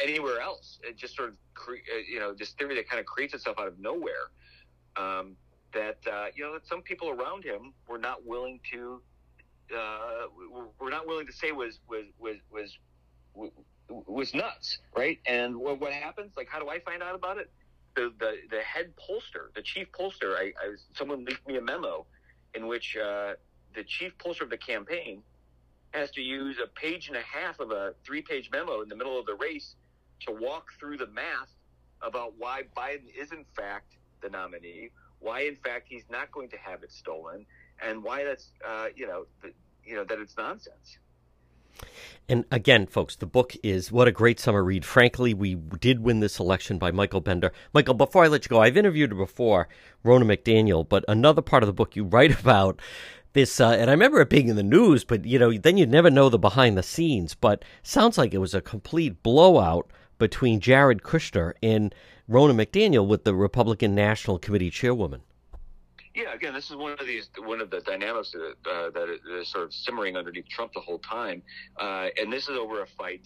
anywhere 0.03 0.39
else. 0.39 0.80
It 0.84 0.97
just 0.97 1.15
sort 1.15 1.30
of 1.30 1.36
cre- 1.53 1.76
you 2.07 2.20
know 2.20 2.34
this 2.34 2.51
theory 2.51 2.76
that 2.76 2.89
kind 2.89 2.99
of 2.99 3.05
creates 3.05 3.34
itself 3.34 3.59
out 3.59 3.67
of 3.67 3.80
nowhere. 3.80 4.32
Um, 4.95 5.36
that 5.74 5.99
uh, 6.11 6.28
you 6.36 6.43
know 6.43 6.53
that 6.53 6.67
some 6.67 6.82
people 6.82 7.09
around 7.09 7.43
him 7.43 7.74
were 7.88 7.97
not 7.99 8.26
willing 8.26 8.59
to 8.72 9.01
uh, 9.76 10.28
were 10.80 10.89
not 10.89 11.07
willing 11.07 11.28
to 11.28 11.34
say 11.34 11.51
was 11.51 11.80
was 11.88 12.05
was 12.20 12.38
was 12.51 12.78
was 13.89 14.34
nuts, 14.34 14.80
right? 14.95 15.20
And 15.26 15.55
what, 15.57 15.80
what 15.80 15.93
happens? 15.93 16.34
Like, 16.38 16.47
how 16.49 16.59
do 16.59 16.70
I 16.70 16.80
find 16.80 17.01
out 17.01 17.15
about 17.15 17.38
it? 17.38 17.51
The 17.95 18.13
the, 18.20 18.36
the 18.49 18.61
head 18.61 18.93
pollster, 18.97 19.53
the 19.55 19.61
chief 19.61 19.91
pollster, 19.91 20.36
I, 20.36 20.53
I 20.59 20.76
someone 20.95 21.26
leaked 21.26 21.47
me 21.47 21.57
a 21.57 21.61
memo 21.61 22.05
in 22.53 22.67
which 22.67 22.97
uh, 22.97 23.34
the 23.76 23.84
chief 23.84 24.17
pollster 24.17 24.41
of 24.41 24.49
the 24.49 24.57
campaign 24.57 25.22
has 25.91 26.11
to 26.11 26.21
use 26.21 26.57
a 26.63 26.67
page 26.67 27.07
and 27.07 27.17
a 27.17 27.21
half 27.21 27.59
of 27.59 27.71
a 27.71 27.93
three 28.03 28.21
page 28.21 28.49
memo 28.51 28.81
in 28.81 28.89
the 28.89 28.95
middle 28.95 29.19
of 29.19 29.25
the 29.25 29.35
race 29.35 29.75
to 30.21 30.31
walk 30.31 30.67
through 30.79 30.97
the 30.97 31.07
math 31.07 31.49
about 32.01 32.33
why 32.37 32.63
Biden 32.75 33.09
is 33.17 33.31
in 33.31 33.45
fact 33.55 33.97
the 34.21 34.29
nominee, 34.29 34.91
why 35.19 35.41
in 35.41 35.55
fact 35.55 35.87
he's 35.89 36.05
not 36.09 36.31
going 36.31 36.49
to 36.49 36.57
have 36.57 36.83
it 36.83 36.91
stolen, 36.91 37.45
and 37.81 38.03
why 38.03 38.23
that's 38.23 38.49
uh, 38.67 38.87
you 38.95 39.07
know 39.07 39.25
the, 39.41 39.51
you 39.85 39.95
know 39.95 40.03
that 40.03 40.19
it's 40.19 40.37
nonsense. 40.37 40.99
And 42.27 42.45
again, 42.51 42.85
folks, 42.85 43.15
the 43.15 43.25
book 43.25 43.55
is 43.63 43.91
what 43.91 44.07
a 44.07 44.11
great 44.11 44.39
summer 44.39 44.63
read. 44.63 44.85
Frankly, 44.85 45.33
we 45.33 45.55
did 45.55 46.01
win 46.01 46.19
this 46.19 46.39
election 46.39 46.77
by 46.77 46.91
Michael 46.91 47.21
Bender. 47.21 47.51
Michael, 47.73 47.93
before 47.93 48.23
I 48.23 48.27
let 48.27 48.45
you 48.45 48.49
go, 48.49 48.61
I've 48.61 48.77
interviewed 48.77 49.11
her 49.11 49.17
before, 49.17 49.67
Ronna 50.05 50.25
McDaniel, 50.25 50.87
but 50.87 51.05
another 51.07 51.41
part 51.41 51.63
of 51.63 51.67
the 51.67 51.73
book 51.73 51.95
you 51.95 52.03
write 52.03 52.37
about 52.39 52.79
this, 53.34 53.59
uh, 53.59 53.69
and 53.69 53.89
I 53.89 53.93
remember 53.93 54.21
it 54.21 54.30
being 54.30 54.47
in 54.47 54.55
the 54.55 54.63
news, 54.63 55.03
but 55.03 55.25
you 55.25 55.38
know, 55.38 55.53
then 55.53 55.77
you'd 55.77 55.89
never 55.89 56.09
know 56.09 56.30
the 56.30 56.39
behind 56.39 56.77
the 56.77 56.84
scenes. 56.84 57.36
But 57.36 57.63
sounds 57.84 58.17
like 58.17 58.34
it 58.34 58.39
was 58.39 58.53
a 58.53 58.61
complete 58.61 59.21
blowout 59.21 59.89
between 60.17 60.59
Jared 60.59 61.03
Kushner 61.03 61.53
and 61.61 61.93
Ronna 62.30 62.53
McDaniel 62.53 63.07
with 63.07 63.23
the 63.23 63.36
Republican 63.36 63.95
National 63.95 64.38
Committee 64.38 64.69
chairwoman. 64.69 65.21
Yeah, 66.15 66.34
again, 66.34 66.53
this 66.53 66.69
is 66.69 66.75
one 66.75 66.93
of 66.93 67.05
these 67.05 67.30
one 67.39 67.61
of 67.61 67.69
the 67.69 67.82
dynamics 67.82 68.32
that, 68.32 68.69
uh, 68.69 68.89
that 68.89 69.19
is 69.39 69.47
sort 69.47 69.65
of 69.65 69.73
simmering 69.73 70.17
underneath 70.17 70.47
Trump 70.49 70.73
the 70.73 70.82
whole 70.82 70.99
time, 70.99 71.41
uh, 71.80 72.07
and 72.17 72.34
this 72.34 72.49
is 72.49 72.57
over 72.57 72.82
a 72.82 72.88
fight 72.88 73.25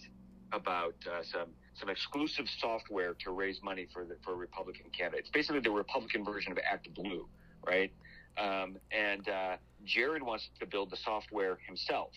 about 0.52 0.94
uh, 1.10 1.22
some 1.22 1.48
some 1.74 1.88
exclusive 1.88 2.46
software 2.60 3.14
to 3.14 3.32
raise 3.32 3.62
money 3.62 3.88
for 3.92 4.04
the 4.04 4.16
for 4.22 4.36
Republican 4.36 4.86
candidates. 4.96 5.30
Basically, 5.30 5.60
the 5.60 5.70
Republican 5.70 6.24
version 6.24 6.52
of 6.52 6.58
ActBlue, 6.58 7.26
right? 7.66 7.92
Um, 8.36 8.76
and 8.90 9.28
uh, 9.28 9.56
Jared 9.84 10.22
wants 10.22 10.48
to 10.60 10.66
build 10.66 10.90
the 10.90 10.96
software 10.96 11.58
himself, 11.66 12.10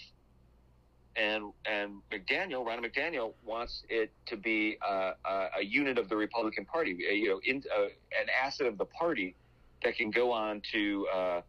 and 1.16 1.52
and 1.66 2.02
McDaniel, 2.12 2.66
Ronna 2.66 2.86
McDaniel, 2.86 3.34
wants 3.46 3.84
it 3.90 4.12
to 4.28 4.38
be 4.38 4.78
uh, 4.88 5.14
a, 5.26 5.48
a, 5.60 5.64
unit 5.64 5.98
of 5.98 6.10
the 6.10 6.16
Republican 6.16 6.66
Party, 6.66 6.98
you 7.00 7.30
know, 7.30 7.40
in, 7.46 7.64
uh, 7.76 7.84
an 7.84 8.28
asset 8.44 8.68
of 8.68 8.78
the 8.78 8.86
party 8.86 9.36
that 9.84 9.96
can 9.96 10.12
go 10.12 10.32
on 10.32 10.62
to 10.72 11.08
uh, 11.14 11.42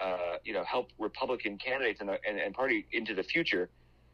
uh, 0.00 0.16
you 0.44 0.52
know 0.52 0.64
help 0.64 0.90
Republican 0.98 1.58
candidates 1.58 2.00
and, 2.00 2.10
and, 2.10 2.38
and, 2.38 2.54
party 2.54 2.86
into 2.92 3.14
the 3.14 3.22
future. 3.22 3.68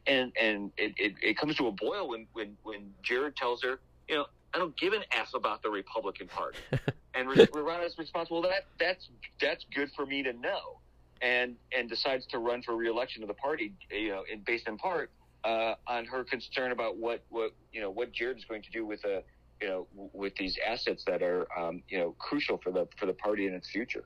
And 0.05 0.31
and 0.39 0.71
it, 0.77 0.93
it, 0.97 1.13
it, 1.21 1.37
comes 1.37 1.55
to 1.57 1.67
a 1.67 1.71
boil 1.71 2.09
when, 2.09 2.27
when 2.33 2.57
when 2.63 2.91
Jared 3.03 3.35
tells 3.35 3.63
her, 3.63 3.79
you 4.07 4.15
know, 4.15 4.25
I 4.53 4.59
don't 4.59 4.77
give 4.77 4.93
an 4.93 5.03
f 5.11 5.33
about 5.33 5.63
the 5.63 5.69
Republican 5.69 6.27
Party. 6.27 6.59
and 7.15 7.27
Ronna's 7.27 7.97
response, 7.97 8.29
well, 8.29 8.41
that 8.43 8.65
that's 8.79 9.09
that's 9.41 9.65
good 9.73 9.91
for 9.95 10.05
me 10.05 10.23
to 10.23 10.33
know, 10.33 10.79
and 11.21 11.55
and 11.77 11.89
decides 11.89 12.25
to 12.27 12.39
run 12.39 12.61
for 12.61 12.75
reelection 12.75 13.23
of 13.23 13.27
the 13.27 13.33
party, 13.33 13.73
you 13.91 14.09
know, 14.09 14.23
in, 14.31 14.41
based 14.41 14.67
in 14.67 14.77
part 14.77 15.11
uh, 15.43 15.75
on 15.87 16.05
her 16.05 16.23
concern 16.23 16.71
about 16.71 16.97
what 16.97 17.23
what 17.29 17.53
you 17.71 17.81
know 17.81 17.89
what 17.89 18.11
Jared 18.11 18.37
is 18.37 18.45
going 18.45 18.61
to 18.61 18.71
do 18.71 18.85
with 18.85 19.03
a 19.05 19.23
you 19.63 19.69
know, 19.69 19.87
with 20.11 20.35
these 20.35 20.57
assets 20.65 21.05
that 21.05 21.23
are, 21.23 21.47
um, 21.57 21.81
you 21.87 21.97
know, 21.97 22.11
crucial 22.19 22.57
for 22.57 22.71
the 22.71 22.87
for 22.97 23.05
the 23.05 23.13
party 23.13 23.47
and 23.47 23.55
its 23.55 23.69
future. 23.69 24.03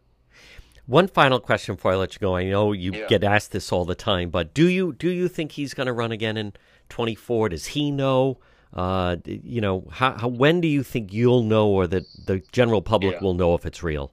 One 0.86 1.08
final 1.08 1.40
question 1.40 1.76
before 1.76 1.94
I 1.94 1.96
let 1.96 2.14
you 2.14 2.20
go. 2.20 2.36
I 2.36 2.46
know 2.46 2.72
you 2.72 2.94
yeah. 2.94 3.08
get 3.08 3.24
asked 3.24 3.52
this 3.52 3.72
all 3.72 3.84
the 3.84 3.96
time, 3.96 4.30
but 4.30 4.54
do 4.54 4.68
you 4.68 4.94
do 4.94 5.10
you 5.10 5.28
think 5.28 5.54
he's 5.54 5.74
going 5.74 5.88
to 5.88 5.94
run 5.94 6.12
again 6.12 6.38
in 6.38 6.54
24? 6.90 7.50
Does 7.50 7.68
he 7.68 7.92
know? 7.92 8.38
Uh, 8.78 9.18
you 9.26 9.60
know, 9.60 9.88
how, 9.92 10.16
how, 10.18 10.28
when 10.28 10.62
do 10.62 10.68
you 10.68 10.84
think 10.84 11.12
you'll 11.12 11.44
know, 11.44 11.68
or 11.68 11.88
that 11.88 12.04
the 12.26 12.42
general 12.52 12.82
public 12.82 13.14
yeah. 13.14 13.24
will 13.24 13.34
know 13.34 13.56
if 13.56 13.66
it's 13.66 13.82
real? 13.82 14.12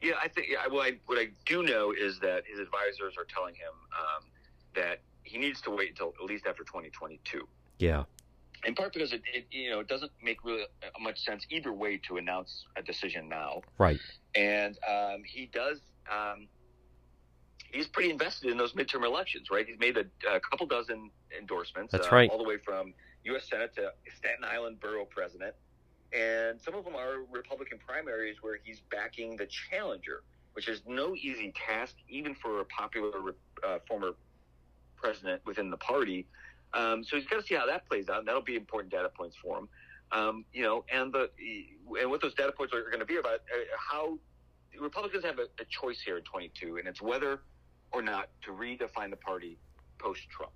Yeah, 0.00 0.14
I 0.22 0.28
think. 0.28 0.48
Yeah, 0.50 0.66
well, 0.70 0.80
I, 0.80 0.92
what 1.06 1.18
I 1.18 1.28
do 1.44 1.62
know 1.62 1.92
is 1.92 2.18
that 2.20 2.44
his 2.46 2.58
advisors 2.58 3.14
are 3.18 3.26
telling 3.32 3.54
him 3.54 3.72
um, 3.98 4.24
that 4.74 5.00
he 5.22 5.38
needs 5.38 5.60
to 5.62 5.70
wait 5.70 5.90
until 5.90 6.14
at 6.20 6.24
least 6.24 6.46
after 6.46 6.64
2022. 6.64 7.46
Yeah 7.78 8.04
in 8.66 8.74
part 8.74 8.92
because 8.92 9.12
it, 9.12 9.22
it, 9.32 9.46
you 9.50 9.70
know 9.70 9.80
it 9.80 9.88
doesn't 9.88 10.12
make 10.22 10.44
really 10.44 10.64
much 11.00 11.22
sense 11.22 11.46
either 11.50 11.72
way 11.72 11.98
to 11.98 12.16
announce 12.16 12.64
a 12.76 12.82
decision 12.82 13.28
now. 13.28 13.62
Right. 13.78 14.00
And 14.34 14.78
um, 14.88 15.22
he 15.24 15.46
does. 15.46 15.80
Um, 16.10 16.48
he's 17.72 17.86
pretty 17.86 18.10
invested 18.10 18.50
in 18.50 18.56
those 18.56 18.72
midterm 18.72 19.04
elections, 19.04 19.48
right? 19.50 19.66
He's 19.66 19.78
made 19.78 19.96
a, 19.96 20.04
a 20.30 20.40
couple 20.40 20.66
dozen 20.66 21.10
endorsements. 21.36 21.92
That's 21.92 22.08
uh, 22.08 22.16
right. 22.16 22.30
All 22.30 22.38
the 22.38 22.44
way 22.44 22.58
from 22.58 22.94
U.S. 23.24 23.48
Senate 23.48 23.74
to 23.76 23.92
Staten 24.16 24.44
Island 24.44 24.80
Borough 24.80 25.06
President, 25.06 25.54
and 26.12 26.60
some 26.60 26.74
of 26.74 26.84
them 26.84 26.94
are 26.94 27.24
Republican 27.32 27.78
primaries 27.84 28.36
where 28.40 28.58
he's 28.62 28.80
backing 28.90 29.36
the 29.36 29.46
challenger, 29.46 30.22
which 30.52 30.68
is 30.68 30.82
no 30.86 31.14
easy 31.14 31.52
task, 31.66 31.96
even 32.08 32.34
for 32.34 32.60
a 32.60 32.64
popular 32.66 33.34
uh, 33.66 33.78
former 33.88 34.12
president 34.96 35.42
within 35.44 35.70
the 35.70 35.76
party. 35.76 36.26
Um, 36.72 37.04
so 37.04 37.16
he's 37.16 37.26
got 37.26 37.40
to 37.40 37.46
see 37.46 37.54
how 37.54 37.66
that 37.66 37.88
plays 37.88 38.08
out. 38.08 38.18
And 38.18 38.28
that'll 38.28 38.42
be 38.42 38.56
important 38.56 38.92
data 38.92 39.08
points 39.08 39.36
for 39.36 39.58
him. 39.58 39.68
Um, 40.12 40.44
you 40.52 40.62
know, 40.62 40.84
and 40.92 41.12
the 41.12 41.30
and 42.00 42.10
what 42.10 42.20
those 42.20 42.34
data 42.34 42.52
points 42.52 42.72
are 42.72 42.82
going 42.82 43.00
to 43.00 43.06
be 43.06 43.16
about 43.16 43.34
uh, 43.34 43.64
how 43.76 44.18
Republicans 44.78 45.24
have 45.24 45.38
a, 45.38 45.46
a, 45.60 45.64
choice 45.68 46.00
here 46.00 46.18
in 46.18 46.24
22, 46.24 46.76
and 46.76 46.86
it's 46.86 47.00
whether 47.00 47.40
or 47.90 48.02
not 48.02 48.28
to 48.42 48.52
redefine 48.52 49.10
the 49.10 49.16
party 49.16 49.58
post 49.98 50.20
Trump. 50.30 50.52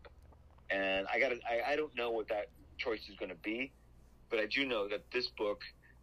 And 0.70 1.06
I 1.12 1.18
got 1.18 1.32
I, 1.32 1.72
I 1.72 1.76
don't 1.76 1.94
know 1.96 2.10
what 2.10 2.28
that 2.28 2.50
choice 2.78 3.00
is 3.08 3.16
going 3.16 3.30
to 3.30 3.42
be, 3.42 3.72
but 4.30 4.38
I 4.38 4.46
do 4.46 4.66
know 4.66 4.88
that 4.88 5.04
this 5.12 5.28
book 5.36 5.60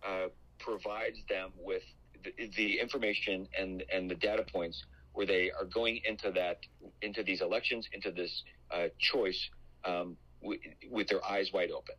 uh, 0.08 0.28
provides 0.60 1.18
them 1.30 1.52
with 1.58 1.84
the, 2.24 2.50
the 2.56 2.80
information 2.80 3.48
and 3.58 3.84
and 3.94 4.10
the 4.10 4.16
data 4.16 4.44
points 4.52 4.84
where 5.14 5.26
they 5.26 5.52
are 5.52 5.66
going 5.66 6.02
into 6.08 6.32
that 6.32 6.60
into 7.02 7.24
these 7.24 7.42
elections 7.42 7.88
into 7.94 8.12
this 8.12 8.44
uh, 8.72 8.88
choice 9.00 9.50
um, 9.86 10.18
w- 10.42 10.60
with 10.92 11.08
their 11.08 11.24
eyes 11.26 11.52
wide 11.54 11.72
open. 11.72 11.96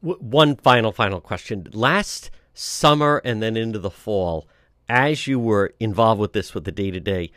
One 0.00 0.56
final, 0.56 0.90
final 0.92 1.20
question. 1.20 1.68
Last 1.72 2.30
summer 2.54 3.20
and 3.24 3.40
then 3.42 3.56
into 3.56 3.78
the 3.78 3.90
fall, 3.90 4.48
as 4.88 5.26
you 5.28 5.38
were 5.38 5.74
involved 5.78 6.20
with 6.20 6.32
this 6.32 6.54
with 6.54 6.64
the 6.64 6.72
day 6.72 6.90
to 6.90 6.98
day, 7.00 7.30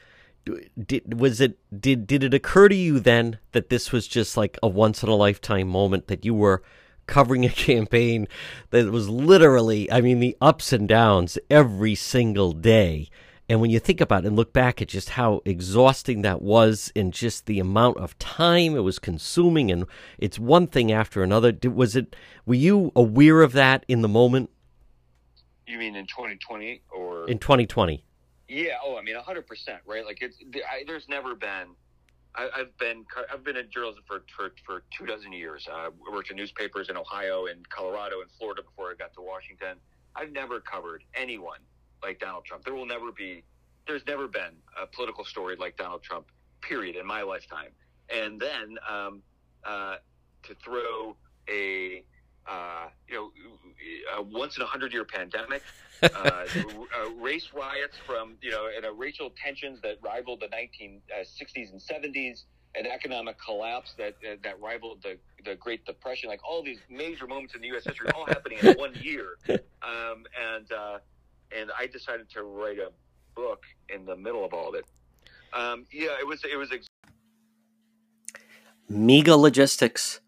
did 0.85 1.19
was 1.19 1.41
it 1.41 1.57
did 1.81 2.05
did 2.05 2.23
it 2.23 2.33
occur 2.33 2.69
to 2.69 2.75
you 2.75 2.99
then 2.99 3.39
that 3.51 3.69
this 3.69 3.91
was 3.91 4.07
just 4.07 4.37
like 4.37 4.57
a 4.61 4.67
once 4.67 5.01
in 5.01 5.09
a 5.09 5.15
lifetime 5.15 5.67
moment 5.67 6.07
that 6.07 6.23
you 6.23 6.33
were 6.33 6.61
covering 7.07 7.45
a 7.45 7.49
campaign 7.69 8.27
that 8.69 8.91
was 8.91 9.09
literally 9.09 9.91
I 9.91 10.01
mean 10.01 10.19
the 10.19 10.37
ups 10.39 10.71
and 10.71 10.87
downs 10.87 11.37
every 11.49 11.95
single 11.95 12.51
day 12.51 13.09
and 13.47 13.61
when 13.61 13.69
you 13.69 13.79
think 13.79 14.01
about 14.01 14.23
it 14.23 14.27
and 14.27 14.35
look 14.35 14.53
back 14.53 14.81
at 14.81 14.87
just 14.87 15.09
how 15.09 15.41
exhausting 15.45 16.23
that 16.23 16.41
was 16.41 16.91
and 16.95 17.13
just 17.13 17.45
the 17.45 17.59
amount 17.59 17.97
of 17.97 18.17
time 18.17 18.75
it 18.75 18.79
was 18.79 18.97
consuming 18.97 19.71
and 19.71 19.85
it's 20.17 20.39
one 20.39 20.65
thing 20.65 20.91
after 20.91 21.21
another, 21.21 21.53
was 21.63 21.95
it, 21.95 22.15
were 22.45 22.55
you 22.55 22.91
aware 22.95 23.41
of 23.41 23.51
that 23.53 23.85
in 23.87 24.01
the 24.01 24.07
moment? 24.07 24.49
You 25.67 25.77
mean 25.77 25.95
in 25.95 26.07
2020 26.07 26.81
or? 26.91 27.29
In 27.29 27.37
2020. 27.37 28.03
Yeah. 28.47 28.77
Oh, 28.83 28.97
I 28.97 29.01
mean, 29.01 29.15
100%, 29.15 29.43
right? 29.85 30.05
Like 30.05 30.21
it's, 30.21 30.37
I, 30.55 30.83
there's 30.85 31.07
never 31.09 31.35
been, 31.35 31.67
I, 32.35 32.49
have 32.55 32.77
been, 32.77 33.05
I've 33.31 33.43
been 33.43 33.57
in 33.57 33.69
journalism 33.71 34.03
for, 34.05 34.23
for, 34.35 34.51
for 34.65 34.83
two 34.97 35.05
dozen 35.05 35.33
years. 35.33 35.67
Uh, 35.71 35.89
I 36.07 36.11
worked 36.11 36.29
in 36.31 36.37
newspapers 36.37 36.89
in 36.89 36.97
Ohio 36.97 37.45
and 37.47 37.67
Colorado 37.69 38.21
and 38.21 38.29
Florida 38.37 38.61
before 38.61 38.91
I 38.91 38.95
got 38.95 39.13
to 39.15 39.21
Washington. 39.21 39.77
I've 40.15 40.31
never 40.31 40.59
covered 40.59 41.03
anyone 41.13 41.59
like 42.03 42.19
Donald 42.19 42.45
Trump. 42.45 42.63
There 42.63 42.75
will 42.75 42.85
never 42.85 43.11
be, 43.11 43.43
there's 43.87 44.05
never 44.07 44.27
been 44.27 44.53
a 44.81 44.85
political 44.85 45.25
story 45.25 45.55
like 45.57 45.77
Donald 45.77 46.03
Trump, 46.03 46.27
period, 46.61 46.95
in 46.95 47.05
my 47.05 47.21
lifetime. 47.21 47.69
And 48.09 48.39
then 48.39 48.77
um, 48.87 49.21
uh, 49.63 49.95
to 50.43 50.55
throw 50.63 51.15
a, 51.49 52.03
uh, 52.47 52.87
you 53.07 53.15
know, 53.15 53.31
a 54.17 54.21
once 54.21 54.57
in 54.57 54.63
a 54.63 54.65
hundred 54.65 54.93
year 54.93 55.05
pandemic, 55.05 55.63
uh, 56.03 56.07
uh, 56.07 56.45
race 57.19 57.49
riots 57.55 57.97
from, 58.05 58.35
you 58.41 58.51
know, 58.51 58.67
and 58.75 58.85
racial 58.99 59.31
tensions 59.41 59.79
that 59.81 59.97
rivaled 60.01 60.41
the 60.41 60.47
1960s 60.47 60.91
uh, 61.11 61.71
and 61.71 62.13
70s, 62.13 62.43
an 62.75 62.85
economic 62.85 63.37
collapse 63.43 63.93
that 63.97 64.15
uh, 64.29 64.35
that 64.43 64.59
rivaled 64.59 65.01
the 65.01 65.17
the 65.43 65.55
Great 65.55 65.85
Depression, 65.85 66.29
like 66.29 66.41
all 66.47 66.63
these 66.63 66.79
major 66.89 67.27
moments 67.27 67.55
in 67.55 67.61
the 67.61 67.67
U.S. 67.69 67.85
history, 67.85 68.09
all 68.15 68.25
happening 68.25 68.57
in 68.59 68.73
one 68.73 68.93
year, 68.95 69.37
um, 69.49 70.25
and 70.39 70.71
uh, 70.71 70.97
and 71.57 71.71
I 71.79 71.87
decided 71.87 72.29
to 72.31 72.43
write 72.43 72.79
a 72.79 72.89
book 73.35 73.63
in 73.89 74.05
the 74.05 74.15
middle 74.15 74.43
of 74.43 74.53
all 74.53 74.69
of 74.69 74.75
it. 74.75 74.85
Um, 75.53 75.85
yeah, 75.91 76.19
it 76.19 76.27
was 76.27 76.43
it 76.43 76.57
was. 76.57 76.71
Ex- 76.71 76.87
MEGA 78.87 79.35
Logistics. 79.35 80.19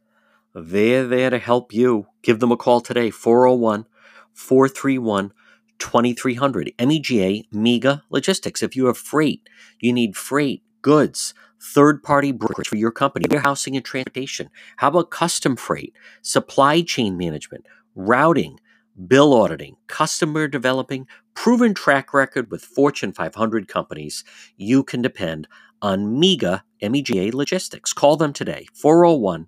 They're 0.59 1.05
there 1.05 1.29
to 1.29 1.37
help 1.37 1.71
you. 1.71 2.07
Give 2.23 2.39
them 2.39 2.51
a 2.51 2.57
call 2.57 2.81
today, 2.81 3.11
401 3.11 3.85
431 4.33 5.31
2300. 5.77 6.73
MEGA, 6.79 7.43
MEGA 7.51 8.03
Logistics. 8.09 8.63
If 8.63 8.75
you 8.75 8.87
have 8.87 8.97
freight, 8.97 9.47
you 9.79 9.93
need 9.93 10.17
freight, 10.17 10.63
goods, 10.81 11.35
third 11.61 12.01
party 12.01 12.31
brokerage 12.31 12.67
for 12.67 12.75
your 12.75 12.91
company, 12.91 13.27
warehousing 13.29 13.75
and 13.75 13.85
transportation. 13.85 14.49
How 14.77 14.87
about 14.87 15.11
custom 15.11 15.55
freight, 15.55 15.93
supply 16.23 16.81
chain 16.81 17.17
management, 17.17 17.67
routing, 17.93 18.59
bill 19.07 19.35
auditing, 19.35 19.75
customer 19.85 20.47
developing, 20.47 21.05
proven 21.35 21.75
track 21.75 22.15
record 22.15 22.49
with 22.49 22.63
Fortune 22.63 23.13
500 23.13 23.67
companies, 23.67 24.23
you 24.55 24.83
can 24.83 25.03
depend 25.03 25.47
on 25.83 26.19
MEGA, 26.19 26.63
MEGA 26.81 27.35
Logistics. 27.37 27.93
Call 27.93 28.17
them 28.17 28.33
today, 28.33 28.65
401 28.73 29.47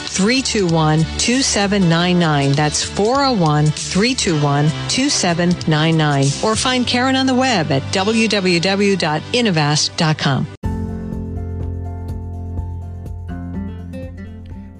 321 0.07 0.99
2799. 1.17 2.51
That's 2.53 2.83
401 2.83 3.65
321 3.67 4.69
2799. 4.89 6.25
Or 6.43 6.55
find 6.55 6.85
Karen 6.85 7.15
on 7.15 7.25
the 7.25 7.35
web 7.35 7.71
at 7.71 7.81
www.innovast.com. 7.93 10.47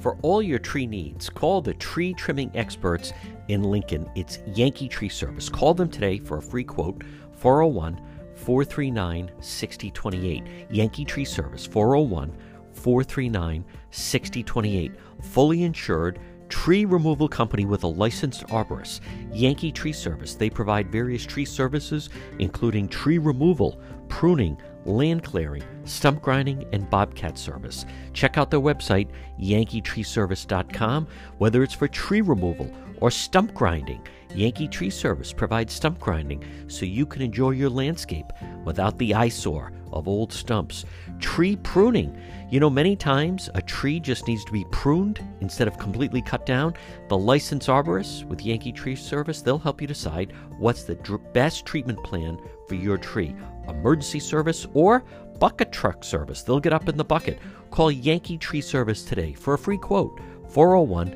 For 0.01 0.17
all 0.23 0.41
your 0.41 0.57
tree 0.57 0.87
needs, 0.87 1.29
call 1.29 1.61
the 1.61 1.75
tree 1.75 2.15
trimming 2.15 2.49
experts 2.55 3.13
in 3.49 3.61
Lincoln. 3.61 4.09
It's 4.15 4.39
Yankee 4.55 4.87
Tree 4.87 5.09
Service. 5.09 5.47
Call 5.47 5.75
them 5.75 5.89
today 5.89 6.17
for 6.17 6.37
a 6.37 6.41
free 6.41 6.63
quote 6.63 7.03
401 7.37 8.01
439 8.35 9.31
6028. 9.39 10.43
Yankee 10.71 11.05
Tree 11.05 11.25
Service 11.25 11.67
401 11.67 12.35
439 12.73 13.63
6028. 13.91 14.91
Fully 15.21 15.63
insured 15.63 16.19
tree 16.49 16.83
removal 16.85 17.29
company 17.29 17.65
with 17.65 17.83
a 17.83 17.87
licensed 17.87 18.45
arborist. 18.47 18.99
Yankee 19.33 19.71
Tree 19.71 19.93
Service. 19.93 20.35
They 20.35 20.49
provide 20.49 20.91
various 20.91 21.25
tree 21.25 21.45
services, 21.45 22.09
including 22.39 22.89
tree 22.89 23.17
removal, 23.17 23.79
pruning, 24.09 24.57
land 24.85 25.23
clearing, 25.23 25.63
stump 25.85 26.21
grinding, 26.21 26.65
and 26.73 26.89
bobcat 26.89 27.37
service. 27.37 27.85
Check 28.13 28.37
out 28.37 28.51
their 28.51 28.59
website, 28.59 29.09
yankeetreeservice.com, 29.39 31.07
whether 31.37 31.63
it's 31.63 31.73
for 31.73 31.87
tree 31.87 32.21
removal 32.21 32.69
or 32.99 33.11
stump 33.11 33.53
grinding. 33.53 34.05
Yankee 34.33 34.67
Tree 34.67 34.89
Service 34.89 35.33
provides 35.33 35.73
stump 35.73 35.99
grinding 35.99 36.43
so 36.67 36.85
you 36.85 37.05
can 37.05 37.21
enjoy 37.21 37.51
your 37.51 37.69
landscape 37.69 38.27
without 38.63 38.97
the 38.97 39.13
eyesore 39.13 39.73
of 39.91 40.07
old 40.07 40.31
stumps. 40.31 40.85
Tree 41.19 41.57
pruning. 41.57 42.17
You 42.51 42.59
know, 42.59 42.69
many 42.69 42.95
times 42.97 43.49
a 43.55 43.61
tree 43.61 44.01
just 44.01 44.27
needs 44.27 44.43
to 44.43 44.51
be 44.51 44.65
pruned 44.71 45.25
instead 45.39 45.69
of 45.69 45.77
completely 45.77 46.21
cut 46.21 46.45
down. 46.45 46.73
The 47.07 47.17
licensed 47.17 47.69
arborist 47.69 48.25
with 48.25 48.45
Yankee 48.45 48.73
Tree 48.73 48.97
Service, 48.97 49.41
they'll 49.41 49.57
help 49.57 49.79
you 49.79 49.87
decide 49.87 50.33
what's 50.57 50.83
the 50.83 50.95
dr- 50.95 51.31
best 51.31 51.65
treatment 51.65 52.03
plan 52.03 52.37
for 52.67 52.75
your 52.75 52.97
tree. 52.97 53.33
Emergency 53.69 54.19
service 54.19 54.67
or 54.73 55.05
bucket 55.39 55.71
truck 55.71 56.03
service. 56.03 56.43
They'll 56.43 56.59
get 56.59 56.73
up 56.73 56.89
in 56.89 56.97
the 56.97 57.05
bucket. 57.05 57.39
Call 57.69 57.89
Yankee 57.89 58.37
Tree 58.37 58.59
Service 58.59 59.05
today 59.05 59.31
for 59.31 59.53
a 59.53 59.57
free 59.57 59.77
quote 59.77 60.19
401 60.49 61.11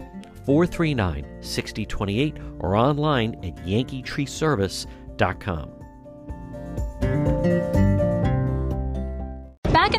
439 0.45 1.25
6028 1.41 2.37
or 2.59 2.77
online 2.77 3.35
at 3.43 3.57
yankeetreeservice.com. 3.65 5.84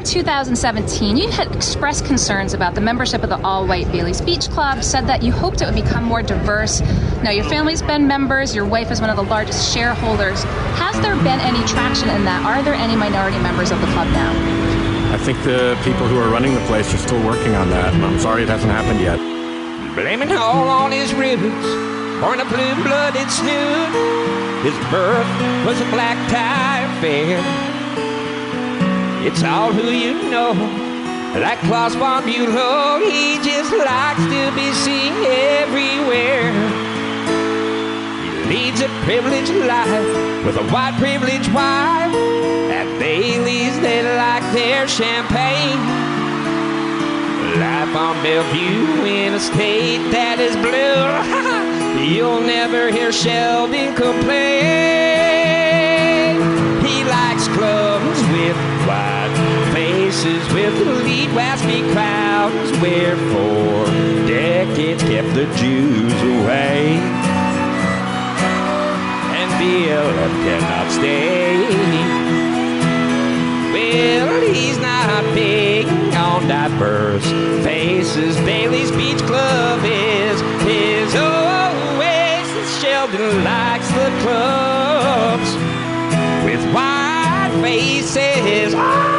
2017, 0.06 1.16
you 1.16 1.28
had 1.28 1.52
expressed 1.54 2.04
concerns 2.04 2.54
about 2.54 2.76
the 2.76 2.80
membership 2.80 3.24
of 3.24 3.28
the 3.28 3.40
all 3.42 3.66
white 3.66 3.90
Bailey's 3.90 4.20
Beach 4.20 4.48
Club, 4.48 4.84
said 4.84 5.06
that 5.08 5.22
you 5.22 5.32
hoped 5.32 5.62
it 5.62 5.66
would 5.66 5.74
become 5.74 6.04
more 6.04 6.22
diverse. 6.22 6.80
Now, 7.22 7.30
your 7.30 7.44
family's 7.44 7.82
been 7.82 8.06
members, 8.06 8.54
your 8.54 8.64
wife 8.64 8.92
is 8.92 9.00
one 9.00 9.10
of 9.10 9.16
the 9.16 9.24
largest 9.24 9.74
shareholders. 9.74 10.44
Has 10.78 11.00
there 11.00 11.16
been 11.16 11.40
any 11.40 11.58
traction 11.66 12.08
in 12.10 12.24
that? 12.24 12.46
Are 12.46 12.62
there 12.62 12.74
any 12.74 12.94
minority 12.94 13.38
members 13.38 13.72
of 13.72 13.80
the 13.80 13.86
club 13.88 14.06
now? 14.12 14.30
I 15.12 15.18
think 15.18 15.42
the 15.42 15.76
people 15.82 16.06
who 16.06 16.18
are 16.18 16.30
running 16.30 16.54
the 16.54 16.64
place 16.66 16.94
are 16.94 16.98
still 16.98 17.22
working 17.26 17.54
on 17.54 17.68
that, 17.70 17.92
and 17.92 18.04
I'm 18.04 18.20
sorry 18.20 18.44
it 18.44 18.48
hasn't 18.48 18.70
happened 18.70 19.00
yet. 19.00 19.18
Blaming 19.96 20.30
all 20.30 20.68
on 20.68 20.92
his 20.92 21.12
roots, 21.14 21.66
born 22.22 22.38
a 22.38 22.44
blue-blooded 22.46 23.28
snoot. 23.30 23.90
His 24.62 24.76
birth 24.86 25.26
was 25.66 25.80
a 25.80 25.88
black 25.90 26.16
tie 26.30 26.86
affair. 26.96 27.65
It's 29.26 29.42
all 29.42 29.72
who 29.72 29.90
you 29.90 30.30
know. 30.30 30.52
Like 31.34 31.58
Klaus 31.66 31.96
von 31.96 32.22
Bülow, 32.22 33.02
he 33.02 33.42
just 33.42 33.72
likes 33.72 34.22
to 34.22 34.54
be 34.54 34.70
seen 34.72 35.12
everywhere. 35.60 36.52
He 38.22 38.30
leads 38.48 38.80
a 38.82 38.88
privileged 39.02 39.52
life 39.66 40.46
with 40.46 40.56
a 40.56 40.62
white 40.70 40.94
privileged 41.00 41.52
wife. 41.52 42.14
At 42.70 42.86
Bailey's, 43.00 43.80
they 43.80 44.00
like 44.16 44.46
their 44.54 44.86
champagne. 44.86 45.80
Life 47.58 47.96
on 47.96 48.22
Bellevue 48.22 49.06
in 49.06 49.34
a 49.34 49.40
state 49.40 50.08
that 50.12 50.38
is 50.38 50.54
blue. 50.54 52.14
You'll 52.14 52.42
never 52.42 52.92
hear 52.92 53.10
Sheldon 53.10 53.96
complain. 53.96 55.15
Faces 60.16 60.54
with 60.54 60.74
elite 60.86 61.28
waspy 61.30 61.82
crowds 61.92 62.70
where 62.78 63.16
for 63.16 63.84
decades 64.26 65.02
kept 65.02 65.28
the 65.34 65.44
Jews 65.56 66.12
away. 66.22 66.96
And 69.36 69.50
BLM 69.60 70.32
cannot 70.44 70.90
stay. 70.90 71.68
Well, 73.72 74.54
he's 74.54 74.78
not 74.78 75.22
big 75.34 75.86
on 76.14 76.48
diverse 76.48 77.26
faces. 77.62 78.36
Bailey's 78.38 78.90
Beach 78.92 79.20
Club 79.22 79.80
is 79.84 80.40
his 80.62 81.14
oasis. 81.14 82.80
Sheldon 82.80 83.44
likes 83.44 83.88
the 83.88 84.10
clubs 84.22 85.50
with 86.46 86.74
wide 86.74 87.52
faces. 87.62 88.72
Yeah. 88.72 89.15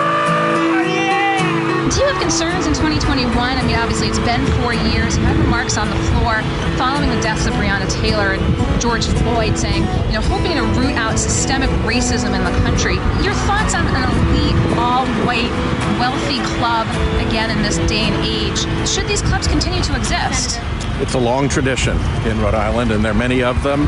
Do 1.90 2.02
you 2.02 2.08
have 2.08 2.22
concerns 2.22 2.68
in 2.68 2.74
2021? 2.74 3.32
I 3.32 3.64
mean, 3.64 3.78
obviously, 3.78 4.10
it's 4.10 4.20
been 4.20 4.46
four 4.60 4.74
years. 4.74 5.16
You 5.16 5.24
had 5.24 5.38
remarks 5.38 5.78
on 5.78 5.90
the 5.90 5.96
floor 6.12 6.44
following 6.76 7.10
the 7.10 7.22
deaths 7.22 7.46
of 7.46 7.54
Breonna 7.54 7.90
Taylor 8.02 8.34
and 8.34 8.82
George 8.82 9.06
Floyd 9.06 9.58
saying, 9.58 9.84
you 10.08 10.20
know, 10.20 10.22
hoping 10.22 10.52
to 10.58 10.64
root 10.78 10.96
out 10.98 11.18
systemic 11.18 11.70
racism 11.88 12.36
in 12.36 12.44
the 12.44 12.52
country. 12.60 12.96
Your 13.24 13.34
thoughts 13.48 13.74
on 13.74 13.88
an 13.88 14.04
elite, 14.04 14.78
all 14.78 15.06
white, 15.24 15.50
wealthy 15.98 16.44
club, 16.60 16.88
again, 17.26 17.52
in 17.52 17.64
this 17.64 17.78
day 17.90 18.04
and 18.04 18.16
age? 18.26 18.60
Should 18.86 19.08
these 19.08 19.22
clubs 19.22 19.48
continue 19.48 19.82
to 19.84 19.96
exist? 19.96 20.60
It's 21.00 21.14
a 21.14 21.20
long 21.20 21.48
tradition 21.48 21.96
in 22.26 22.38
Rhode 22.42 22.54
Island, 22.56 22.92
and 22.92 23.04
there 23.04 23.14
are 23.14 23.16
many 23.16 23.44
of 23.44 23.64
them. 23.64 23.88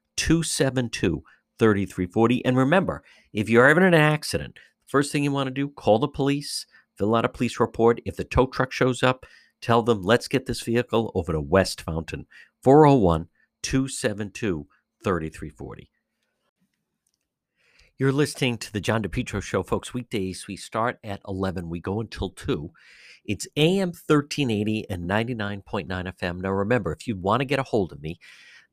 272 0.21 1.23
3340. 1.57 2.45
And 2.45 2.55
remember, 2.55 3.03
if 3.33 3.49
you're 3.49 3.67
ever 3.67 3.81
in 3.81 3.91
an 3.95 3.99
accident, 3.99 4.59
first 4.85 5.11
thing 5.11 5.23
you 5.23 5.31
want 5.31 5.47
to 5.47 5.51
do, 5.51 5.67
call 5.67 5.97
the 5.97 6.07
police, 6.07 6.67
fill 6.95 7.15
out 7.15 7.25
a 7.25 7.29
police 7.29 7.59
report. 7.59 8.01
If 8.05 8.17
the 8.17 8.23
tow 8.23 8.45
truck 8.45 8.71
shows 8.71 9.01
up, 9.01 9.25
tell 9.61 9.81
them, 9.81 10.03
let's 10.03 10.27
get 10.27 10.45
this 10.45 10.61
vehicle 10.61 11.11
over 11.15 11.31
to 11.33 11.41
West 11.41 11.81
Fountain, 11.81 12.27
401 12.61 13.29
272 13.63 14.67
3340. 15.03 15.89
You're 17.97 18.11
listening 18.11 18.59
to 18.59 18.71
the 18.71 18.79
John 18.79 19.01
DePetro 19.01 19.41
Show, 19.41 19.63
folks. 19.63 19.91
Weekdays, 19.91 20.45
we 20.47 20.55
start 20.55 20.99
at 21.03 21.21
11. 21.27 21.67
We 21.67 21.79
go 21.79 21.99
until 21.99 22.29
2. 22.29 22.71
It's 23.25 23.47
AM 23.55 23.89
1380 23.89 24.87
and 24.87 25.09
99.9 25.09 25.87
FM. 25.87 26.41
Now, 26.41 26.51
remember, 26.51 26.91
if 26.91 27.07
you 27.07 27.15
want 27.15 27.41
to 27.41 27.45
get 27.45 27.59
a 27.59 27.63
hold 27.63 27.91
of 27.91 28.03
me, 28.03 28.19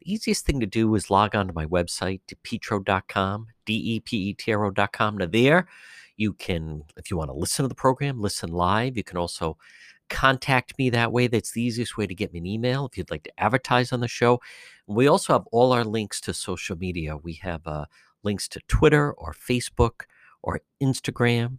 the 0.01 0.12
easiest 0.12 0.46
thing 0.46 0.61
to 0.61 0.66
do 0.66 0.94
is 0.94 1.11
log 1.11 1.34
on 1.34 1.49
to 1.49 1.53
my 1.53 1.66
website, 1.66 2.20
depetro.com, 2.28 3.49
D-E-P-E-T-R-O.com. 3.66 5.18
Now, 5.18 5.26
there 5.26 5.68
you 6.16 6.32
can, 6.34 6.82
if 6.96 7.11
you 7.11 7.16
want 7.16 7.30
to 7.30 7.34
listen 7.34 7.64
to 7.64 7.68
the 7.68 7.74
program, 7.74 8.20
listen 8.20 8.51
live. 8.51 8.96
You 8.96 9.05
can 9.05 9.16
also 9.16 9.57
contact 10.09 10.78
me 10.78 10.90
that 10.90 11.12
way. 11.12 11.26
That's 11.26 11.53
the 11.53 11.62
easiest 11.62 11.96
way 11.96 12.07
to 12.07 12.14
get 12.14 12.32
me 12.32 12.40
an 12.40 12.46
email 12.46 12.86
if 12.86 12.96
you'd 12.96 13.11
like 13.11 13.24
to 13.24 13.40
advertise 13.40 13.92
on 13.92 14.01
the 14.01 14.09
show. 14.09 14.40
We 14.86 15.07
also 15.07 15.32
have 15.32 15.46
all 15.53 15.72
our 15.72 15.84
links 15.84 16.20
to 16.22 16.34
social 16.34 16.76
media. 16.76 17.16
We 17.16 17.34
have 17.34 17.66
uh, 17.66 17.86
links 18.22 18.49
to 18.49 18.61
Twitter 18.68 19.12
or 19.12 19.32
Facebook 19.32 20.03
or 20.42 20.61
Instagram 20.82 21.59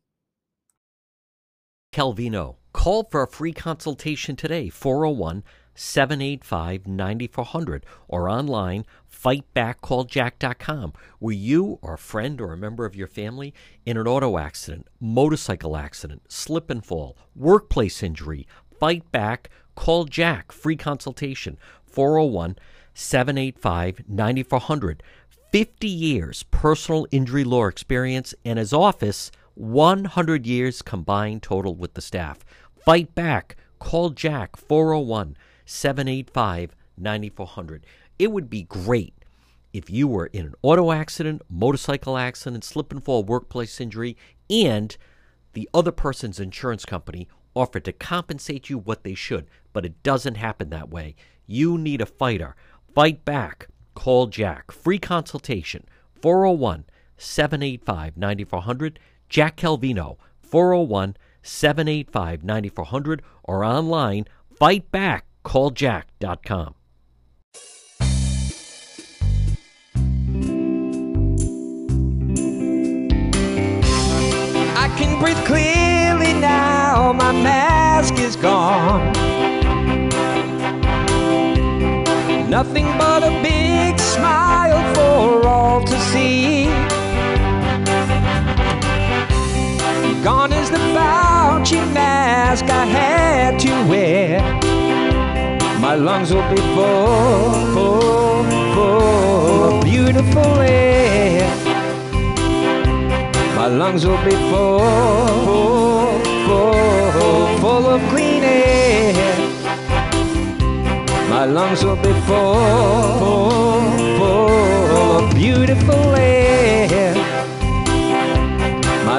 Calvino. 1.91 2.55
Call 2.71 3.03
for 3.03 3.21
a 3.21 3.27
free 3.27 3.51
consultation 3.51 4.37
today, 4.37 4.69
401 4.69 5.43
785 5.75 6.87
9400, 6.87 7.85
or 8.07 8.29
online, 8.29 8.85
fightbackcalljack.com, 9.11 10.93
where 11.19 11.35
you 11.35 11.79
or 11.81 11.95
a 11.95 11.97
friend 11.97 12.39
or 12.39 12.53
a 12.53 12.57
member 12.57 12.85
of 12.85 12.95
your 12.95 13.07
family 13.07 13.53
in 13.85 13.97
an 13.97 14.07
auto 14.07 14.37
accident, 14.37 14.87
motorcycle 15.01 15.75
accident, 15.75 16.21
slip 16.31 16.69
and 16.69 16.85
fall, 16.85 17.17
workplace 17.35 18.01
injury, 18.01 18.47
fight 18.79 19.11
back, 19.11 19.49
call 19.75 20.05
Jack, 20.05 20.53
free 20.53 20.77
consultation, 20.77 21.57
401 21.83 22.57
785 22.93 24.07
9400. 24.07 25.03
50 25.51 25.87
years 25.89 26.43
personal 26.43 27.05
injury 27.11 27.43
law 27.43 27.67
experience, 27.67 28.33
and 28.45 28.57
his 28.57 28.71
office 28.71 29.31
100 29.61 30.47
years 30.47 30.81
combined 30.81 31.43
total 31.43 31.75
with 31.75 31.93
the 31.93 32.01
staff. 32.01 32.39
Fight 32.83 33.13
back. 33.13 33.55
Call 33.77 34.09
Jack 34.09 34.57
401 34.57 35.37
785 35.65 36.75
9400. 36.97 37.85
It 38.17 38.31
would 38.31 38.49
be 38.49 38.63
great 38.63 39.13
if 39.71 39.87
you 39.87 40.07
were 40.07 40.25
in 40.27 40.47
an 40.47 40.55
auto 40.63 40.91
accident, 40.91 41.43
motorcycle 41.47 42.17
accident, 42.17 42.63
slip 42.63 42.91
and 42.91 43.03
fall, 43.03 43.23
workplace 43.23 43.79
injury, 43.79 44.17
and 44.49 44.97
the 45.53 45.69
other 45.75 45.91
person's 45.91 46.39
insurance 46.39 46.83
company 46.83 47.27
offered 47.53 47.85
to 47.85 47.93
compensate 47.93 48.67
you 48.67 48.79
what 48.79 49.03
they 49.03 49.13
should, 49.13 49.47
but 49.73 49.85
it 49.85 50.01
doesn't 50.01 50.35
happen 50.35 50.71
that 50.71 50.89
way. 50.89 51.15
You 51.45 51.77
need 51.77 52.01
a 52.01 52.07
fighter. 52.07 52.55
Fight 52.95 53.23
back. 53.25 53.67
Call 53.93 54.25
Jack. 54.25 54.71
Free 54.71 54.97
consultation 54.97 55.85
401 56.19 56.85
785 57.17 58.17
9400. 58.17 58.99
Jack 59.31 59.55
Calvino, 59.55 60.17
401 60.41 61.15
785 61.41 62.43
9400, 62.43 63.23
or 63.45 63.63
online, 63.63 64.25
fightbackcalljack.com. 64.59 66.75
I 74.75 74.93
can 74.97 75.17
breathe 75.21 75.37
clearly 75.45 76.33
now, 76.33 77.13
my 77.13 77.31
mask 77.31 78.15
is 78.15 78.35
gone. 78.35 79.13
Nothing 82.49 82.83
but 82.97 83.23
a 83.23 83.29
big 83.41 83.97
smile 83.97 84.93
for 84.93 85.47
all 85.47 85.85
to 85.85 85.97
see. 86.11 86.90
Gone 90.23 90.53
is 90.53 90.69
the 90.69 90.77
Fauci 90.77 91.81
mask 91.95 92.65
I 92.65 92.85
had 92.85 93.59
to 93.61 93.71
wear. 93.89 94.39
My 95.79 95.95
lungs 95.95 96.31
will 96.31 96.47
be 96.47 96.61
full, 96.75 97.53
full, 97.73 98.43
full 98.75 99.63
of 99.63 99.83
beautiful 99.83 100.59
air. 100.59 101.49
My 103.55 103.65
lungs 103.65 104.05
will 104.05 104.23
be 104.23 104.35
full, 104.51 104.79
full, 105.47 106.19
full, 106.45 107.57
full 107.57 107.85
of 107.87 108.01
clean 108.11 108.43
air. 108.43 109.13
My 111.31 111.45
lungs 111.45 111.83
will 111.83 111.95
be 111.95 112.13
full, 112.27 113.17
full, 113.17 113.81
full 114.19 115.17
of 115.17 115.33
beautiful 115.33 116.15
air. 116.15 117.20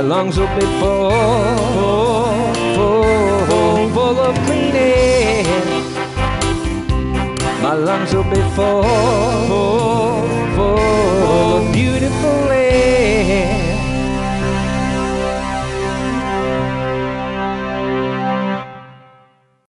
My 0.02 0.08
lungs 0.08 0.36
will 0.36 0.48
be 0.58 0.66
full, 0.80 1.10
full, 2.74 3.88
full 3.94 4.18
of 4.18 4.34
clean 4.46 4.74
air. 4.74 5.44
My 7.62 7.74
lungs 7.74 8.12
will 8.12 8.24
be 8.24 8.42
full, 8.56 8.82
full, 9.46 10.26
full 10.56 11.56
of 11.56 11.72
beautiful 11.72 12.50